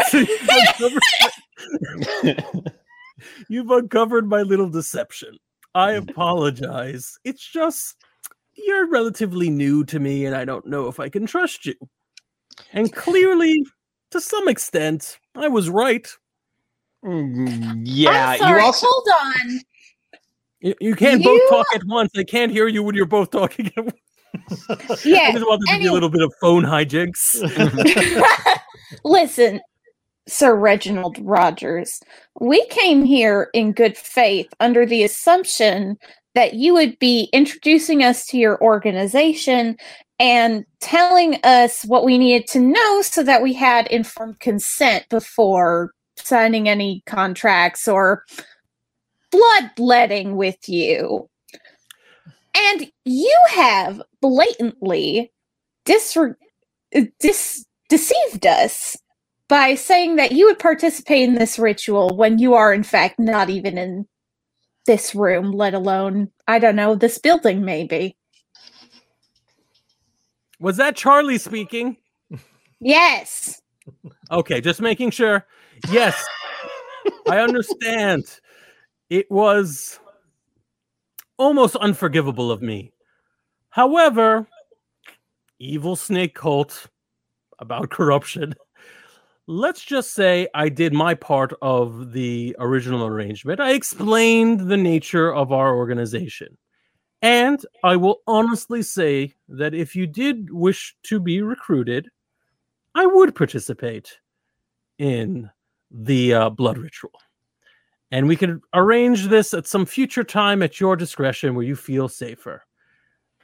So 0.10 0.26
you've 3.50 3.72
uncovered 3.72 4.28
my 4.28 4.42
little 4.44 4.70
deception. 4.70 5.38
I 5.76 5.92
apologize. 5.94 7.18
It's 7.24 7.46
just 7.46 7.96
you're 8.56 8.88
relatively 8.88 9.50
new 9.50 9.84
to 9.86 10.00
me, 10.00 10.26
and 10.26 10.36
I 10.36 10.46
don't 10.46 10.68
know 10.68 10.88
if 10.88 11.00
I 11.00 11.10
can 11.10 11.26
trust 11.26 11.66
you. 11.66 11.76
And 12.74 12.94
clearly, 12.94 13.64
to 14.12 14.22
some 14.22 14.48
extent, 14.48 15.18
I 15.36 15.48
was 15.48 15.70
right. 15.70 16.08
Mm, 17.06 17.82
yeah, 17.86 18.30
I'm 18.32 18.38
sorry. 18.40 18.60
you 18.60 18.66
also 18.66 18.88
Hold 18.90 19.08
on. 19.24 19.60
You, 20.62 20.76
you 20.82 20.96
can't 20.96 21.22
You- 21.22 21.26
both 21.26 21.50
talk 21.50 21.68
at 21.76 21.84
once. 21.86 22.12
I 22.18 22.24
can't 22.24 22.52
hear 22.52 22.68
you 22.68 22.84
when 22.84 22.96
you're 22.96 23.06
both 23.06 23.32
talking 23.32 23.72
at 23.78 23.86
once. 23.86 23.96
I 24.70 24.98
Yeah. 25.06 25.32
just 25.32 25.46
wanted 25.48 25.66
to 25.68 25.72
be 25.72 25.72
any- 25.76 25.86
a 25.88 25.94
little 25.94 26.10
bit 26.10 26.22
of 26.22 26.34
phone 26.42 26.64
hijinks. 26.64 27.18
Listen, 29.04 29.62
Sir 30.28 30.56
Reginald 30.56 31.18
Rogers, 31.22 32.00
we 32.40 32.66
came 32.68 33.04
here 33.04 33.50
in 33.54 33.72
good 33.72 33.98
faith 33.98 34.48
under 34.60 34.86
the 34.86 35.04
assumption 35.04 35.98
that 36.36 36.54
you 36.56 36.74
would 36.74 37.00
be 37.00 37.30
introducing 37.34 38.04
us 38.04 38.26
to 38.28 38.38
your 38.38 38.62
organization 38.62 39.78
and 40.20 40.66
telling 40.80 41.40
us 41.44 41.84
what 41.86 42.06
we 42.06 42.18
needed 42.18 42.46
to 42.48 42.60
know 42.60 43.02
so 43.02 43.24
that 43.24 43.42
we 43.42 43.54
had 43.54 43.88
informed 43.88 44.40
consent 44.40 45.06
before 45.10 45.92
signing 46.30 46.70
any 46.70 47.04
contracts 47.06 47.88
or 47.88 48.24
bloodletting 49.32 50.38
with 50.38 50.70
you. 50.70 51.30
And 52.56 52.92
you 53.06 53.38
have 53.50 54.02
blatantly 54.22 55.32
disre- 55.86 56.36
dis- 57.20 57.66
deceived 57.90 58.46
us 58.46 58.96
by 59.48 59.76
saying 59.76 60.16
that 60.18 60.32
you 60.32 60.46
would 60.46 60.60
participate 60.60 61.28
in 61.28 61.36
this 61.36 61.58
ritual 61.58 62.16
when 62.16 62.38
you 62.38 62.54
are, 62.54 62.74
in 62.74 62.84
fact, 62.84 63.20
not 63.20 63.50
even 63.50 63.78
in 63.78 64.08
this 64.86 65.14
room, 65.16 65.52
let 65.52 65.74
alone, 65.74 66.30
I 66.48 66.60
don't 66.60 66.76
know, 66.76 66.96
this 66.96 67.18
building, 67.18 67.66
maybe. 67.66 68.16
Was 70.60 70.78
that 70.78 70.96
Charlie 70.96 71.38
speaking? 71.38 71.98
Yes. 72.80 73.62
Okay, 74.32 74.62
just 74.62 74.82
making 74.82 75.10
sure. 75.10 75.48
Yes, 75.90 76.24
I 77.30 77.40
understand. 77.40 78.26
It 79.10 79.30
was 79.32 80.00
almost 81.38 81.76
unforgivable 81.78 82.52
of 82.52 82.62
me. 82.62 82.92
However, 83.70 84.48
evil 85.60 85.96
snake 85.96 86.36
cult 86.36 86.88
about 87.60 87.90
corruption. 87.90 88.56
Let's 89.48 89.84
just 89.84 90.14
say 90.14 90.48
I 90.54 90.70
did 90.70 90.94
my 90.94 91.16
part 91.16 91.54
of 91.62 92.12
the 92.12 92.56
original 92.60 93.06
arrangement. 93.06 93.60
I 93.60 93.72
explained 93.72 94.70
the 94.70 94.78
nature 94.78 95.34
of 95.34 95.52
our 95.52 95.76
organization. 95.76 96.58
And 97.22 97.60
I 97.84 97.96
will 97.96 98.22
honestly 98.28 98.82
say 98.82 99.34
that 99.50 99.74
if 99.74 99.96
you 99.96 100.08
did 100.08 100.52
wish 100.52 100.96
to 101.04 101.20
be 101.20 101.42
recruited, 101.42 102.10
I 102.96 103.06
would 103.06 103.36
participate 103.36 104.20
in 105.00 105.50
the 105.92 106.34
uh, 106.34 106.50
blood 106.50 106.78
ritual. 106.78 107.12
And 108.12 108.28
we 108.28 108.36
can 108.36 108.62
arrange 108.74 109.28
this 109.28 109.54
at 109.54 109.68
some 109.68 109.86
future 109.86 110.24
time 110.24 110.64
at 110.64 110.80
your 110.80 110.96
discretion 110.96 111.54
where 111.54 111.66
you 111.66 111.76
feel 111.76 112.08
safer. 112.08 112.66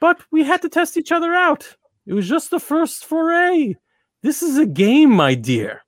But 0.00 0.20
we 0.30 0.42
had 0.44 0.60
to 0.62 0.68
test 0.68 0.96
each 0.96 1.12
other 1.12 1.32
out. 1.32 1.76
It 2.06 2.12
was 2.12 2.28
just 2.28 2.50
the 2.50 2.60
first 2.60 3.04
foray. 3.04 3.74
This 4.22 4.42
is 4.42 4.58
a 4.58 4.66
game, 4.66 5.10
my 5.10 5.34
dear. 5.34 5.82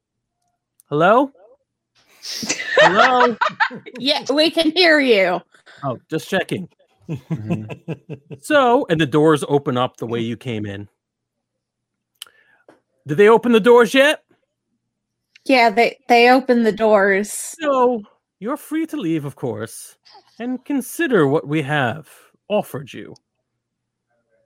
Hello? 0.89 1.33
Hello? 2.77 3.37
Yeah, 3.99 4.25
we 4.33 4.51
can 4.51 4.71
hear 4.73 5.01
you. 5.01 5.41
Oh, 5.83 5.99
just 6.09 6.29
checking. 6.29 6.69
Mhm. 7.09 8.19
So, 8.41 8.87
and 8.89 9.01
the 9.01 9.07
doors 9.07 9.45
open 9.49 9.77
up 9.77 9.97
the 9.97 10.07
way 10.07 10.21
you 10.21 10.37
came 10.37 10.65
in. 10.67 10.89
Did 13.07 13.17
they 13.17 13.29
open 13.29 13.53
the 13.53 13.61
doors 13.61 13.95
yet? 13.95 14.23
Yeah, 15.49 15.71
they 15.71 15.99
they 16.09 16.31
open 16.31 16.63
the 16.63 16.73
doors. 16.73 17.33
So 17.33 18.03
you're 18.39 18.57
free 18.57 18.87
to 18.87 18.97
leave, 18.97 19.25
of 19.25 19.35
course, 19.35 19.97
and 20.39 20.65
consider 20.65 21.27
what 21.27 21.49
we 21.49 21.63
have 21.63 22.09
offered 22.49 22.93
you. 22.93 23.15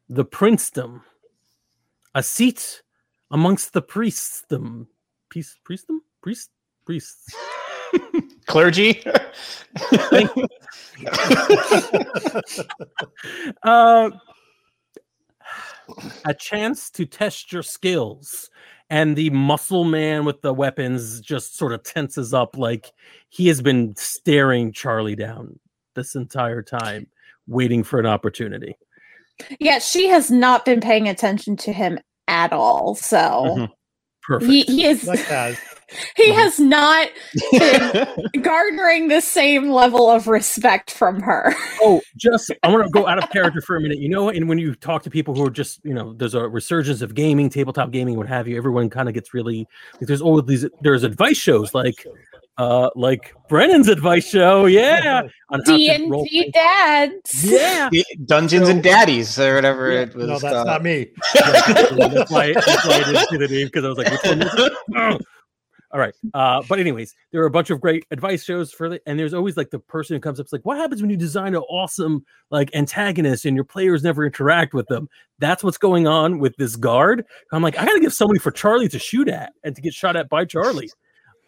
The 0.09 0.25
princedom, 0.25 1.03
a 2.15 2.23
seat 2.23 2.83
amongst 3.31 3.73
the 3.73 3.83
priestdom, 3.83 4.87
priest, 5.29 5.59
priestdom, 5.69 5.99
priest, 6.23 6.51
priests. 6.87 7.35
clergy. 8.47 9.03
Uh, 13.65 14.11
a 16.25 16.35
chance 16.35 16.91
to 16.91 17.05
test 17.07 17.53
your 17.53 17.63
skills. 17.63 18.51
And 18.93 19.17
the 19.17 19.31
muscle 19.31 19.85
man 19.85 20.27
with 20.27 20.43
the 20.43 20.53
weapons 20.53 21.23
just 21.23 21.57
sort 21.57 21.73
of 21.73 21.83
tenses 21.83 22.35
up 22.35 22.59
like 22.59 22.93
he 23.31 23.49
has 23.49 23.63
been 23.63 23.97
staring 23.97 24.71
Charlie 24.71 25.17
down 25.17 25.59
this 25.95 26.15
entire 26.15 26.61
time, 26.61 27.07
waiting 27.47 27.85
for 27.85 27.99
an 27.99 28.05
opportunity. 28.05 28.77
Yeah, 29.59 29.79
she 29.79 30.09
has 30.09 30.31
not 30.31 30.67
been 30.67 30.83
paying 30.83 31.09
attention 31.09 31.57
to 31.57 31.73
him 31.73 32.01
at 32.29 32.53
all. 32.53 32.95
So 32.95 33.17
Mhm. 33.19 33.71
Perfect. 34.25 34.53
he, 34.53 34.61
he 34.65 34.85
is 34.85 35.07
like 35.07 35.27
that. 35.27 35.59
He 36.17 36.31
has 36.33 36.59
not 36.59 37.09
been 37.51 38.07
garnering 38.43 39.09
the 39.09 39.21
same 39.21 39.71
level 39.71 40.11
of 40.11 40.27
respect 40.29 40.91
from 40.91 41.21
her. 41.21 41.55
Oh, 41.83 42.01
just 42.17 42.51
I 42.63 42.69
want 42.71 42.85
to 42.85 42.91
go 42.91 43.07
out 43.07 43.23
of 43.23 43.31
character 43.31 43.61
for 43.61 43.77
a 43.77 43.81
minute. 43.81 43.99
You 43.99 44.09
know, 44.09 44.29
and 44.31 44.49
when 44.49 44.59
you 44.59 44.75
talk 44.75 45.03
to 45.05 45.11
people 45.11 45.35
who 45.35 45.45
are 45.47 45.51
just, 45.51 45.81
you 45.85 45.95
know, 45.95 46.13
there's 46.15 46.35
a 46.35 46.49
resurgence 46.49 47.03
of 47.03 47.15
gaming, 47.15 47.51
tabletop 47.51 47.91
gaming, 47.91 48.17
what 48.17 48.29
have 48.29 48.49
you. 48.49 48.57
Everyone 48.57 48.89
kind 48.91 49.09
of 49.09 49.15
gets 49.15 49.35
really 49.35 49.67
like 50.01 50.07
there's 50.09 50.23
all 50.23 50.41
these 50.43 50.67
there's 50.81 51.03
advice 51.03 51.37
shows 51.37 51.75
like 51.75 52.07
uh 52.59 52.91
like 52.95 53.35
Brennan's 53.49 53.89
advice 53.89 54.29
show, 54.29 54.67
yeah, 54.67 55.23
on 55.49 55.61
D 55.65 55.91
and 55.91 56.13
D 56.29 56.51
dads. 56.53 57.45
Yeah, 57.51 57.89
Dungeons 58.27 58.69
and 58.69 58.83
Daddies 58.83 59.39
or 59.39 59.55
whatever 59.55 59.91
Yeah. 59.91 60.01
it 60.03 60.15
was. 60.15 60.27
no, 60.27 60.39
that's 60.39 60.55
called. 60.55 60.67
not 60.67 60.83
me. 60.83 61.09
that's 61.35 62.31
why, 62.31 62.53
that's 62.53 62.87
why 62.87 62.95
I 62.97 63.05
didn't 63.05 63.29
say 63.29 63.37
the 63.39 63.49
name 63.49 63.67
because 63.67 63.85
I 63.85 63.89
was 63.89 63.99
like, 63.99 64.11
which 64.13 64.23
one 64.25 64.43
is 64.43 64.53
it? 64.55 65.27
All 65.93 66.01
right. 66.01 66.15
Uh, 66.33 66.63
but 66.69 66.79
anyways, 66.79 67.15
there 67.33 67.43
are 67.43 67.47
a 67.47 67.51
bunch 67.51 67.69
of 67.69 67.81
great 67.81 68.07
advice 68.11 68.45
shows 68.45 68.73
for 68.73 68.87
it, 68.87 69.03
and 69.07 69.19
there's 69.19 69.35
always 69.35 69.59
like 69.59 69.71
the 69.71 69.79
person 69.79 70.17
who 70.17 70.21
comes 70.21 70.41
up, 70.41 70.45
it's 70.45 70.53
like, 70.53 70.65
what 70.65 70.79
happens 70.79 71.03
when 71.03 71.11
you 71.11 71.19
design 71.19 71.55
an 71.55 71.63
awesome 71.63 72.25
like 72.51 72.75
antagonist 72.75 73.45
and 73.45 73.55
your 73.55 73.65
players 73.65 74.03
never 74.03 74.25
interact 74.25 74.73
with 74.73 74.87
them? 74.87 75.09
That's 75.39 75.63
what's 75.63 75.77
going 75.77 76.07
on 76.07 76.39
with 76.39 76.57
this 76.57 76.77
guard. 76.77 77.27
I'm 77.53 77.63
like, 77.63 77.79
I 77.79 77.85
gotta 77.85 78.01
give 78.01 78.15
somebody 78.15 78.39
for 78.39 78.51
Charlie 78.51 78.89
to 78.89 78.99
shoot 78.99 79.29
at 79.29 79.53
and 79.65 79.77
to 79.77 79.83
get 79.83 79.93
shot 79.93 80.17
at 80.17 80.31
by 80.31 80.47
Charlie. 80.47 80.91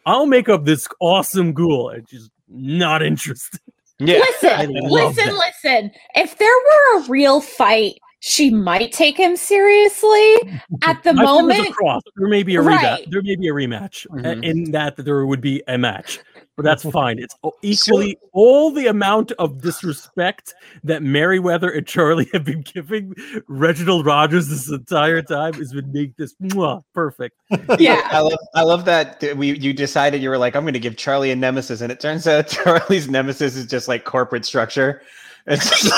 I'll 0.04 0.26
make 0.26 0.50
up 0.50 0.66
this 0.66 0.86
awesome 1.00 1.54
ghoul, 1.54 1.88
and 1.88 2.06
she's 2.08 2.28
not 2.48 3.02
interested. 3.02 3.60
Yeah. 3.98 4.18
Listen, 4.18 4.72
listen, 4.72 5.26
that. 5.26 5.52
listen. 5.64 5.90
If 6.16 6.36
there 6.36 6.48
were 6.48 7.00
a 7.00 7.08
real 7.08 7.40
fight, 7.40 7.94
she 8.26 8.50
might 8.50 8.90
take 8.90 9.18
him 9.18 9.36
seriously. 9.36 10.34
At 10.82 11.02
the 11.02 11.10
I 11.10 11.12
feel 11.12 11.20
a 11.20 11.42
moment, 11.42 11.74
cross. 11.76 12.00
There 12.16 12.26
may 12.28 12.42
be 12.42 12.56
a 12.56 12.60
rematch. 12.60 12.82
Right. 12.82 13.10
There 13.10 13.20
may 13.22 13.36
be 13.36 13.48
a 13.48 13.52
rematch 13.52 14.06
uh, 14.10 14.14
Mhm. 14.40 14.42
in 14.44 14.70
that 14.72 14.96
there 14.96 15.26
would 15.26 15.42
be 15.42 15.62
a 15.68 15.76
match, 15.76 16.20
but 16.56 16.62
that's 16.62 16.82
fine. 16.90 17.18
It's 17.18 17.34
o- 17.44 17.52
equally 17.60 18.16
all 18.32 18.70
the 18.70 18.86
amount 18.86 19.32
of 19.32 19.60
disrespect 19.60 20.54
that 20.84 21.02
Merriweather 21.02 21.68
and 21.68 21.86
Charlie 21.86 22.26
have 22.32 22.44
been 22.44 22.62
giving 22.62 23.14
Reginald 23.46 24.06
Rogers 24.06 24.48
this 24.48 24.70
entire 24.70 25.20
time 25.20 25.52
has 25.54 25.74
been 25.74 25.92
make 25.92 26.16
this 26.16 26.34
mwah, 26.42 26.80
perfect. 26.94 27.36
yeah. 27.78 28.08
I 28.10 28.20
love 28.20 28.38
I 28.54 28.62
love 28.62 28.86
that 28.86 29.22
we 29.36 29.58
you 29.58 29.74
decided 29.74 30.22
you 30.22 30.30
were 30.30 30.38
like 30.38 30.56
I'm 30.56 30.62
going 30.64 30.72
to 30.72 30.80
give 30.80 30.96
Charlie 30.96 31.30
a 31.30 31.36
nemesis 31.36 31.82
and 31.82 31.92
it 31.92 32.00
turns 32.00 32.26
out 32.26 32.46
Charlie's 32.48 33.06
nemesis 33.06 33.54
is 33.54 33.66
just 33.66 33.86
like 33.86 34.04
corporate 34.04 34.46
structure. 34.46 35.02
It's 35.46 35.68
just 35.68 35.92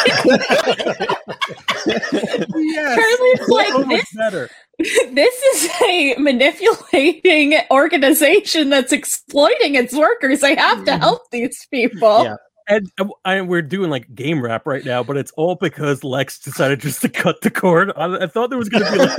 Yes, 1.87 2.97
Charlie's 2.97 3.49
like 3.49 3.89
this. 3.89 4.13
better. 4.15 4.51
This 4.79 5.43
is 5.55 5.71
a 5.83 6.17
manipulating 6.19 7.59
organization 7.71 8.69
that's 8.69 8.93
exploiting 8.93 9.75
its 9.75 9.95
workers. 9.95 10.43
I 10.43 10.55
have 10.55 10.85
to 10.85 10.91
mm-hmm. 10.91 11.01
help 11.01 11.23
these 11.31 11.67
people. 11.71 12.25
Yeah. 12.25 12.37
And, 12.69 12.91
and 13.25 13.49
we're 13.49 13.63
doing 13.63 13.89
like 13.89 14.15
game 14.15 14.43
rap 14.43 14.67
right 14.67 14.85
now, 14.85 15.03
but 15.03 15.17
it's 15.17 15.31
all 15.37 15.55
because 15.55 16.05
Lex 16.05 16.41
decided 16.41 16.81
just 16.81 17.01
to 17.03 17.09
cut 17.09 17.41
the 17.41 17.51
cord. 17.51 17.91
I, 17.97 18.25
I 18.25 18.27
thought 18.27 18.51
there 18.51 18.59
was 18.59 18.69
going 18.69 18.85
to 18.85 18.93
be 18.93 18.99
like, 18.99 19.19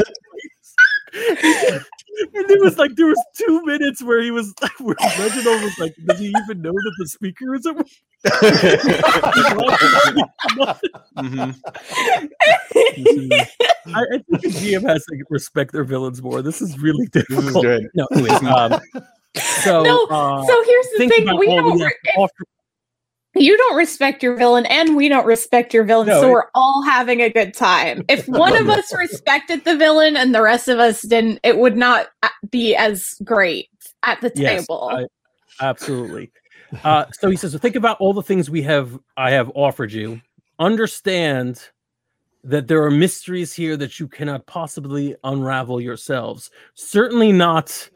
and 2.33 2.49
there 2.49 2.59
was 2.59 2.77
like 2.77 2.95
there 2.95 3.07
was 3.07 3.23
two 3.35 3.65
minutes 3.65 4.03
where 4.03 4.21
he 4.21 4.29
was 4.29 4.53
where 4.79 4.95
Reginald 5.17 5.63
was 5.63 5.79
like, 5.79 5.95
does 6.05 6.19
he 6.19 6.27
even 6.27 6.61
know 6.61 6.73
that 6.73 6.95
the 6.99 7.07
speaker 7.07 7.55
is 7.55 7.65
at 7.65 7.75
work? 7.75 7.87
Mhm. 11.17 11.55
I, 13.87 14.01
I 14.01 14.05
think 14.29 14.41
the 14.41 14.49
GM 14.49 14.87
has 14.87 15.05
to 15.05 15.23
respect 15.29 15.71
their 15.71 15.83
villains 15.83 16.21
more. 16.21 16.41
This 16.41 16.61
is 16.61 16.77
really 16.79 17.07
This 17.11 17.25
difficult. 17.27 17.65
is 17.65 17.79
good. 17.81 17.87
No, 17.93 18.05
anyways, 18.13 18.43
um, 18.43 18.79
so 19.61 19.83
No, 19.83 20.05
uh, 20.09 20.43
so 20.45 20.63
here's 20.65 20.87
the 20.97 21.07
thing: 21.09 21.37
we 21.37 21.47
don't. 21.47 21.79
Re- 21.79 21.93
to 22.15 22.27
you 23.39 23.55
don't 23.55 23.75
respect 23.77 24.23
your 24.23 24.35
villain, 24.35 24.65
and 24.65 24.95
we 24.95 25.07
don't 25.09 25.25
respect 25.27 25.71
your 25.73 25.83
villain. 25.83 26.07
No, 26.07 26.21
so 26.21 26.27
it- 26.27 26.31
we're 26.31 26.49
all 26.55 26.81
having 26.83 27.21
a 27.21 27.29
good 27.29 27.53
time. 27.53 28.03
If 28.09 28.27
one 28.27 28.55
of 28.57 28.67
us 28.69 28.91
respected 28.95 29.63
the 29.63 29.77
villain 29.77 30.17
and 30.17 30.33
the 30.33 30.41
rest 30.41 30.67
of 30.67 30.79
us 30.79 31.01
didn't, 31.03 31.39
it 31.43 31.57
would 31.57 31.77
not 31.77 32.07
uh, 32.23 32.29
be 32.49 32.75
as 32.75 33.05
great 33.23 33.69
at 34.03 34.19
the 34.21 34.31
Yes, 34.35 34.61
table. 34.65 34.89
I- 34.91 35.05
absolutely. 35.65 36.31
Uh, 36.83 37.05
so 37.11 37.29
he 37.29 37.37
says, 37.37 37.53
so 37.53 37.57
think 37.57 37.75
about 37.75 37.97
all 37.99 38.13
the 38.13 38.23
things 38.23 38.49
we 38.49 38.61
have 38.63 38.97
I 39.15 39.31
have 39.31 39.51
offered 39.55 39.91
you. 39.91 40.21
Understand 40.59 41.61
that 42.43 42.67
there 42.67 42.83
are 42.83 42.91
mysteries 42.91 43.53
here 43.53 43.77
that 43.77 43.99
you 43.99 44.07
cannot 44.07 44.45
possibly 44.45 45.15
unravel 45.23 45.81
yourselves. 45.81 46.49
Certainly 46.75 47.31
not 47.33 47.89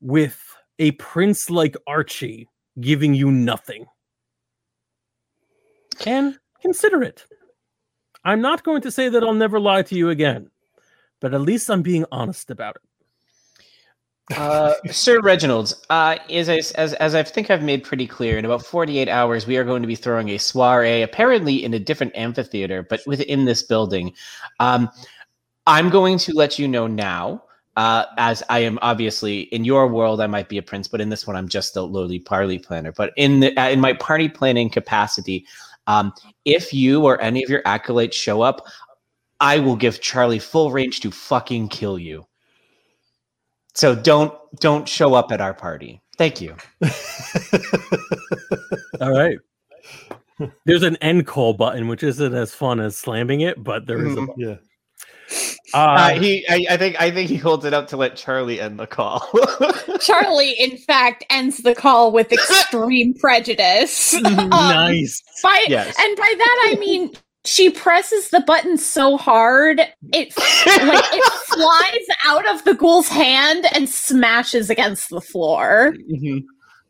with 0.00 0.42
a 0.78 0.92
prince 0.92 1.50
like 1.50 1.76
Archie 1.86 2.48
giving 2.80 3.14
you 3.14 3.30
nothing. 3.30 3.86
And 6.06 6.38
consider 6.60 7.02
it. 7.02 7.24
I'm 8.24 8.40
not 8.40 8.64
going 8.64 8.82
to 8.82 8.90
say 8.90 9.08
that 9.08 9.22
I'll 9.22 9.34
never 9.34 9.58
lie 9.58 9.82
to 9.82 9.94
you 9.94 10.10
again, 10.10 10.50
but 11.20 11.32
at 11.32 11.40
least 11.40 11.70
I'm 11.70 11.82
being 11.82 12.04
honest 12.12 12.50
about 12.50 12.76
it. 12.76 12.82
Uh, 14.34 14.74
Sir 14.90 15.20
Reginald, 15.20 15.74
uh, 15.88 16.16
as, 16.30 16.48
I, 16.48 16.56
as, 16.74 16.94
as 16.94 17.14
I 17.14 17.22
think 17.22 17.50
I've 17.50 17.62
made 17.62 17.84
pretty 17.84 18.06
clear, 18.06 18.38
in 18.38 18.44
about 18.44 18.64
48 18.64 19.08
hours, 19.08 19.46
we 19.46 19.56
are 19.56 19.64
going 19.64 19.82
to 19.82 19.88
be 19.88 19.94
throwing 19.94 20.30
a 20.30 20.38
soiree, 20.38 21.02
apparently 21.02 21.62
in 21.64 21.74
a 21.74 21.78
different 21.78 22.16
amphitheater, 22.16 22.82
but 22.82 23.00
within 23.06 23.44
this 23.44 23.62
building. 23.62 24.12
Um, 24.58 24.90
I'm 25.68 25.90
going 25.90 26.18
to 26.18 26.32
let 26.32 26.58
you 26.58 26.66
know 26.66 26.88
now, 26.88 27.44
uh, 27.76 28.06
as 28.18 28.42
I 28.48 28.60
am 28.60 28.78
obviously 28.82 29.42
in 29.42 29.64
your 29.64 29.86
world, 29.86 30.20
I 30.20 30.26
might 30.26 30.48
be 30.48 30.58
a 30.58 30.62
prince, 30.62 30.88
but 30.88 31.00
in 31.00 31.08
this 31.08 31.26
one, 31.26 31.36
I'm 31.36 31.48
just 31.48 31.76
a 31.76 31.82
lowly 31.82 32.18
party 32.18 32.58
planner. 32.58 32.90
But 32.90 33.12
in 33.16 33.40
the 33.40 33.56
uh, 33.56 33.68
in 33.68 33.80
my 33.80 33.92
party 33.92 34.28
planning 34.28 34.70
capacity, 34.70 35.46
um, 35.86 36.12
if 36.44 36.72
you 36.72 37.04
or 37.04 37.20
any 37.20 37.44
of 37.44 37.50
your 37.50 37.62
acolytes 37.64 38.16
show 38.16 38.42
up, 38.42 38.66
I 39.40 39.58
will 39.58 39.76
give 39.76 40.00
Charlie 40.00 40.38
full 40.38 40.70
range 40.70 41.00
to 41.00 41.10
fucking 41.10 41.68
kill 41.68 41.98
you. 41.98 42.26
So 43.76 43.94
don't 43.94 44.32
don't 44.60 44.88
show 44.88 45.12
up 45.14 45.30
at 45.32 45.40
our 45.42 45.52
party. 45.54 46.00
Thank 46.16 46.40
you. 46.40 46.56
All 49.02 49.12
right. 49.12 49.36
There's 50.64 50.82
an 50.82 50.96
end 50.96 51.26
call 51.26 51.52
button, 51.52 51.86
which 51.86 52.02
isn't 52.02 52.34
as 52.34 52.54
fun 52.54 52.80
as 52.80 52.96
slamming 52.96 53.42
it, 53.42 53.62
but 53.62 53.86
there 53.86 53.98
is 54.04 54.14
a. 54.14 54.20
Mhm. 54.20 54.26
button. 54.28 54.42
yeah. 54.42 54.56
Uh, 55.74 55.78
Uh, 55.78 56.20
he, 56.20 56.46
I, 56.48 56.64
I 56.70 56.76
think, 56.78 56.98
I 57.00 57.10
think 57.10 57.28
he 57.28 57.36
holds 57.36 57.64
it 57.66 57.74
up 57.74 57.88
to 57.88 57.96
let 57.98 58.16
Charlie 58.16 58.60
end 58.60 58.78
the 58.78 58.86
call. 58.86 59.28
Charlie, 60.00 60.52
in 60.52 60.78
fact, 60.78 61.24
ends 61.28 61.58
the 61.58 61.74
call 61.74 62.12
with 62.12 62.32
extreme 62.32 63.12
prejudice. 63.14 64.14
Um, 64.14 64.48
nice. 64.48 65.22
by, 65.42 65.64
Yes. 65.68 65.94
And 65.98 66.16
by 66.16 66.34
that 66.38 66.62
I 66.72 66.76
mean 66.78 67.12
she 67.46 67.70
presses 67.70 68.30
the 68.30 68.40
button 68.40 68.76
so 68.76 69.16
hard 69.16 69.80
it 70.12 70.36
like 70.36 71.04
it 71.12 71.32
flies 71.46 72.16
out 72.24 72.48
of 72.54 72.64
the 72.64 72.74
ghoul's 72.74 73.08
hand 73.08 73.64
and 73.74 73.88
smashes 73.88 74.68
against 74.70 75.10
the 75.10 75.20
floor. 75.20 75.94
Mhm. 76.12 76.44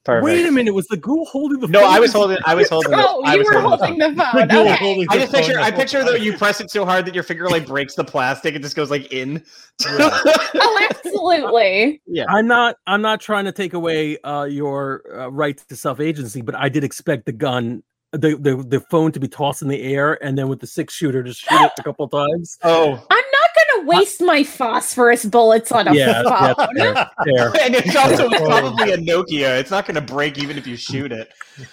Perfect. 0.04 0.24
Wait 0.24 0.46
a 0.46 0.52
minute. 0.52 0.72
Was 0.72 0.86
the 0.86 0.96
ghoul 0.96 1.26
holding 1.26 1.59
the? 1.59 1.66
No, 1.66 1.80
phone? 1.80 1.88
I 1.90 1.98
was 1.98 2.12
holding. 2.12 2.38
I 2.46 2.54
was 2.54 2.68
holding. 2.68 2.92
it. 2.92 2.98
Oh, 3.00 3.24
I 3.24 3.32
you 3.32 3.38
was 3.38 3.46
were 3.48 3.61
holding. 3.61 3.78
holding 3.80 3.98
the 3.98 4.09
The 4.14 4.22
phone. 4.32 4.48
ghoul 4.48 4.61
Okay. 4.68 4.76
holding 4.76 5.07
I 5.11 5.18
just 5.18 5.32
phone 5.32 5.40
picture. 5.40 5.54
the 5.54 5.61
I 5.62 5.70
picture 5.72 5.98
time. 6.04 6.12
that 6.12 6.20
you 6.20 6.36
press 6.38 6.61
it 6.61 6.70
so 6.70 6.84
hard 6.84 7.07
that 7.07 7.14
your 7.14 7.24
finger 7.24 7.48
like 7.50 7.66
breaks 7.66 7.96
the 7.96 8.04
plastic. 8.04 8.54
It 8.54 8.62
just 8.62 8.76
goes 8.76 8.88
like 8.88 9.12
in. 9.12 9.42
Oh, 9.84 10.88
absolutely. 10.90 12.00
yeah. 12.07 12.24
I'm 12.28 12.46
not. 12.46 12.76
I'm 12.86 13.02
not 13.02 13.20
trying 13.20 13.46
to 13.46 13.52
take 13.52 13.74
away 13.74 14.16
uh, 14.20 14.44
your 14.44 15.02
uh, 15.12 15.28
right 15.30 15.57
to 15.68 15.76
self 15.76 15.98
agency, 15.98 16.40
but 16.40 16.54
I 16.54 16.68
did 16.68 16.84
expect 16.84 17.26
the 17.26 17.32
gun, 17.32 17.82
the, 18.12 18.36
the 18.36 18.64
the 18.68 18.80
phone 18.90 19.12
to 19.12 19.20
be 19.20 19.28
tossed 19.28 19.62
in 19.62 19.68
the 19.68 19.82
air, 19.82 20.22
and 20.24 20.38
then 20.38 20.48
with 20.48 20.61
the 20.61 20.66
six 20.66 20.94
shooter, 20.94 21.22
just 21.22 21.40
shoot 21.40 21.61
it 21.61 21.72
a 21.78 21.82
couple 21.82 22.09
times. 22.09 22.57
Oh, 22.64 22.92
I'm 22.92 23.24
not 23.32 23.50
going 23.54 23.84
to 23.84 23.88
waste 23.88 24.20
my 24.22 24.42
phosphorus 24.44 25.24
bullets 25.24 25.72
on 25.72 25.88
a 25.88 25.94
Yeah, 25.94 26.22
yeah, 26.24 26.54
phone. 26.54 26.68
fair, 26.76 26.94
fair. 27.24 27.52
and 27.62 27.74
it's 27.74 27.96
also 27.96 28.28
probably 28.30 28.92
a 28.92 28.96
Nokia. 28.96 29.59
It's 29.59 29.70
not 29.70 29.86
going 29.86 29.96
to 29.96 30.00
break 30.00 30.38
even 30.38 30.57
if 30.57 30.66
you 30.66 30.76
shoot 30.76 31.12
it. 31.12 31.28
no, 31.59 31.64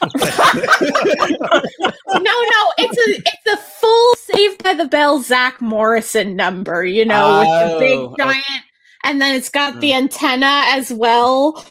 no, 2.16 2.72
it's 2.78 2.98
a 2.98 3.22
it's 3.26 3.54
a 3.54 3.58
full 3.58 4.16
Saved 4.16 4.64
by 4.64 4.74
the 4.74 4.86
Bell 4.86 5.22
Zach 5.22 5.62
Morrison 5.62 6.36
number, 6.36 6.84
you 6.86 7.06
know, 7.06 7.40
with 7.40 7.50
the 7.50 7.76
Oh, 7.76 7.80
big 7.80 8.00
okay. 8.00 8.24
giant, 8.24 8.64
and 9.04 9.22
then 9.22 9.36
it's 9.36 9.50
got 9.50 9.80
the 9.82 9.94
antenna 9.94 10.64
as 10.68 10.92
well. 10.92 11.64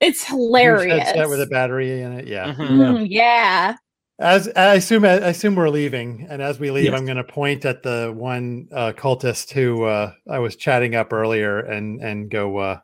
It's 0.00 0.24
hilarious. 0.24 1.08
headset 1.08 1.28
with 1.28 1.40
a 1.42 1.46
battery 1.46 2.00
in 2.02 2.12
it. 2.12 2.26
Yeah. 2.26 2.54
Mhm. 2.54 2.78
Mm, 2.78 3.06
yeah. 3.08 3.76
As 4.20 4.48
I 4.56 4.74
assume, 4.74 5.04
I 5.04 5.12
assume 5.12 5.54
we're 5.54 5.68
leaving, 5.68 6.26
and 6.28 6.42
as 6.42 6.58
we 6.58 6.72
leave, 6.72 6.86
Yes. 6.86 6.98
I'm 6.98 7.04
going 7.04 7.18
to 7.18 7.24
point 7.24 7.64
at 7.64 7.84
the 7.84 8.12
one 8.16 8.68
uh, 8.72 8.92
cultist 8.96 9.52
who 9.52 9.84
uh, 9.84 10.12
I 10.28 10.40
was 10.40 10.56
chatting 10.56 10.96
up 10.96 11.12
earlier, 11.12 11.60
and 11.60 12.00
and 12.02 12.28
go. 12.28 12.56
Uh, 12.58 12.80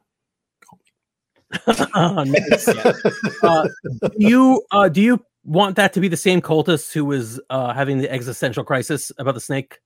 nice. 2.24 2.68
Uh, 3.43 3.68
do 4.01 4.11
you 4.18 4.62
uh, 4.70 4.89
do 4.89 5.01
you 5.03 5.24
want 5.45 5.76
that 5.76 5.93
to 5.93 6.01
be 6.01 6.09
the 6.09 6.16
same 6.16 6.41
cultist 6.41 6.93
who 6.93 7.05
was 7.05 7.41
uh, 7.51 7.72
having 7.74 7.99
the 7.99 8.11
existential 8.11 8.64
crisis 8.64 9.11
about 9.18 9.35
the 9.35 9.41
snake? 9.41 9.78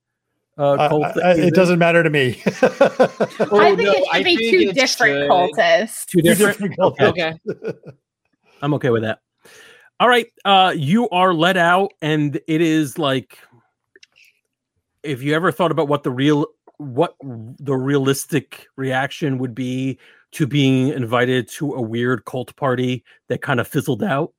Uh, 0.57 0.87
cult 0.89 1.03
I- 1.17 1.31
I- 1.31 1.35
it 1.35 1.53
doesn't 1.55 1.79
matter 1.79 2.03
to 2.03 2.09
me. 2.09 2.41
Oh, 3.51 3.59
I 3.59 3.75
think 3.75 3.79
no, 3.79 3.91
it 3.91 3.97
should 3.97 4.07
I 4.13 4.23
be 4.23 4.35
think 4.37 4.39
two 4.51 4.73
different 4.73 5.29
cultists. 5.31 6.05
Two 6.05 6.19
Two 6.19 6.21
different. 6.21 6.57
different 6.59 6.77
cultists. 6.77 7.01
Okay. 7.09 7.33
I'm 8.61 8.73
okay 8.75 8.89
with 8.89 9.01
that. 9.03 9.19
All 9.99 10.07
right, 10.07 10.27
uh, 10.45 10.73
you 10.75 11.09
are 11.09 11.33
let 11.33 11.57
out, 11.57 11.91
and 12.01 12.39
it 12.47 12.61
is 12.61 12.97
like 12.97 13.37
if 15.03 15.21
you 15.21 15.35
ever 15.35 15.51
thought 15.51 15.71
about 15.71 15.87
what 15.87 16.03
the 16.03 16.11
real 16.11 16.45
what 16.77 17.15
the 17.21 17.75
realistic 17.75 18.67
reaction 18.77 19.37
would 19.39 19.53
be 19.53 19.99
to 20.31 20.47
being 20.47 20.87
invited 20.89 21.49
to 21.49 21.73
a 21.73 21.81
weird 21.81 22.23
cult 22.23 22.55
party 22.55 23.03
that 23.27 23.41
kind 23.41 23.59
of 23.59 23.67
fizzled 23.67 24.01
out. 24.01 24.33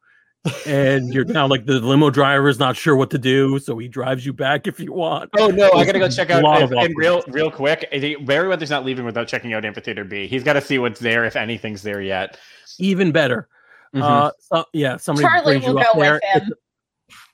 and 0.66 1.12
you're 1.12 1.26
now 1.26 1.46
like 1.46 1.66
the 1.66 1.78
limo 1.80 2.08
driver 2.08 2.48
is 2.48 2.58
not 2.58 2.74
sure 2.74 2.96
what 2.96 3.10
to 3.10 3.18
do, 3.18 3.58
so 3.58 3.76
he 3.76 3.86
drives 3.86 4.24
you 4.24 4.32
back 4.32 4.66
if 4.66 4.80
you 4.80 4.94
want. 4.94 5.28
Oh 5.38 5.48
no, 5.48 5.70
I 5.72 5.84
gotta 5.84 5.98
go 5.98 6.08
check 6.08 6.30
out. 6.30 6.42
And, 6.42 6.72
and 6.72 6.94
real, 6.96 7.22
real 7.28 7.50
quick, 7.50 7.86
Merriweather's 7.92 8.70
not 8.70 8.86
leaving 8.86 9.04
without 9.04 9.28
checking 9.28 9.52
out 9.52 9.66
Amphitheater 9.66 10.04
B. 10.04 10.26
He's 10.26 10.42
got 10.42 10.54
to 10.54 10.62
see 10.62 10.78
what's 10.78 11.00
there 11.00 11.26
if 11.26 11.36
anything's 11.36 11.82
there 11.82 12.00
yet. 12.00 12.38
Even 12.78 13.12
better. 13.12 13.48
Mhm. 13.94 14.02
Uh, 14.02 14.30
so, 14.38 14.64
yeah, 14.72 14.96
somebody 14.96 15.26
Charlie 15.26 15.44
brings 15.58 15.64
you 15.66 15.72
will 15.74 15.80
up 15.80 15.94
go 15.94 16.00
there. 16.00 16.20
him. 16.32 16.52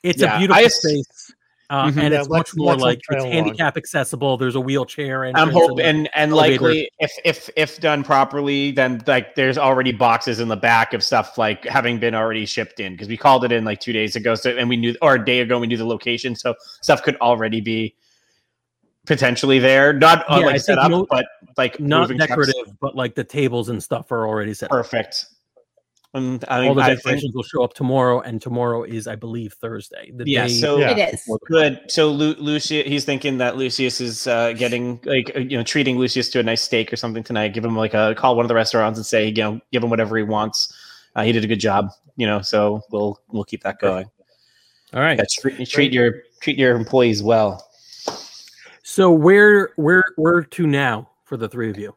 It's 0.03 0.23
Yeah, 0.23 0.37
a 0.37 0.39
beautiful 0.39 0.65
I 0.65 0.69
space, 0.69 1.33
uh, 1.69 1.85
Mhm. 1.87 2.03
and 2.03 2.13
Yeah, 2.15 2.21
it's 2.21 2.29
much 2.31 2.51
more 2.57 2.71
let's 2.73 2.83
like 2.83 3.01
trail 3.03 3.19
it's 3.19 3.25
along. 3.25 3.33
handicap 3.35 3.77
accessible. 3.77 4.37
There's 4.39 4.55
a 4.55 4.61
wheelchair, 4.61 5.25
and 5.25 5.37
I'm 5.37 5.51
hoping, 5.51 5.85
and 5.85 6.09
and 6.15 6.33
likely, 6.33 6.89
if 6.99 7.13
if 7.25 7.51
if 7.57 7.79
done 7.81 8.03
properly, 8.05 8.71
then 8.71 9.03
like 9.07 9.35
there's 9.35 9.59
already 9.59 9.93
boxes 9.93 10.41
in 10.41 10.49
the 10.49 10.57
back 10.57 10.95
of 10.95 11.03
stuff 11.03 11.37
like 11.37 11.65
having 11.65 11.99
been 11.99 12.15
already 12.15 12.47
shipped 12.47 12.81
in 12.81 12.93
because 12.93 13.09
we 13.09 13.17
called 13.19 13.45
it 13.45 13.53
in 13.53 13.65
like 13.65 13.81
two 13.81 13.93
days 13.93 14.17
ago, 14.17 14.35
so 14.35 14.51
and 14.57 14.69
we 14.69 14.77
knew 14.79 14.95
or 15.03 15.17
a 15.17 15.25
day 15.25 15.41
ago 15.41 15.59
we 15.59 15.67
knew 15.67 15.77
the 15.77 15.85
location, 15.87 16.35
so 16.37 16.55
stuff 16.81 17.03
could 17.03 17.17
already 17.17 17.61
be 17.61 17.95
potentially 19.05 19.59
there, 19.59 19.93
not 19.93 20.21
uh, 20.31 20.39
Yeah, 20.41 20.47
I 20.47 20.51
like 20.53 20.61
set 20.63 20.67
think 20.77 20.85
up, 20.85 20.91
mo- 20.91 21.07
but 21.11 21.27
like 21.59 21.79
Not 21.81 22.03
moving 22.03 22.17
trucks. 22.19 22.31
decorative, 22.31 22.79
but 22.81 22.97
like 22.97 23.15
the 23.15 23.25
tables 23.25 23.69
and 23.69 23.83
stuff 23.83 24.11
are 24.11 24.27
already 24.27 24.55
set. 24.55 24.71
up. 24.73 24.87
Perfect. 26.17 26.45
And 26.45 26.45
I 26.49 26.69
All 26.69 26.75
the 26.75 26.83
I 26.83 26.97
think 26.97 27.35
will 27.35 27.43
show 27.43 27.63
up 27.63 27.75
tomorrow, 27.75 28.21
and 28.21 28.41
tomorrow 28.41 28.83
is, 28.85 29.07
I 29.07 29.17
believe, 29.17 29.53
Thursday. 29.55 30.11
The 30.15 30.25
Yeah, 30.29 30.47
day 30.47 30.53
so- 30.53 30.79
Yeah. 30.79 30.91
It 30.97 31.15
is. 31.15 31.39
good. 31.47 31.81
So 31.89 32.11
Lu- 32.11 32.35
Lucius, 32.39 32.87
he's 32.87 33.05
thinking 33.05 33.39
that 33.39 33.57
Lucius 33.57 34.01
is 34.01 34.27
uh, 34.27 34.53
getting 34.53 35.01
like 35.05 35.31
uh, 35.37 35.41
you 35.41 35.57
know 35.57 35.63
treating 35.63 35.99
Lucius 35.99 36.29
to 36.31 36.41
a 36.41 36.43
nice 36.43 36.63
steak 36.63 36.93
or 36.93 36.97
something 36.97 37.23
tonight. 37.23 37.55
Give 37.55 37.65
him 37.65 37.77
like 37.77 37.95
a 37.95 38.15
call 38.17 38.37
one 38.37 38.45
of 38.45 38.49
the 38.49 38.55
restaurants 38.55 38.99
and 38.99 39.07
say 39.07 39.27
you 39.29 39.43
know 39.43 39.61
give 39.73 39.83
him 39.83 39.91
whatever 39.91 40.17
he 40.17 40.23
wants. 40.23 40.73
Uh, 41.15 41.23
he 41.25 41.33
did 41.33 41.45
a 41.45 41.47
good 41.47 41.61
job, 41.61 41.91
you 42.17 42.27
know. 42.27 42.41
So 42.43 42.83
we'll 42.91 43.21
we'll 43.29 43.45
keep 43.45 43.63
that 43.63 43.79
going. 43.79 44.07
All 44.95 45.01
right. 45.01 45.19
Yeah, 45.19 45.25
treat, 45.41 45.69
treat 45.69 45.93
your 45.93 46.23
treat 46.41 46.59
your 46.59 46.77
employees 46.77 47.23
well. 47.23 47.67
So 48.83 49.11
where 49.11 49.71
where 49.77 50.05
where 50.17 50.43
to 50.43 50.67
now 50.67 51.11
for 51.25 51.37
the 51.37 51.49
three 51.49 51.71
of 51.71 51.79
you? 51.79 51.95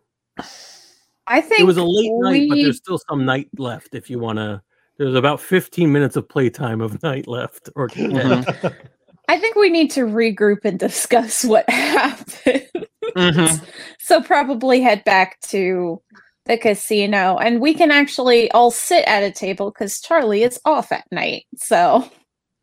I 1.29 1.41
think 1.41 1.61
It 1.61 1.65
was 1.65 1.77
a 1.77 1.83
late 1.83 2.11
night, 2.11 2.49
but 2.49 2.55
there's 2.55 2.77
still 2.77 2.99
some 3.09 3.23
night 3.23 3.47
left 3.57 3.93
if 3.93 4.09
you 4.09 4.17
want 4.19 4.37
to. 4.39 4.61
There's 4.97 5.15
about 5.15 5.39
15 5.39 5.91
minutes 5.91 6.15
of 6.15 6.27
playtime 6.27 6.81
of 6.81 7.01
night 7.03 7.27
left. 7.27 7.69
Or 7.75 7.87
Mhm. 7.89 8.75
I 9.29 9.37
think 9.39 9.55
we 9.55 9.69
need 9.69 9.91
to 9.91 10.01
regroup 10.05 10.65
and 10.65 10.79
discuss 10.79 11.45
what 11.45 11.69
happened. 11.69 12.67
Mhm. 13.15 13.63
So 13.99 14.21
probably 14.23 14.81
head 14.81 15.03
back 15.03 15.39
to 15.41 16.01
the 16.45 16.57
casino 16.57 17.37
and 17.37 17.61
we 17.61 17.75
can 17.75 17.91
actually 17.91 18.49
all 18.51 18.71
sit 18.71 19.03
at 19.07 19.21
a 19.21 19.29
table 19.31 19.69
because 19.69 20.01
Charlie 20.01 20.41
is 20.41 20.59
off 20.65 20.91
at 20.91 21.05
night. 21.11 21.45
So 21.57 22.09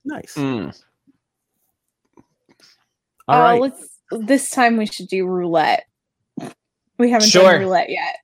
nice. 0.04 0.34
Mm. 0.34 0.76
All 3.28 3.40
uh, 3.40 3.42
right. 3.52 3.60
let's 3.60 3.88
this 4.10 4.50
time 4.50 4.76
we 4.76 4.86
should 4.86 5.06
do 5.08 5.24
roulette. 5.26 5.84
We 6.98 7.10
haven't 7.10 7.28
Sure. 7.28 7.42
done 7.52 7.60
roulette 7.60 7.90
yet. 7.90 8.16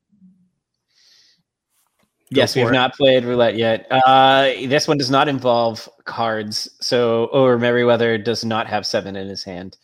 Yes, 2.37 2.57
we've 2.57 2.68
it. 2.68 2.72
not 2.72 2.95
played 2.95 3.24
roulette 3.24 3.57
yet. 3.57 3.87
Uh, 3.91 4.53
this 4.66 4.89
one 4.89 4.99
does 4.99 5.11
not 5.11 5.28
involve 5.28 5.89
cards, 6.05 6.68
so 6.80 7.26
or 7.33 7.59
Merriweather 7.59 8.18
does 8.18 8.45
not 8.45 8.66
have 8.66 8.87
seven 8.87 9.16
in 9.16 9.28
his 9.28 9.45
hand, 9.45 9.76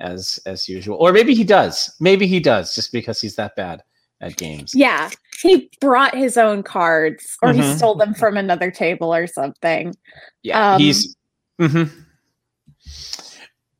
as 0.00 0.38
as 0.46 0.68
usual. 0.68 0.96
Or 0.98 1.12
maybe 1.12 1.34
he 1.34 1.44
does. 1.44 1.94
Maybe 2.00 2.26
he 2.26 2.40
does, 2.40 2.74
just 2.74 2.92
because 2.92 3.20
he's 3.20 3.36
that 3.36 3.54
bad 3.56 3.82
at 4.20 4.36
games. 4.36 4.74
Yeah. 4.74 5.10
He 5.42 5.70
brought 5.80 6.16
his 6.16 6.36
own 6.36 6.62
cards 6.62 7.36
or 7.42 7.52
he 7.52 7.60
Mhm. 7.60 7.76
stole 7.76 7.94
them 7.96 8.14
from 8.14 8.36
another 8.36 8.70
table 8.70 9.12
or 9.14 9.26
something. 9.26 9.94
Yeah, 10.42 10.74
Um, 10.74 10.80
he's. 10.80 11.14
mhm. 11.60 11.90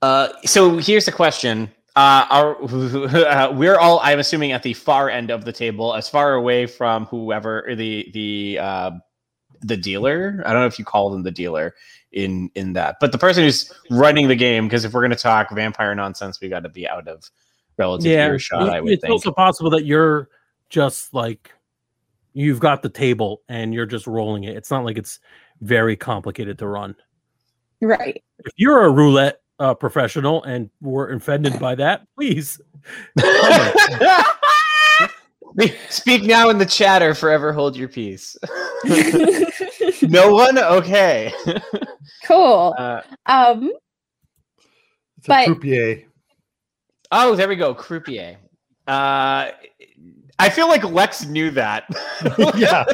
Uh, 0.02 0.28
so 0.44 0.76
here's 0.78 1.06
the 1.06 1.12
question: 1.12 1.70
uh, 1.97 2.26
Are 2.30 2.62
uh, 2.64 3.53
we're 3.53 3.78
all? 3.78 4.01
I'm 4.03 4.18
assuming 4.18 4.53
at 4.53 4.62
the 4.62 4.74
far 4.74 5.09
end 5.09 5.30
of 5.30 5.45
the 5.45 5.53
table, 5.53 5.95
as 5.95 6.09
far 6.09 6.34
away 6.34 6.66
from 6.66 7.07
whoever 7.07 7.74
the 7.76 8.11
the 8.12 8.59
uh, 8.61 8.90
the 9.61 9.76
dealer. 9.76 10.42
I 10.45 10.53
don't 10.53 10.62
know 10.62 10.66
if 10.66 10.78
you 10.78 10.84
call 10.84 11.11
them 11.11 11.22
the 11.22 11.30
dealer 11.30 11.74
in 12.11 12.51
in 12.57 12.72
that, 12.72 12.97
but 13.01 13.12
the 13.12 13.18
person 13.18 13.45
who's 13.45 13.72
running 13.90 14.26
the 14.26 14.34
game. 14.36 14.66
Because 14.66 14.84
if 14.84 14.92
we're 14.92 15.03
going 15.03 15.11
to 15.11 15.16
talk 15.16 15.51
vampire 15.53 15.95
nonsense, 15.95 16.40
we 16.40 16.49
got 16.49 16.64
to 16.64 16.68
be 16.68 16.88
out 16.88 17.07
of 17.07 17.30
relative 17.78 18.11
yeah. 18.11 18.26
earshot. 18.26 18.68
I 18.68 18.78
it- 18.78 18.84
would 18.84 18.92
it's 18.95 19.03
think. 19.03 19.12
also 19.12 19.30
possible 19.30 19.70
that 19.70 19.84
you're 19.84 20.28
just 20.70 21.14
like 21.14 21.53
you've 22.32 22.59
got 22.59 22.82
the 22.82 22.88
table 22.88 23.42
and 23.49 23.72
you're 23.72 23.86
just 23.86 24.09
rolling 24.09 24.45
it. 24.45 24.57
It's 24.57 24.70
not 24.70 24.84
like 24.84 24.99
it's 24.99 25.20
very 25.61 25.97
complicated 25.97 26.59
to 26.59 26.66
run. 26.66 26.97
Right. 27.80 28.22
If 28.40 28.53
you're 28.57 28.84
a 28.84 28.90
roulette 28.90 29.40
uh, 29.59 29.74
professional 29.74 30.42
and 30.44 30.70
were 30.80 31.11
offended 31.12 31.59
by 31.59 31.74
that, 31.76 32.07
please. 32.16 32.61
Speak 35.88 36.24
now 36.24 36.48
in 36.50 36.59
the 36.59 36.66
chat 36.66 37.00
or 37.02 37.14
forever 37.14 37.52
hold 37.52 37.76
your 37.76 37.88
peace. 37.88 38.36
no 40.02 40.32
one? 40.34 40.59
Okay. 40.59 41.32
cool. 42.26 42.74
Uh, 42.76 43.02
Um 43.26 43.70
It's 45.18 45.26
a 45.26 45.28
But- 45.28 45.46
croupier. 45.46 46.05
oh, 47.12 47.36
there 47.36 47.48
we 47.48 47.55
go. 47.57 47.72
Croupier. 47.74 48.36
Uh, 48.88 49.50
I 50.40 50.50
feel 50.50 50.66
like 50.66 50.82
Lex 50.84 51.24
knew 51.26 51.50
that. 51.52 51.84
Yeah. 52.57 52.84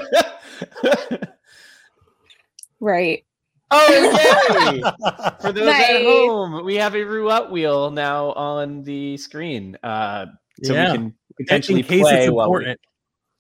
right. 2.81 3.25
Oh, 3.71 4.73
yay! 4.73 4.83
For 5.41 5.53
those 5.53 5.69
at 5.69 6.03
home, 6.03 6.65
we 6.65 6.75
have 6.77 6.95
a 6.95 7.03
roulette 7.05 7.51
wheel 7.51 7.91
now 7.91 8.33
on 8.33 8.83
the 8.83 9.17
screen. 9.17 9.77
Uh, 9.83 10.27
so 10.63 10.75
Yeah. 10.75 10.93
we 10.93 10.99
can 10.99 11.15
potentially 11.39 11.83
play 11.83 11.99
it's 12.01 12.31
while 12.31 12.51
we- 12.51 12.67
important. 12.67 12.81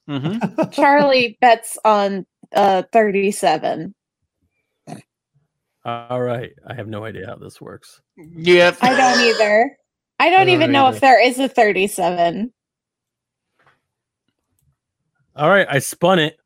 Mhm. 0.08 0.72
Charlie 0.72 1.38
bets 1.40 1.78
on 1.84 2.26
uh 2.54 2.82
37. 2.92 3.94
All 5.84 6.20
right. 6.20 6.50
I 6.66 6.74
have 6.74 6.88
no 6.88 7.04
idea 7.04 7.26
how 7.26 7.36
this 7.36 7.60
works. 7.60 8.00
Yep. 8.16 8.78
I 8.82 8.96
don't 8.96 9.20
either. 9.26 9.76
I 10.18 10.28
don't 10.30 10.40
don't 10.40 10.48
even 10.50 10.72
know 10.72 10.86
either. 10.86 10.96
if 10.96 11.00
there 11.00 11.22
is 11.24 11.38
a 11.38 11.48
37. 11.48 12.52
All 15.36 15.48
right. 15.48 15.66
I 15.70 15.78
spun 15.78 16.18
it. 16.18 16.39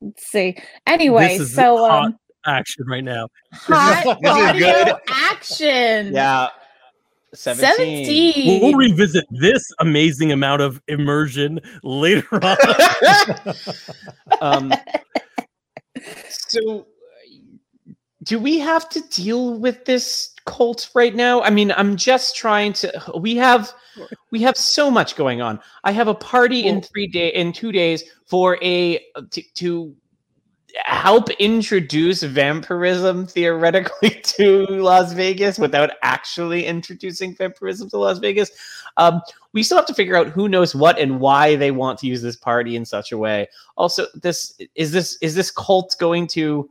Let's 0.00 0.26
see. 0.26 0.56
Anyway, 0.86 1.28
This 1.38 1.48
is 1.48 1.54
so 1.54 1.78
hot. 1.78 2.04
um 2.06 2.18
Action 2.46 2.84
right 2.86 3.04
now. 3.04 3.28
hot 3.52 4.06
audio 4.26 4.98
action. 5.08 6.14
Yeah. 6.14 6.48
17. 7.34 8.04
17. 8.06 8.60
We'll 8.62 8.74
revisit 8.74 9.24
this 9.30 9.62
amazing 9.78 10.32
amount 10.32 10.62
of 10.62 10.80
immersion 10.88 11.60
later 11.84 12.26
on. 12.42 12.56
um, 14.40 14.72
so, 16.28 16.86
do 18.22 18.38
we 18.38 18.58
have 18.58 18.88
to 18.90 19.00
deal 19.08 19.58
with 19.58 19.84
this 19.84 20.34
cult 20.44 20.90
right 20.94 21.14
now? 21.14 21.40
I 21.42 21.50
mean, 21.50 21.72
I'm 21.72 21.96
just 21.96 22.36
trying 22.36 22.72
to. 22.74 23.12
We 23.18 23.36
have, 23.36 23.72
we 24.30 24.42
have 24.42 24.56
so 24.56 24.90
much 24.90 25.16
going 25.16 25.40
on. 25.40 25.58
I 25.84 25.92
have 25.92 26.08
a 26.08 26.14
party 26.14 26.66
in 26.66 26.82
three 26.82 27.06
day 27.06 27.28
in 27.28 27.52
two 27.52 27.72
days 27.72 28.04
for 28.26 28.58
a 28.62 29.00
to, 29.30 29.42
to 29.54 29.96
help 30.84 31.30
introduce 31.30 32.22
vampirism 32.22 33.26
theoretically 33.26 34.10
to 34.22 34.66
Las 34.66 35.12
Vegas 35.12 35.58
without 35.58 35.90
actually 36.02 36.66
introducing 36.66 37.34
vampirism 37.34 37.88
to 37.90 37.98
Las 37.98 38.18
Vegas. 38.18 38.50
Um, 38.96 39.20
we 39.52 39.62
still 39.62 39.78
have 39.78 39.86
to 39.86 39.94
figure 39.94 40.16
out 40.16 40.28
who 40.28 40.48
knows 40.48 40.74
what 40.74 40.98
and 40.98 41.20
why 41.20 41.56
they 41.56 41.70
want 41.70 41.98
to 42.00 42.06
use 42.06 42.22
this 42.22 42.36
party 42.36 42.76
in 42.76 42.84
such 42.84 43.12
a 43.12 43.18
way. 43.18 43.48
Also, 43.76 44.06
this 44.14 44.60
is 44.74 44.92
this 44.92 45.16
is 45.22 45.34
this 45.34 45.50
cult 45.50 45.96
going 45.98 46.26
to 46.28 46.68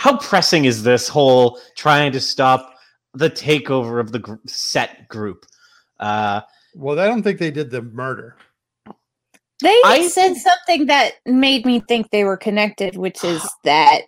how 0.00 0.16
pressing 0.16 0.64
is 0.64 0.82
this 0.82 1.08
whole 1.08 1.60
trying 1.76 2.10
to 2.10 2.20
stop 2.20 2.72
the 3.12 3.28
takeover 3.28 4.00
of 4.00 4.12
the 4.12 4.18
gr- 4.18 4.36
set 4.46 5.06
group? 5.08 5.44
Uh, 5.98 6.40
well, 6.74 6.98
I 6.98 7.04
don't 7.04 7.22
think 7.22 7.38
they 7.38 7.50
did 7.50 7.70
the 7.70 7.82
murder. 7.82 8.34
They 9.60 9.78
I 9.84 10.08
said 10.08 10.36
something 10.36 10.86
that 10.86 11.16
made 11.26 11.66
me 11.66 11.80
think 11.80 12.08
they 12.08 12.24
were 12.24 12.38
connected, 12.38 12.96
which 12.96 13.22
is 13.22 13.46
that 13.64 14.04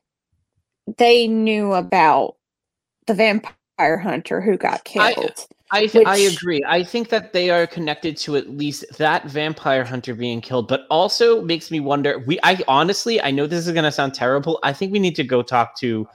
they 0.96 1.28
knew 1.28 1.74
about 1.74 2.36
the 3.06 3.12
vampire 3.12 3.98
hunter 3.98 4.40
who 4.40 4.56
got 4.56 4.80
I- 4.96 5.12
killed. 5.12 5.46
I 5.72 5.86
th- 5.86 6.06
I 6.06 6.18
agree. 6.18 6.62
I 6.68 6.82
think 6.82 7.08
that 7.08 7.32
they 7.32 7.48
are 7.48 7.66
connected 7.66 8.18
to 8.18 8.36
at 8.36 8.50
least 8.50 8.84
that 8.98 9.24
vampire 9.24 9.84
hunter 9.84 10.14
being 10.14 10.42
killed, 10.42 10.68
but 10.68 10.82
also 10.90 11.40
makes 11.42 11.70
me 11.70 11.80
wonder. 11.80 12.22
We 12.26 12.38
I 12.42 12.58
honestly 12.68 13.20
I 13.22 13.30
know 13.30 13.46
this 13.46 13.66
is 13.66 13.72
going 13.72 13.84
to 13.84 13.92
sound 13.92 14.12
terrible. 14.12 14.58
I 14.62 14.74
think 14.74 14.92
we 14.92 14.98
need 14.98 15.16
to 15.16 15.24
go 15.24 15.42
talk 15.42 15.78
to 15.78 16.06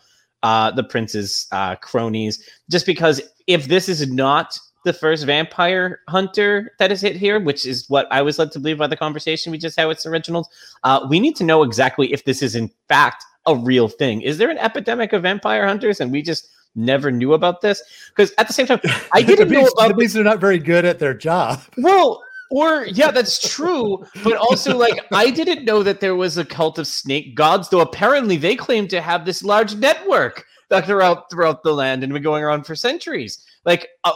uh, 0.43 0.72
the 0.72 0.84
prince's 0.84 1.47
uh, 1.51 1.76
cronies, 1.78 2.47
just 2.70 2.86
because 2.86 3.20
if 3.47 3.68
this 3.68 3.89
is 3.89 4.08
not 4.12 4.60
the 4.86 4.93
first 4.93 5.26
vampire 5.26 6.01
hunter 6.08 6.74
that 6.78 6.91
is 6.91 7.01
hit 7.01 7.16
here, 7.16 7.39
which 7.39 7.66
is 7.66 7.89
what 7.89 8.08
I 8.12 8.22
was 8.22 8.38
led 8.38 8.51
to 8.51 8.60
believe 8.60 8.78
by 8.78 8.88
the 8.88 8.95
conversation 8.95 9.51
we 9.51 9.58
just 9.58 9.78
had 9.78 9.88
with 9.88 10.01
the 10.03 10.10
originals, 10.10 10.47
uh, 10.84 11.05
we 11.10 11.20
need 11.20 11.36
to 11.38 11.43
know 11.43 11.64
exactly 11.64 12.14
if 12.14 12.26
this 12.26 12.43
is 12.43 12.55
in 12.55 12.70
fact 12.88 13.26
a 13.47 13.55
real 13.55 13.88
thing. 13.88 14.22
Is 14.22 14.38
there 14.38 14.51
an 14.51 14.60
epidemic 14.60 15.14
of 15.14 15.24
vampire 15.24 15.66
hunters 15.66 15.99
and 15.99 16.12
we 16.12 16.22
just 16.22 16.47
never 16.76 17.11
knew 17.11 17.34
about 17.34 17.61
this? 17.61 17.82
Because 18.15 18.34
at 18.38 18.47
the 18.47 18.53
same 18.53 18.68
time, 18.68 18.80
I 19.13 19.22
didn't 19.24 19.49
That 19.49 19.53
know 19.53 19.65
about 19.65 19.89
that 19.89 19.97
means 19.97 20.13
they're 20.13 20.24
not 20.24 20.39
very 20.39 20.59
good 20.59 20.86
at 20.86 20.99
their 20.99 21.13
job. 21.13 21.61
well, 21.78 22.24
or 22.49 22.86
yeah, 22.86 23.11
that's 23.11 23.53
true. 23.53 24.05
But 24.24 24.38
also, 24.38 24.78
like, 24.78 24.99
I 25.11 25.30
didn't 25.30 25.65
know 25.65 25.84
that 25.84 25.99
there 25.99 26.15
was 26.15 26.38
a 26.38 26.45
cult 26.45 26.80
of 26.80 26.88
snake 26.88 27.36
gods, 27.36 27.70
though 27.70 27.82
apparently 27.82 28.38
they 28.38 28.55
claim 28.55 28.88
to 28.89 29.01
have 29.01 29.26
this 29.26 29.43
large 29.43 29.76
network 29.76 30.45
that 30.70 30.86
throughout 30.86 31.30
throughout 31.30 31.63
the 31.63 31.74
land 31.74 32.03
and 32.03 32.13
been 32.13 32.24
going 32.24 32.43
around 32.43 32.65
for 32.65 32.76
centuries. 32.76 33.45
Like, 33.65 33.89
uh, 34.03 34.13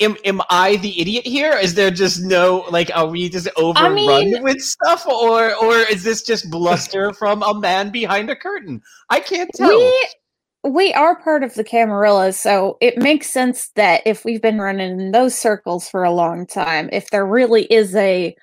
am 0.00 0.16
am 0.24 0.40
I 0.50 0.76
the 0.76 0.98
idiot 1.00 1.26
here? 1.26 1.52
Is 1.52 1.74
there 1.74 1.90
just 1.90 2.22
no 2.22 2.64
like? 2.70 2.90
Are 2.94 3.06
we 3.06 3.28
just 3.28 3.48
overrun 3.56 3.94
mean- 3.94 4.42
with 4.42 4.60
stuff, 4.60 5.06
or 5.06 5.54
or 5.56 5.76
is 5.78 6.02
this 6.02 6.22
just 6.22 6.50
bluster 6.50 7.12
from 7.18 7.42
a 7.42 7.58
man 7.58 7.90
behind 7.90 8.30
a 8.30 8.36
curtain? 8.36 8.82
I 9.10 9.20
can't 9.20 9.50
tell. 9.54 9.68
We 9.68 10.08
we 10.68 10.92
are 10.94 11.20
part 11.20 11.42
of 11.42 11.54
the 11.54 11.64
Camarilla, 11.64 12.32
so 12.32 12.76
it 12.80 12.98
makes 12.98 13.30
sense 13.30 13.68
that 13.76 14.02
if 14.06 14.24
we've 14.24 14.42
been 14.42 14.58
running 14.58 15.00
in 15.00 15.12
those 15.12 15.34
circles 15.34 15.88
for 15.88 16.04
a 16.04 16.10
long 16.10 16.46
time, 16.46 16.88
if 16.92 17.10
there 17.10 17.26
really 17.26 17.64
is 17.64 17.94
a 17.94 18.34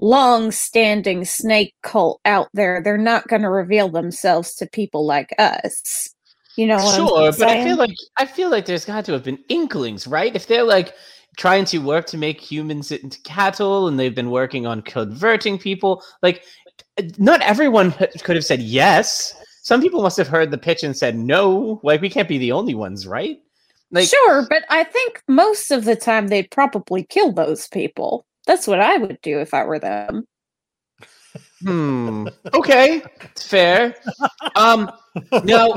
long-standing 0.00 1.24
snake 1.24 1.74
cult 1.82 2.20
out 2.24 2.48
there, 2.54 2.82
they're 2.82 2.96
not 2.96 3.26
going 3.28 3.42
to 3.42 3.50
reveal 3.50 3.88
themselves 3.88 4.54
to 4.54 4.66
people 4.66 5.04
like 5.04 5.34
us. 5.38 6.08
You 6.56 6.66
know, 6.66 6.76
what 6.76 7.00
I'm 7.00 7.06
sure, 7.06 7.32
but 7.32 7.48
I 7.48 7.62
feel 7.62 7.76
like 7.76 7.94
I 8.16 8.26
feel 8.26 8.50
like 8.50 8.66
there's 8.66 8.84
got 8.84 9.04
to 9.04 9.12
have 9.12 9.22
been 9.22 9.38
inklings, 9.48 10.06
right? 10.06 10.34
If 10.34 10.48
they're 10.48 10.64
like 10.64 10.92
trying 11.36 11.64
to 11.66 11.78
work 11.78 12.06
to 12.06 12.18
make 12.18 12.40
humans 12.40 12.90
into 12.90 13.20
cattle, 13.22 13.86
and 13.86 13.98
they've 13.98 14.14
been 14.14 14.30
working 14.30 14.66
on 14.66 14.82
converting 14.82 15.56
people, 15.56 16.02
like 16.20 16.42
not 17.16 17.40
everyone 17.42 17.92
could 18.22 18.34
have 18.34 18.44
said 18.44 18.60
yes. 18.60 19.34
Some 19.68 19.82
people 19.82 20.00
must 20.00 20.16
have 20.16 20.28
heard 20.28 20.50
the 20.50 20.56
pitch 20.56 20.82
and 20.82 20.96
said 20.96 21.14
no. 21.14 21.78
Like 21.82 22.00
we 22.00 22.08
can't 22.08 22.26
be 22.26 22.38
the 22.38 22.52
only 22.52 22.74
ones, 22.74 23.06
right? 23.06 23.38
Like 23.90 24.08
sure, 24.08 24.46
but 24.48 24.62
I 24.70 24.82
think 24.82 25.22
most 25.28 25.70
of 25.70 25.84
the 25.84 25.94
time 25.94 26.28
they'd 26.28 26.50
probably 26.50 27.04
kill 27.04 27.32
those 27.32 27.68
people. 27.68 28.24
That's 28.46 28.66
what 28.66 28.80
I 28.80 28.96
would 28.96 29.20
do 29.20 29.40
if 29.40 29.52
I 29.52 29.64
were 29.64 29.78
them. 29.78 30.26
Hmm. 31.60 32.28
Okay, 32.54 33.02
it's 33.20 33.46
fair. 33.46 33.94
Um, 34.56 34.90
now, 35.44 35.74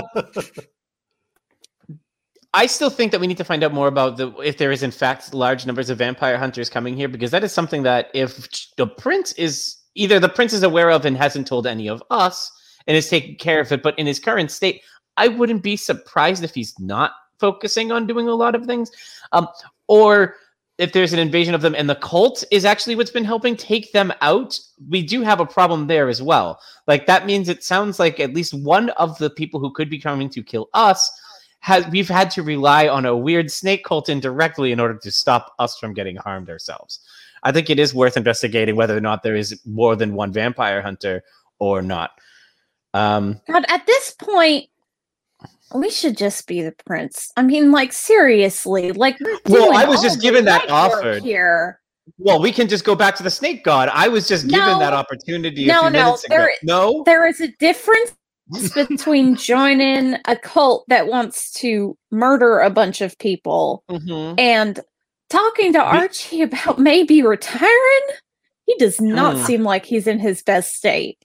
I 2.53 2.67
still 2.67 2.89
think 2.89 3.11
that 3.11 3.19
we 3.19 3.27
need 3.27 3.39
to 3.39 3.43
find 3.43 3.61
out 3.61 3.73
more 3.73 3.89
about 3.89 4.15
the 4.15 4.31
if 4.37 4.57
there 4.57 4.71
is 4.71 4.83
in 4.83 4.91
fact 4.91 5.33
large 5.33 5.65
numbers 5.65 5.89
of 5.89 5.97
vampire 5.97 6.37
hunters 6.37 6.69
coming 6.69 6.95
here 6.95 7.09
because 7.09 7.31
that 7.31 7.43
is 7.43 7.51
something 7.51 7.83
that 7.83 8.09
if 8.13 8.47
the 8.77 8.87
prince 8.87 9.33
is 9.33 9.75
either 9.95 10.17
the 10.17 10.29
prince 10.29 10.53
is 10.53 10.63
aware 10.63 10.91
of 10.91 11.03
and 11.03 11.17
hasn't 11.17 11.45
told 11.45 11.67
any 11.67 11.89
of 11.89 12.01
us 12.09 12.49
and 12.87 12.97
is 12.97 13.09
taking 13.09 13.35
care 13.35 13.59
of 13.59 13.71
it, 13.71 13.83
but 13.83 13.97
in 13.97 14.07
his 14.07 14.19
current 14.19 14.51
state, 14.51 14.81
I 15.17 15.27
wouldn't 15.27 15.63
be 15.63 15.75
surprised 15.75 16.43
if 16.43 16.53
he's 16.53 16.77
not 16.79 17.11
focusing 17.39 17.91
on 17.91 18.07
doing 18.07 18.27
a 18.27 18.35
lot 18.35 18.55
of 18.55 18.65
things, 18.65 18.91
um, 19.31 19.47
or 19.87 20.35
if 20.77 20.93
there's 20.93 21.13
an 21.13 21.19
invasion 21.19 21.53
of 21.53 21.61
them 21.61 21.75
and 21.75 21.89
the 21.89 21.95
cult 21.95 22.43
is 22.49 22.65
actually 22.65 22.95
what's 22.95 23.11
been 23.11 23.23
helping 23.23 23.55
take 23.55 23.91
them 23.91 24.11
out, 24.21 24.57
we 24.89 25.03
do 25.03 25.21
have 25.21 25.39
a 25.39 25.45
problem 25.45 25.85
there 25.85 26.09
as 26.09 26.21
well. 26.21 26.59
Like 26.87 27.05
that 27.05 27.25
means 27.25 27.49
it 27.49 27.63
sounds 27.63 27.99
like 27.99 28.19
at 28.19 28.33
least 28.33 28.53
one 28.53 28.89
of 28.91 29.17
the 29.19 29.29
people 29.29 29.59
who 29.59 29.71
could 29.71 29.89
be 29.89 29.99
coming 29.99 30.29
to 30.29 30.41
kill 30.41 30.69
us 30.73 31.11
has 31.59 31.85
we've 31.89 32.09
had 32.09 32.31
to 32.31 32.41
rely 32.41 32.87
on 32.87 33.05
a 33.05 33.15
weird 33.15 33.51
snake 33.51 33.85
cult 33.85 34.09
indirectly 34.09 34.71
in 34.71 34.79
order 34.79 34.97
to 34.97 35.11
stop 35.11 35.53
us 35.59 35.77
from 35.77 35.93
getting 35.93 36.15
harmed 36.15 36.49
ourselves. 36.49 36.99
I 37.43 37.51
think 37.51 37.69
it 37.69 37.79
is 37.79 37.93
worth 37.93 38.17
investigating 38.17 38.75
whether 38.75 38.97
or 38.97 39.01
not 39.01 39.21
there 39.21 39.35
is 39.35 39.61
more 39.65 39.95
than 39.95 40.15
one 40.15 40.33
vampire 40.33 40.81
hunter 40.81 41.23
or 41.59 41.83
not. 41.83 42.11
Um, 42.93 43.39
God, 43.49 43.65
at 43.69 43.85
this 43.85 44.11
point, 44.11 44.67
we 45.73 45.89
should 45.89 46.17
just 46.17 46.47
be 46.47 46.61
the 46.61 46.73
prince. 46.85 47.31
I 47.37 47.43
mean, 47.43 47.71
like 47.71 47.93
seriously, 47.93 48.91
like 48.91 49.17
Well, 49.45 49.73
I 49.75 49.85
was 49.85 50.01
just 50.01 50.21
given 50.21 50.45
that 50.45 50.69
offer 50.69 51.19
here. 51.19 51.79
well, 52.17 52.41
we 52.41 52.51
can 52.51 52.67
just 52.67 52.83
go 52.83 52.95
back 52.95 53.15
to 53.15 53.23
the 53.23 53.29
snake 53.29 53.63
god. 53.63 53.89
I 53.93 54.07
was 54.09 54.27
just 54.27 54.47
given 54.47 54.59
No. 54.67 54.79
that 54.79 54.93
opportunity 54.93 55.65
No, 55.65 55.79
a 55.79 55.81
few 55.83 55.89
no, 55.91 56.03
minutes 56.05 56.23
ago. 56.25 56.47
no, 56.63 57.03
There 57.05 57.25
is 57.25 57.39
a 57.39 57.47
difference 57.59 58.11
between 58.75 59.35
joining 59.37 60.17
a 60.25 60.35
cult 60.35 60.83
that 60.89 61.07
wants 61.07 61.51
to 61.53 61.97
murder 62.11 62.59
a 62.59 62.69
bunch 62.69 62.99
of 62.99 63.17
people 63.17 63.83
Mhm. 63.89 64.37
and 64.37 64.81
talking 65.29 65.71
to 65.71 65.79
Archie 65.81 66.41
about 66.41 66.79
maybe 66.79 67.21
retiring. 67.21 68.01
He 68.65 68.75
does 68.75 68.99
not 68.99 69.37
Hmm. 69.37 69.43
seem 69.43 69.63
like 69.63 69.85
he's 69.85 70.05
in 70.07 70.19
his 70.19 70.43
best 70.43 70.75
state. 70.75 71.17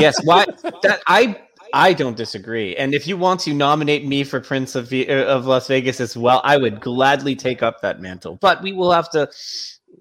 Yes 0.00 0.22
why 0.24 0.44
that 0.82 1.00
i 1.06 1.40
i 1.72 1.92
don't 1.92 2.16
disagree. 2.16 2.76
And 2.76 2.94
if 2.94 3.06
you 3.06 3.16
want 3.16 3.40
to 3.40 3.52
nominate 3.52 4.06
me 4.06 4.24
for 4.24 4.40
prince 4.40 4.74
of 4.74 4.92
uh, 4.92 5.04
of 5.26 5.46
las 5.46 5.66
vegas 5.68 6.00
as 6.00 6.16
well 6.16 6.40
i 6.44 6.56
would 6.56 6.80
gladly 6.80 7.34
take 7.34 7.62
up 7.62 7.80
that 7.82 8.00
mantle. 8.00 8.36
But 8.36 8.62
we 8.62 8.72
will 8.72 8.92
have 8.92 9.10
to 9.10 9.28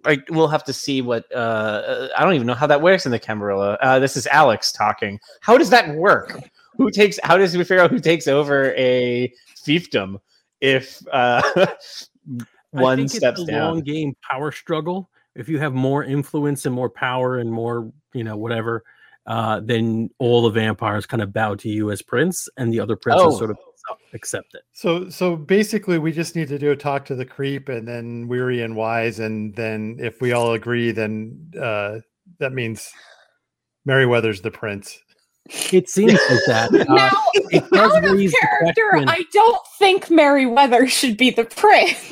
like 0.04 0.24
we'll 0.30 0.48
have 0.48 0.64
to 0.66 0.74
see 0.74 1.02
what 1.02 1.26
uh 1.34 1.38
uh, 1.38 2.08
i 2.18 2.24
don't 2.24 2.34
even 2.36 2.46
know 2.48 2.54
how 2.54 2.68
that 2.68 2.82
works 2.82 3.06
in 3.06 3.12
the 3.12 3.20
camarilla 3.20 3.78
uh 3.82 4.00
this 4.00 4.16
is 4.16 4.28
alex 4.28 4.72
talking. 4.72 5.20
How 5.42 5.58
does 5.58 5.70
that 5.72 5.96
work? 5.96 6.40
Who 6.78 6.92
takes 6.92 7.20
how 7.24 7.38
does 7.38 7.56
we 7.56 7.64
figure 7.64 7.84
out 7.84 7.92
who 7.92 8.00
takes 8.00 8.28
over 8.28 8.74
a 8.76 9.32
fiefdom 9.66 10.20
if 10.62 11.02
uh 11.12 11.42
I 12.76 12.82
one 12.82 12.98
think 12.98 13.12
steps 13.12 13.40
it's 13.40 13.50
a 13.50 13.52
down? 13.52 13.62
long 13.76 13.82
game 13.82 14.16
power 14.30 14.52
struggle. 14.52 15.10
If 15.36 15.50
you 15.50 15.60
have 15.60 15.74
more 15.74 16.04
influence 16.04 16.66
and 16.66 16.76
more 16.76 16.90
power 16.90 17.40
and 17.40 17.52
more, 17.52 17.92
you 18.14 18.24
know, 18.24 18.38
whatever, 18.38 18.84
uh, 19.28 19.60
then 19.64 20.10
all 20.20 20.42
the 20.42 20.50
vampires 20.50 21.06
kind 21.06 21.22
of 21.24 21.34
bow 21.34 21.56
to 21.56 21.70
you 21.70 21.92
as 21.92 22.02
prince, 22.02 22.48
and 22.58 22.72
the 22.74 22.80
other 22.80 22.96
princes 22.96 23.34
Oh. 23.34 23.38
sort 23.38 23.52
of 23.52 23.58
accept 24.14 24.56
it. 24.56 24.62
So 24.74 25.10
so 25.10 25.36
basically 25.36 25.98
we 26.00 26.12
just 26.12 26.36
need 26.36 26.48
to 26.48 26.58
do 26.58 26.72
a 26.72 26.76
talk 26.76 27.06
to 27.06 27.16
the 27.16 27.26
creep 27.26 27.70
and 27.70 27.88
then 27.88 28.28
weary 28.28 28.62
and 28.62 28.76
wise 28.76 29.20
and 29.20 29.54
then 29.56 29.98
if 30.00 30.22
we 30.22 30.32
all 30.32 30.54
agree 30.54 30.92
then 30.92 31.52
uh 31.62 32.00
that 32.40 32.54
means 32.54 32.90
Merryweather's 33.86 34.42
the 34.42 34.50
prince. 34.52 34.98
It 35.72 35.90
seems 35.90 36.14
like 36.14 36.40
that. 36.48 36.72
Uh, 36.86 36.94
now, 36.94 37.12
it 37.36 37.64
out 37.74 38.04
of 38.04 38.34
character, 38.42 39.04
I 39.08 39.24
don't 39.32 39.62
think 39.78 40.10
Merryweather 40.10 40.88
should 40.88 41.18
be 41.18 41.30
the 41.30 41.46
prince. 41.46 42.00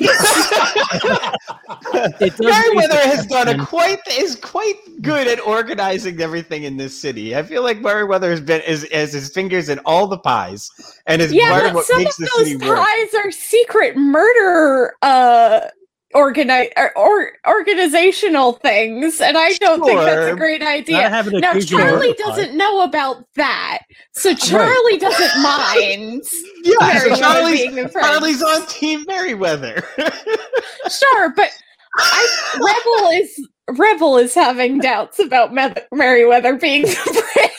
It 1.94 2.18
does 2.18 2.20
raise 2.20 2.36
the 2.36 2.44
Merriweather 2.44 2.98
has 2.98 3.26
done 3.26 3.48
a 3.48 3.64
quite 3.64 4.00
is 4.10 4.36
quite 4.36 4.76
good 5.00 5.26
at 5.26 5.40
organizing 5.40 6.20
everything 6.20 6.64
in 6.64 6.76
this 6.76 6.98
city. 6.98 7.36
I 7.36 7.42
feel 7.42 7.62
like 7.62 7.80
Merriweather 7.80 8.30
has 8.30 8.40
been 8.40 8.62
is 8.62 8.88
has 8.92 9.12
his 9.12 9.30
fingers 9.30 9.68
in 9.68 9.78
all 9.80 10.06
the 10.06 10.18
pies 10.18 10.70
and 11.06 11.22
is 11.22 11.32
yeah, 11.32 11.50
part 11.50 11.66
of 11.66 11.74
what 11.74 11.86
some 11.86 11.98
makes 12.02 12.18
of 12.18 12.24
the 12.24 12.30
those 12.36 12.48
city 12.48 12.66
work. 12.66 12.78
pies 12.78 13.14
are 13.14 13.30
secret 13.30 13.96
murder 13.96 14.94
uh 15.02 15.60
organi- 16.14 16.70
or, 16.76 16.96
or 16.96 17.32
organizational 17.46 18.52
things, 18.54 19.20
and 19.20 19.36
I 19.36 19.52
don't 19.54 19.84
think 19.84 19.98
that's 20.00 20.32
a 20.32 20.36
great 20.36 20.62
idea. 20.62 21.10
Now 21.40 21.58
Charlie 21.58 22.14
doesn't 22.14 22.56
know 22.56 22.82
about 22.84 23.24
that, 23.34 23.80
so 24.12 24.34
Charlie 24.34 24.98
doesn't 24.98 25.42
mind. 25.42 26.22
Yeah, 26.66 26.98
so 26.98 27.16
Charlie's, 27.16 27.60
being 27.60 27.74
the 27.74 27.88
prince. 27.90 28.06
Charlie's 28.06 28.42
on 28.42 28.66
Team 28.68 29.04
Merriweather. 29.06 29.82
Sure, 30.88 31.30
but 31.34 31.50
I, 31.96 32.54
Rebel 32.54 33.08
is 33.10 33.48
Rebel 33.78 34.16
is 34.18 34.34
having 34.34 34.78
doubts 34.78 35.18
about 35.18 35.52
Me- 35.52 35.74
Merryweather 35.92 36.56
being 36.56 36.82
the 36.86 37.22
prince. 37.34 37.53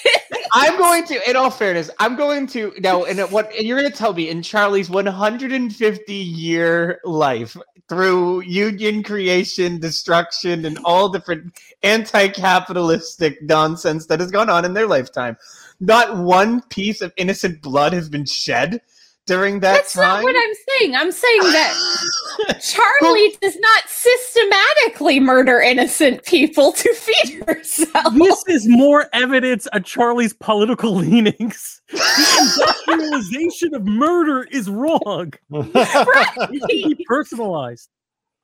I'm 0.58 0.78
going 0.78 1.04
to, 1.08 1.30
in 1.30 1.36
all 1.36 1.52
fairness, 1.52 1.90
I'm 2.00 2.16
going 2.16 2.48
to 2.48 2.72
now. 2.80 3.04
And 3.04 3.20
what 3.30 3.54
and 3.54 3.68
you're 3.68 3.78
going 3.78 3.92
to 3.92 3.98
tell 3.98 4.14
me 4.14 4.30
in 4.30 4.42
Charlie's 4.42 4.90
150 4.90 6.14
year 6.14 7.02
life 7.04 7.58
through 7.90 8.40
union 8.44 9.04
creation, 9.04 9.80
destruction, 9.80 10.64
and 10.64 10.80
all 10.86 11.10
different 11.10 11.60
anti-capitalistic 11.84 13.44
nonsense 13.44 14.06
that 14.06 14.22
has 14.22 14.32
gone 14.32 14.50
on 14.50 14.64
in 14.64 14.74
their 14.74 14.88
lifetime, 14.88 15.36
not 15.82 16.18
one 16.18 16.62
piece 16.70 17.02
of 17.02 17.12
innocent 17.18 17.62
blood 17.62 17.92
has 17.92 18.08
been 18.08 18.26
shed 18.26 18.80
during 19.26 19.60
that 19.62 19.74
That's 19.74 19.94
time. 19.94 20.04
not 20.04 20.24
what 20.24 20.36
I'm 20.36 20.54
saying. 20.80 20.96
I'm 20.96 21.12
saying 21.12 21.42
that 21.42 22.60
Charlie 22.62 23.36
does 23.42 23.58
not 23.58 23.84
systematically 23.88 25.20
murder 25.20 25.60
innocent 25.60 26.24
people 26.26 26.72
to 26.74 26.94
feed 26.94 27.44
herself. 27.48 28.14
This 28.14 28.44
is 28.48 28.68
more 28.68 29.08
evidence 29.14 29.66
of 29.68 29.84
Charlie's 29.84 30.34
political 30.34 30.96
leanings. 30.96 31.82
The 31.90 32.84
industrialization 32.88 33.74
of 33.74 33.86
murder 33.86 34.44
is 34.52 34.70
wrong. 34.70 35.34
It 35.52 36.62
should 36.88 36.98
be 36.98 37.06
personalized. 37.08 37.90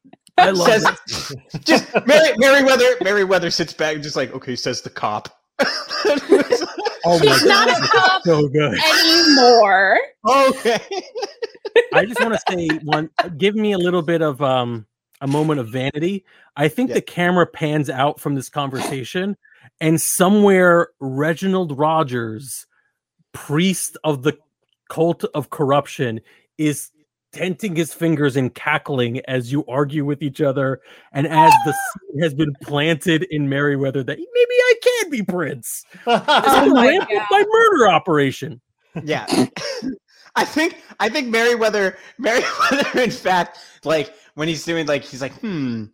I 0.38 0.52
love 0.52 0.68
says 0.68 0.86
it. 1.54 1.66
just 1.66 1.94
Mary, 2.08 2.36
Merriweather. 2.38 2.96
Merriweather 3.02 3.52
sits 3.52 3.74
back 3.74 3.96
and 3.96 4.04
just 4.04 4.16
like, 4.16 4.34
okay, 4.34 4.56
says 4.56 4.82
the 4.82 4.90
cop. 4.90 5.30
Oh 7.06 7.20
my 7.20 7.26
He's 7.26 7.46
not 7.46 7.68
god, 7.68 7.84
a 7.84 7.88
cop 7.88 8.22
so 8.24 8.48
good. 8.50 8.78
anymore. 8.80 10.00
okay. 10.28 10.80
I 11.94 12.06
just 12.06 12.20
want 12.22 12.34
to 12.34 12.40
say 12.50 12.68
one. 12.84 13.10
Give 13.38 13.56
me 13.56 13.72
a 13.72 13.78
little 13.78 14.02
bit 14.02 14.22
of 14.22 14.42
um 14.42 14.86
a 15.22 15.28
moment 15.28 15.60
of 15.60 15.70
vanity. 15.70 16.26
I 16.58 16.68
think 16.68 16.90
Yeah. 16.90 16.96
the 16.96 17.02
camera 17.02 17.46
pans 17.48 17.90
out 17.90 18.20
from 18.20 18.36
this 18.36 18.50
conversation, 18.50 19.38
and 19.80 20.00
somewhere 20.02 20.90
Reginald 21.00 21.78
Rogers, 21.78 22.66
priest 23.34 23.98
of 24.04 24.24
the 24.24 24.38
cult 24.90 25.24
of 25.34 25.50
corruption, 25.50 26.20
is 26.58 26.92
tenting 27.32 27.76
his 27.76 27.94
fingers 27.94 28.36
and 28.36 28.54
cackling 28.54 29.20
as 29.22 29.52
you 29.52 29.66
argue 29.68 30.06
with 30.06 30.22
each 30.22 30.42
other, 30.42 30.82
and 31.14 31.28
as 31.28 31.54
the 31.66 31.74
seed 31.74 32.24
has 32.24 32.34
been 32.34 32.54
planted 32.64 33.24
in 33.30 33.48
Merryweather 33.48 34.04
that 34.04 34.18
maybe 34.18 34.28
I 34.34 34.74
can 34.84 35.10
be 35.10 35.24
prince. 35.24 35.84
This 36.06 36.22
Oh 36.28 36.66
will 36.66 36.74
my 36.74 36.88
ramp 36.88 37.10
my 37.32 37.46
murder 37.50 37.90
operation. 37.90 38.62
Yeah. 39.04 39.26
I 40.36 40.46
think 40.46 40.78
I 41.00 41.10
think 41.10 41.28
Merriweather 41.28 41.98
Merriweather 42.18 43.00
in 43.02 43.12
fact 43.12 43.60
like 43.84 44.14
when 44.36 44.48
he's 44.48 44.64
doing 44.64 44.86
like 44.88 45.04
he's 45.04 45.22
like 45.22 45.34
hmm 45.40 45.86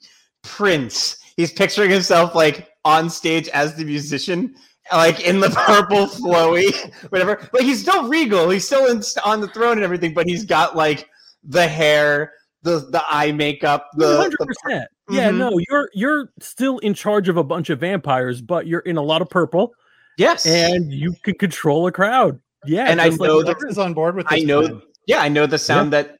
Prince 0.43 1.17
he's 1.35 1.51
picturing 1.51 1.89
himself 1.89 2.35
like 2.35 2.69
on 2.85 3.09
stage 3.09 3.47
as 3.49 3.75
the 3.75 3.83
musician 3.83 4.55
like 4.91 5.19
in 5.21 5.39
the 5.39 5.49
purple 5.67 6.07
flowy, 6.07 6.71
whatever. 7.09 7.49
Like 7.53 7.63
he's 7.63 7.81
still 7.81 8.07
regal. 8.07 8.49
He's 8.49 8.65
still 8.65 8.87
in, 8.87 9.01
on 9.25 9.41
the 9.41 9.47
throne 9.49 9.73
and 9.73 9.83
everything, 9.83 10.13
but 10.13 10.27
he's 10.27 10.45
got 10.45 10.75
like 10.75 11.09
the 11.47 11.67
hair, 11.67 12.33
the 12.63 12.79
the 12.91 13.01
eye 13.07 13.31
makeup, 13.31 13.89
the 13.95 14.17
hundred 14.17 14.37
percent. 14.39 14.89
Yeah, 15.09 15.29
Mhm. 15.31 15.37
no, 15.37 15.59
you're 15.69 15.89
you're 15.93 16.31
still 16.39 16.77
in 16.79 16.93
charge 16.93 17.29
of 17.29 17.37
a 17.37 17.43
bunch 17.43 17.69
of 17.69 17.79
vampires, 17.79 18.41
but 18.41 18.67
you're 18.67 18.81
in 18.81 18.97
a 18.97 19.01
lot 19.01 19.21
of 19.21 19.29
purple, 19.29 19.73
yes, 20.17 20.45
and 20.45 20.91
you 20.91 21.13
can 21.23 21.35
control 21.35 21.87
a 21.87 21.91
crowd. 21.91 22.39
Yeah, 22.65 22.85
And 22.89 22.99
I 22.99 23.07
just 23.07 23.19
like 23.21 23.27
know 23.29 23.39
the 23.39 23.45
that- 23.45 23.55
others. 23.57 23.71
is 23.73 23.77
on 23.77 23.93
board 23.93 24.15
with 24.15 24.25
I 24.29 24.39
know. 24.39 24.61
plan. 24.67 24.81
Yeah, 25.05 25.21
I 25.21 25.29
know 25.29 25.45
the 25.45 25.57
sound 25.57 25.93
that. 25.93 26.15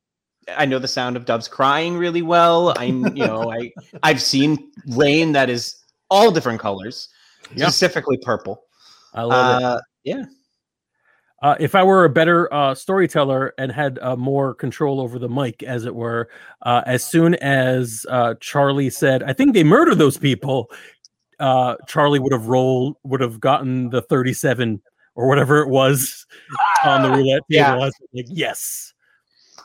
I 0.57 0.65
know 0.65 0.79
the 0.79 0.87
sound 0.87 1.17
of 1.17 1.25
doves 1.25 1.49
crying 1.49 1.97
really 1.97 2.21
well. 2.21 2.73
I, 2.77 2.85
you 2.85 3.25
know, 3.27 3.51
I 3.51 3.69
I've 4.03 4.21
seen 4.21 4.71
rain 4.95 5.33
that 5.33 5.49
is 5.49 5.75
all 6.09 6.31
different 6.31 6.61
colors, 6.61 7.09
Yeah. 7.53 7.65
specifically 7.65 8.17
purple. 8.21 8.63
I 9.13 9.23
love 9.23 9.59
it. 9.61 9.65
Uh, 9.65 9.81
yeah, 10.05 10.23
Uh, 11.43 11.55
if 11.59 11.75
I 11.75 11.83
were 11.83 12.03
a 12.03 12.09
better 12.09 12.51
uh, 12.51 12.73
storyteller 12.73 13.53
and 13.59 13.71
had 13.71 13.99
uh, 14.01 14.15
more 14.15 14.55
control 14.55 14.99
over 14.99 15.19
the 15.19 15.29
mic, 15.29 15.61
as 15.61 15.85
it 15.85 15.93
were, 15.93 16.29
uh, 16.63 16.81
as 16.87 17.05
soon 17.05 17.35
as 17.35 18.05
uh, 18.09 18.33
Charlie 18.39 18.89
said, 18.89 19.21
"I 19.23 19.33
think 19.33 19.53
they 19.53 19.63
murdered 19.63 19.99
those 19.99 20.17
people," 20.17 20.71
uh, 21.39 21.75
Charlie 21.87 22.17
would 22.19 22.31
have 22.33 22.47
rolled, 22.47 22.97
would 23.03 23.21
have 23.21 23.39
gotten 23.39 23.89
the 23.91 24.01
thirty-seven 24.01 24.81
or 25.13 25.27
whatever 25.27 25.61
it 25.61 25.69
was 25.69 26.25
on 26.83 27.03
the 27.03 27.09
roulette 27.11 27.43
table. 27.51 27.79
Yeah. 27.79 27.89
Like, 28.13 28.25
yes, 28.29 28.93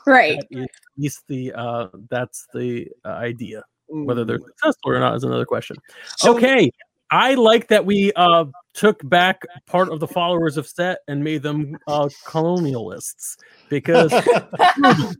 Right. 0.05 0.37
at 0.55 0.69
least 0.97 1.23
the 1.27 1.53
uh, 1.53 1.87
that's 2.09 2.45
the 2.53 2.87
uh, 3.03 3.09
idea. 3.09 3.63
Whether 3.87 4.23
Mm. 4.23 4.27
they're 4.27 4.39
successful 4.39 4.91
or 4.91 4.99
not 4.99 5.15
is 5.15 5.23
another 5.23 5.45
question. 5.45 5.77
Okay, 6.25 6.71
I 7.11 7.33
like 7.35 7.67
that 7.69 7.85
we 7.85 8.11
uh, 8.13 8.45
took 8.73 9.07
back 9.07 9.43
part 9.67 9.89
of 9.89 9.99
the 9.99 10.07
followers 10.07 10.57
of 10.57 10.67
Set 10.67 10.99
and 11.07 11.23
made 11.23 11.43
them 11.43 11.77
uh, 11.87 12.09
colonialists 12.25 13.37
because 13.69 14.11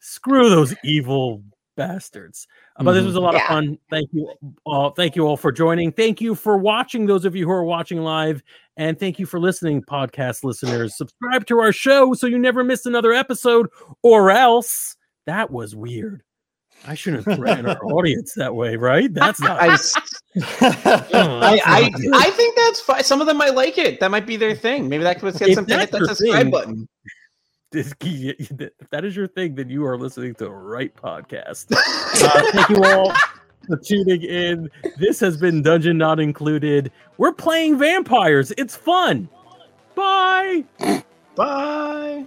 screw, 0.00 0.48
those 0.48 0.74
evil 0.84 1.42
bastards. 1.76 2.46
Uh, 2.76 2.84
But 2.84 2.92
this 2.92 3.04
was 3.04 3.14
a 3.16 3.20
lot 3.20 3.34
of 3.34 3.42
fun. 3.42 3.78
Thank 3.90 4.08
you, 4.12 4.32
all. 4.64 4.90
thank 4.90 5.14
you 5.14 5.26
all 5.26 5.36
for 5.36 5.52
joining. 5.52 5.92
Thank 5.92 6.20
you 6.20 6.34
for 6.34 6.56
watching. 6.56 7.06
Those 7.06 7.24
of 7.24 7.36
you 7.36 7.44
who 7.44 7.52
are 7.52 7.64
watching 7.64 7.98
live, 8.00 8.42
and 8.76 8.98
thank 8.98 9.18
you 9.18 9.26
for 9.26 9.38
listening, 9.38 9.82
podcast 9.82 10.42
listeners. 10.42 10.96
Subscribe 10.96 11.46
to 11.46 11.58
our 11.60 11.72
show 11.72 12.14
so 12.14 12.26
you 12.26 12.38
never 12.38 12.64
miss 12.64 12.86
another 12.86 13.12
episode, 13.12 13.68
or 14.02 14.30
else 14.30 14.96
that 15.26 15.50
was 15.50 15.76
weird. 15.76 16.22
I 16.86 16.94
shouldn't 16.94 17.24
threaten 17.24 17.66
our 17.66 17.82
audience 17.84 18.34
that 18.34 18.54
way, 18.54 18.76
right? 18.76 19.12
That's 19.12 19.40
not. 19.40 19.58
I, 19.60 19.76
Oh, 20.38 20.42
I, 20.60 21.56
that's 21.56 21.62
I, 21.66 21.80
not 21.88 21.92
good. 22.00 22.14
I 22.14 22.30
think 22.30 22.56
that's 22.56 22.80
fine. 22.80 23.02
Some 23.04 23.20
of 23.20 23.26
them 23.26 23.36
might 23.38 23.54
like 23.54 23.78
it. 23.78 24.00
That 24.00 24.10
might 24.10 24.26
be 24.26 24.36
their 24.36 24.54
thing. 24.54 24.88
Maybe 24.88 25.02
that 25.04 25.18
could 25.20 25.32
get 25.38 25.48
If 25.48 25.54
some 25.54 25.66
hit 25.66 25.76
that's 25.78 25.92
that 25.92 25.98
your 25.98 26.08
subscribe 26.08 26.42
thing, 26.42 26.50
button. 26.50 26.88
This- 27.72 27.94
if 28.00 28.88
that 28.90 29.04
is 29.04 29.16
your 29.16 29.28
thing, 29.28 29.54
then 29.54 29.68
you 29.68 29.84
are 29.86 29.96
listening 29.98 30.34
to 30.34 30.44
the 30.44 30.50
right 30.50 30.94
podcast. 30.94 31.66
Uh, 32.18 32.50
thank 32.52 32.68
you 32.70 32.82
all 32.84 33.12
for 33.66 33.76
tuning 33.76 34.22
in. 34.22 34.70
This 34.98 35.20
has 35.20 35.36
been 35.36 35.62
Dungeon 35.62 35.98
Not 35.98 36.18
Included. 36.18 36.90
We're 37.18 37.32
playing 37.32 37.78
vampires. 37.78 38.52
It's 38.56 38.74
fun. 38.74 39.28
Bye. 39.94 40.64
Bye. 41.34 42.24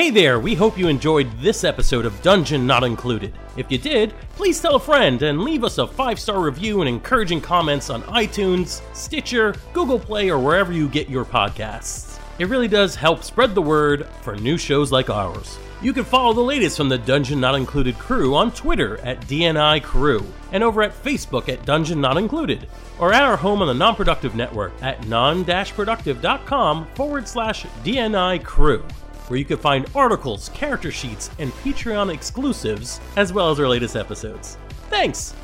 Hey 0.00 0.08
there, 0.08 0.40
we 0.40 0.54
hope 0.54 0.78
you 0.78 0.88
enjoyed 0.88 1.30
this 1.40 1.62
episode 1.62 2.06
of 2.06 2.22
Dungeon 2.22 2.66
Not 2.66 2.84
Included. 2.84 3.34
If 3.58 3.70
you 3.70 3.76
did, 3.76 4.14
please 4.34 4.58
tell 4.58 4.76
a 4.76 4.80
friend 4.80 5.20
and 5.20 5.42
leave 5.42 5.62
us 5.62 5.76
a 5.76 5.86
five 5.86 6.18
star 6.18 6.40
review 6.40 6.80
and 6.80 6.88
encouraging 6.88 7.42
comments 7.42 7.90
on 7.90 8.02
iTunes, 8.04 8.80
Stitcher, 8.96 9.54
Google 9.74 9.98
Play, 9.98 10.30
or 10.30 10.38
wherever 10.38 10.72
you 10.72 10.88
get 10.88 11.10
your 11.10 11.26
podcasts. 11.26 12.18
It 12.38 12.48
really 12.48 12.66
does 12.66 12.94
help 12.94 13.22
spread 13.22 13.54
the 13.54 13.60
word 13.60 14.06
for 14.22 14.34
new 14.36 14.56
shows 14.56 14.90
like 14.90 15.10
ours. 15.10 15.58
You 15.82 15.92
can 15.92 16.04
follow 16.04 16.32
the 16.32 16.40
latest 16.40 16.78
from 16.78 16.88
the 16.88 16.96
Dungeon 16.96 17.38
Not 17.38 17.54
Included 17.54 17.98
crew 17.98 18.34
on 18.34 18.52
Twitter 18.52 18.96
at 19.00 19.20
DNI 19.26 19.82
Crew 19.82 20.24
and 20.52 20.64
over 20.64 20.80
at 20.80 20.94
Facebook 20.94 21.50
at 21.50 21.66
Dungeon 21.66 22.00
Not 22.00 22.16
Included 22.16 22.66
or 22.98 23.12
at 23.12 23.22
our 23.22 23.36
home 23.36 23.60
on 23.60 23.68
the 23.68 23.74
Non-Productive 23.74 24.34
Network 24.34 24.72
at 24.80 25.06
non-productive.com 25.08 26.86
forward 26.94 27.28
slash 27.28 27.66
DNI 27.84 28.42
Crew 28.42 28.82
where 29.30 29.38
you 29.38 29.44
can 29.44 29.58
find 29.58 29.88
articles, 29.94 30.48
character 30.54 30.90
sheets, 30.90 31.30
and 31.38 31.52
Patreon 31.62 32.12
exclusives, 32.12 33.00
as 33.14 33.32
well 33.32 33.52
as 33.52 33.60
our 33.60 33.68
latest 33.68 33.94
episodes. 33.94 34.58
Thanks! 34.88 35.36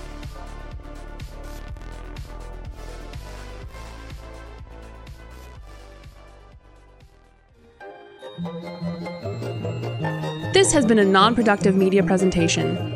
This 10.53 10.72
has 10.72 10.84
been 10.84 10.99
a 10.99 11.05
non 11.05 11.37
productive 11.37 11.76
media 11.76 12.03
presentation. 12.03 12.95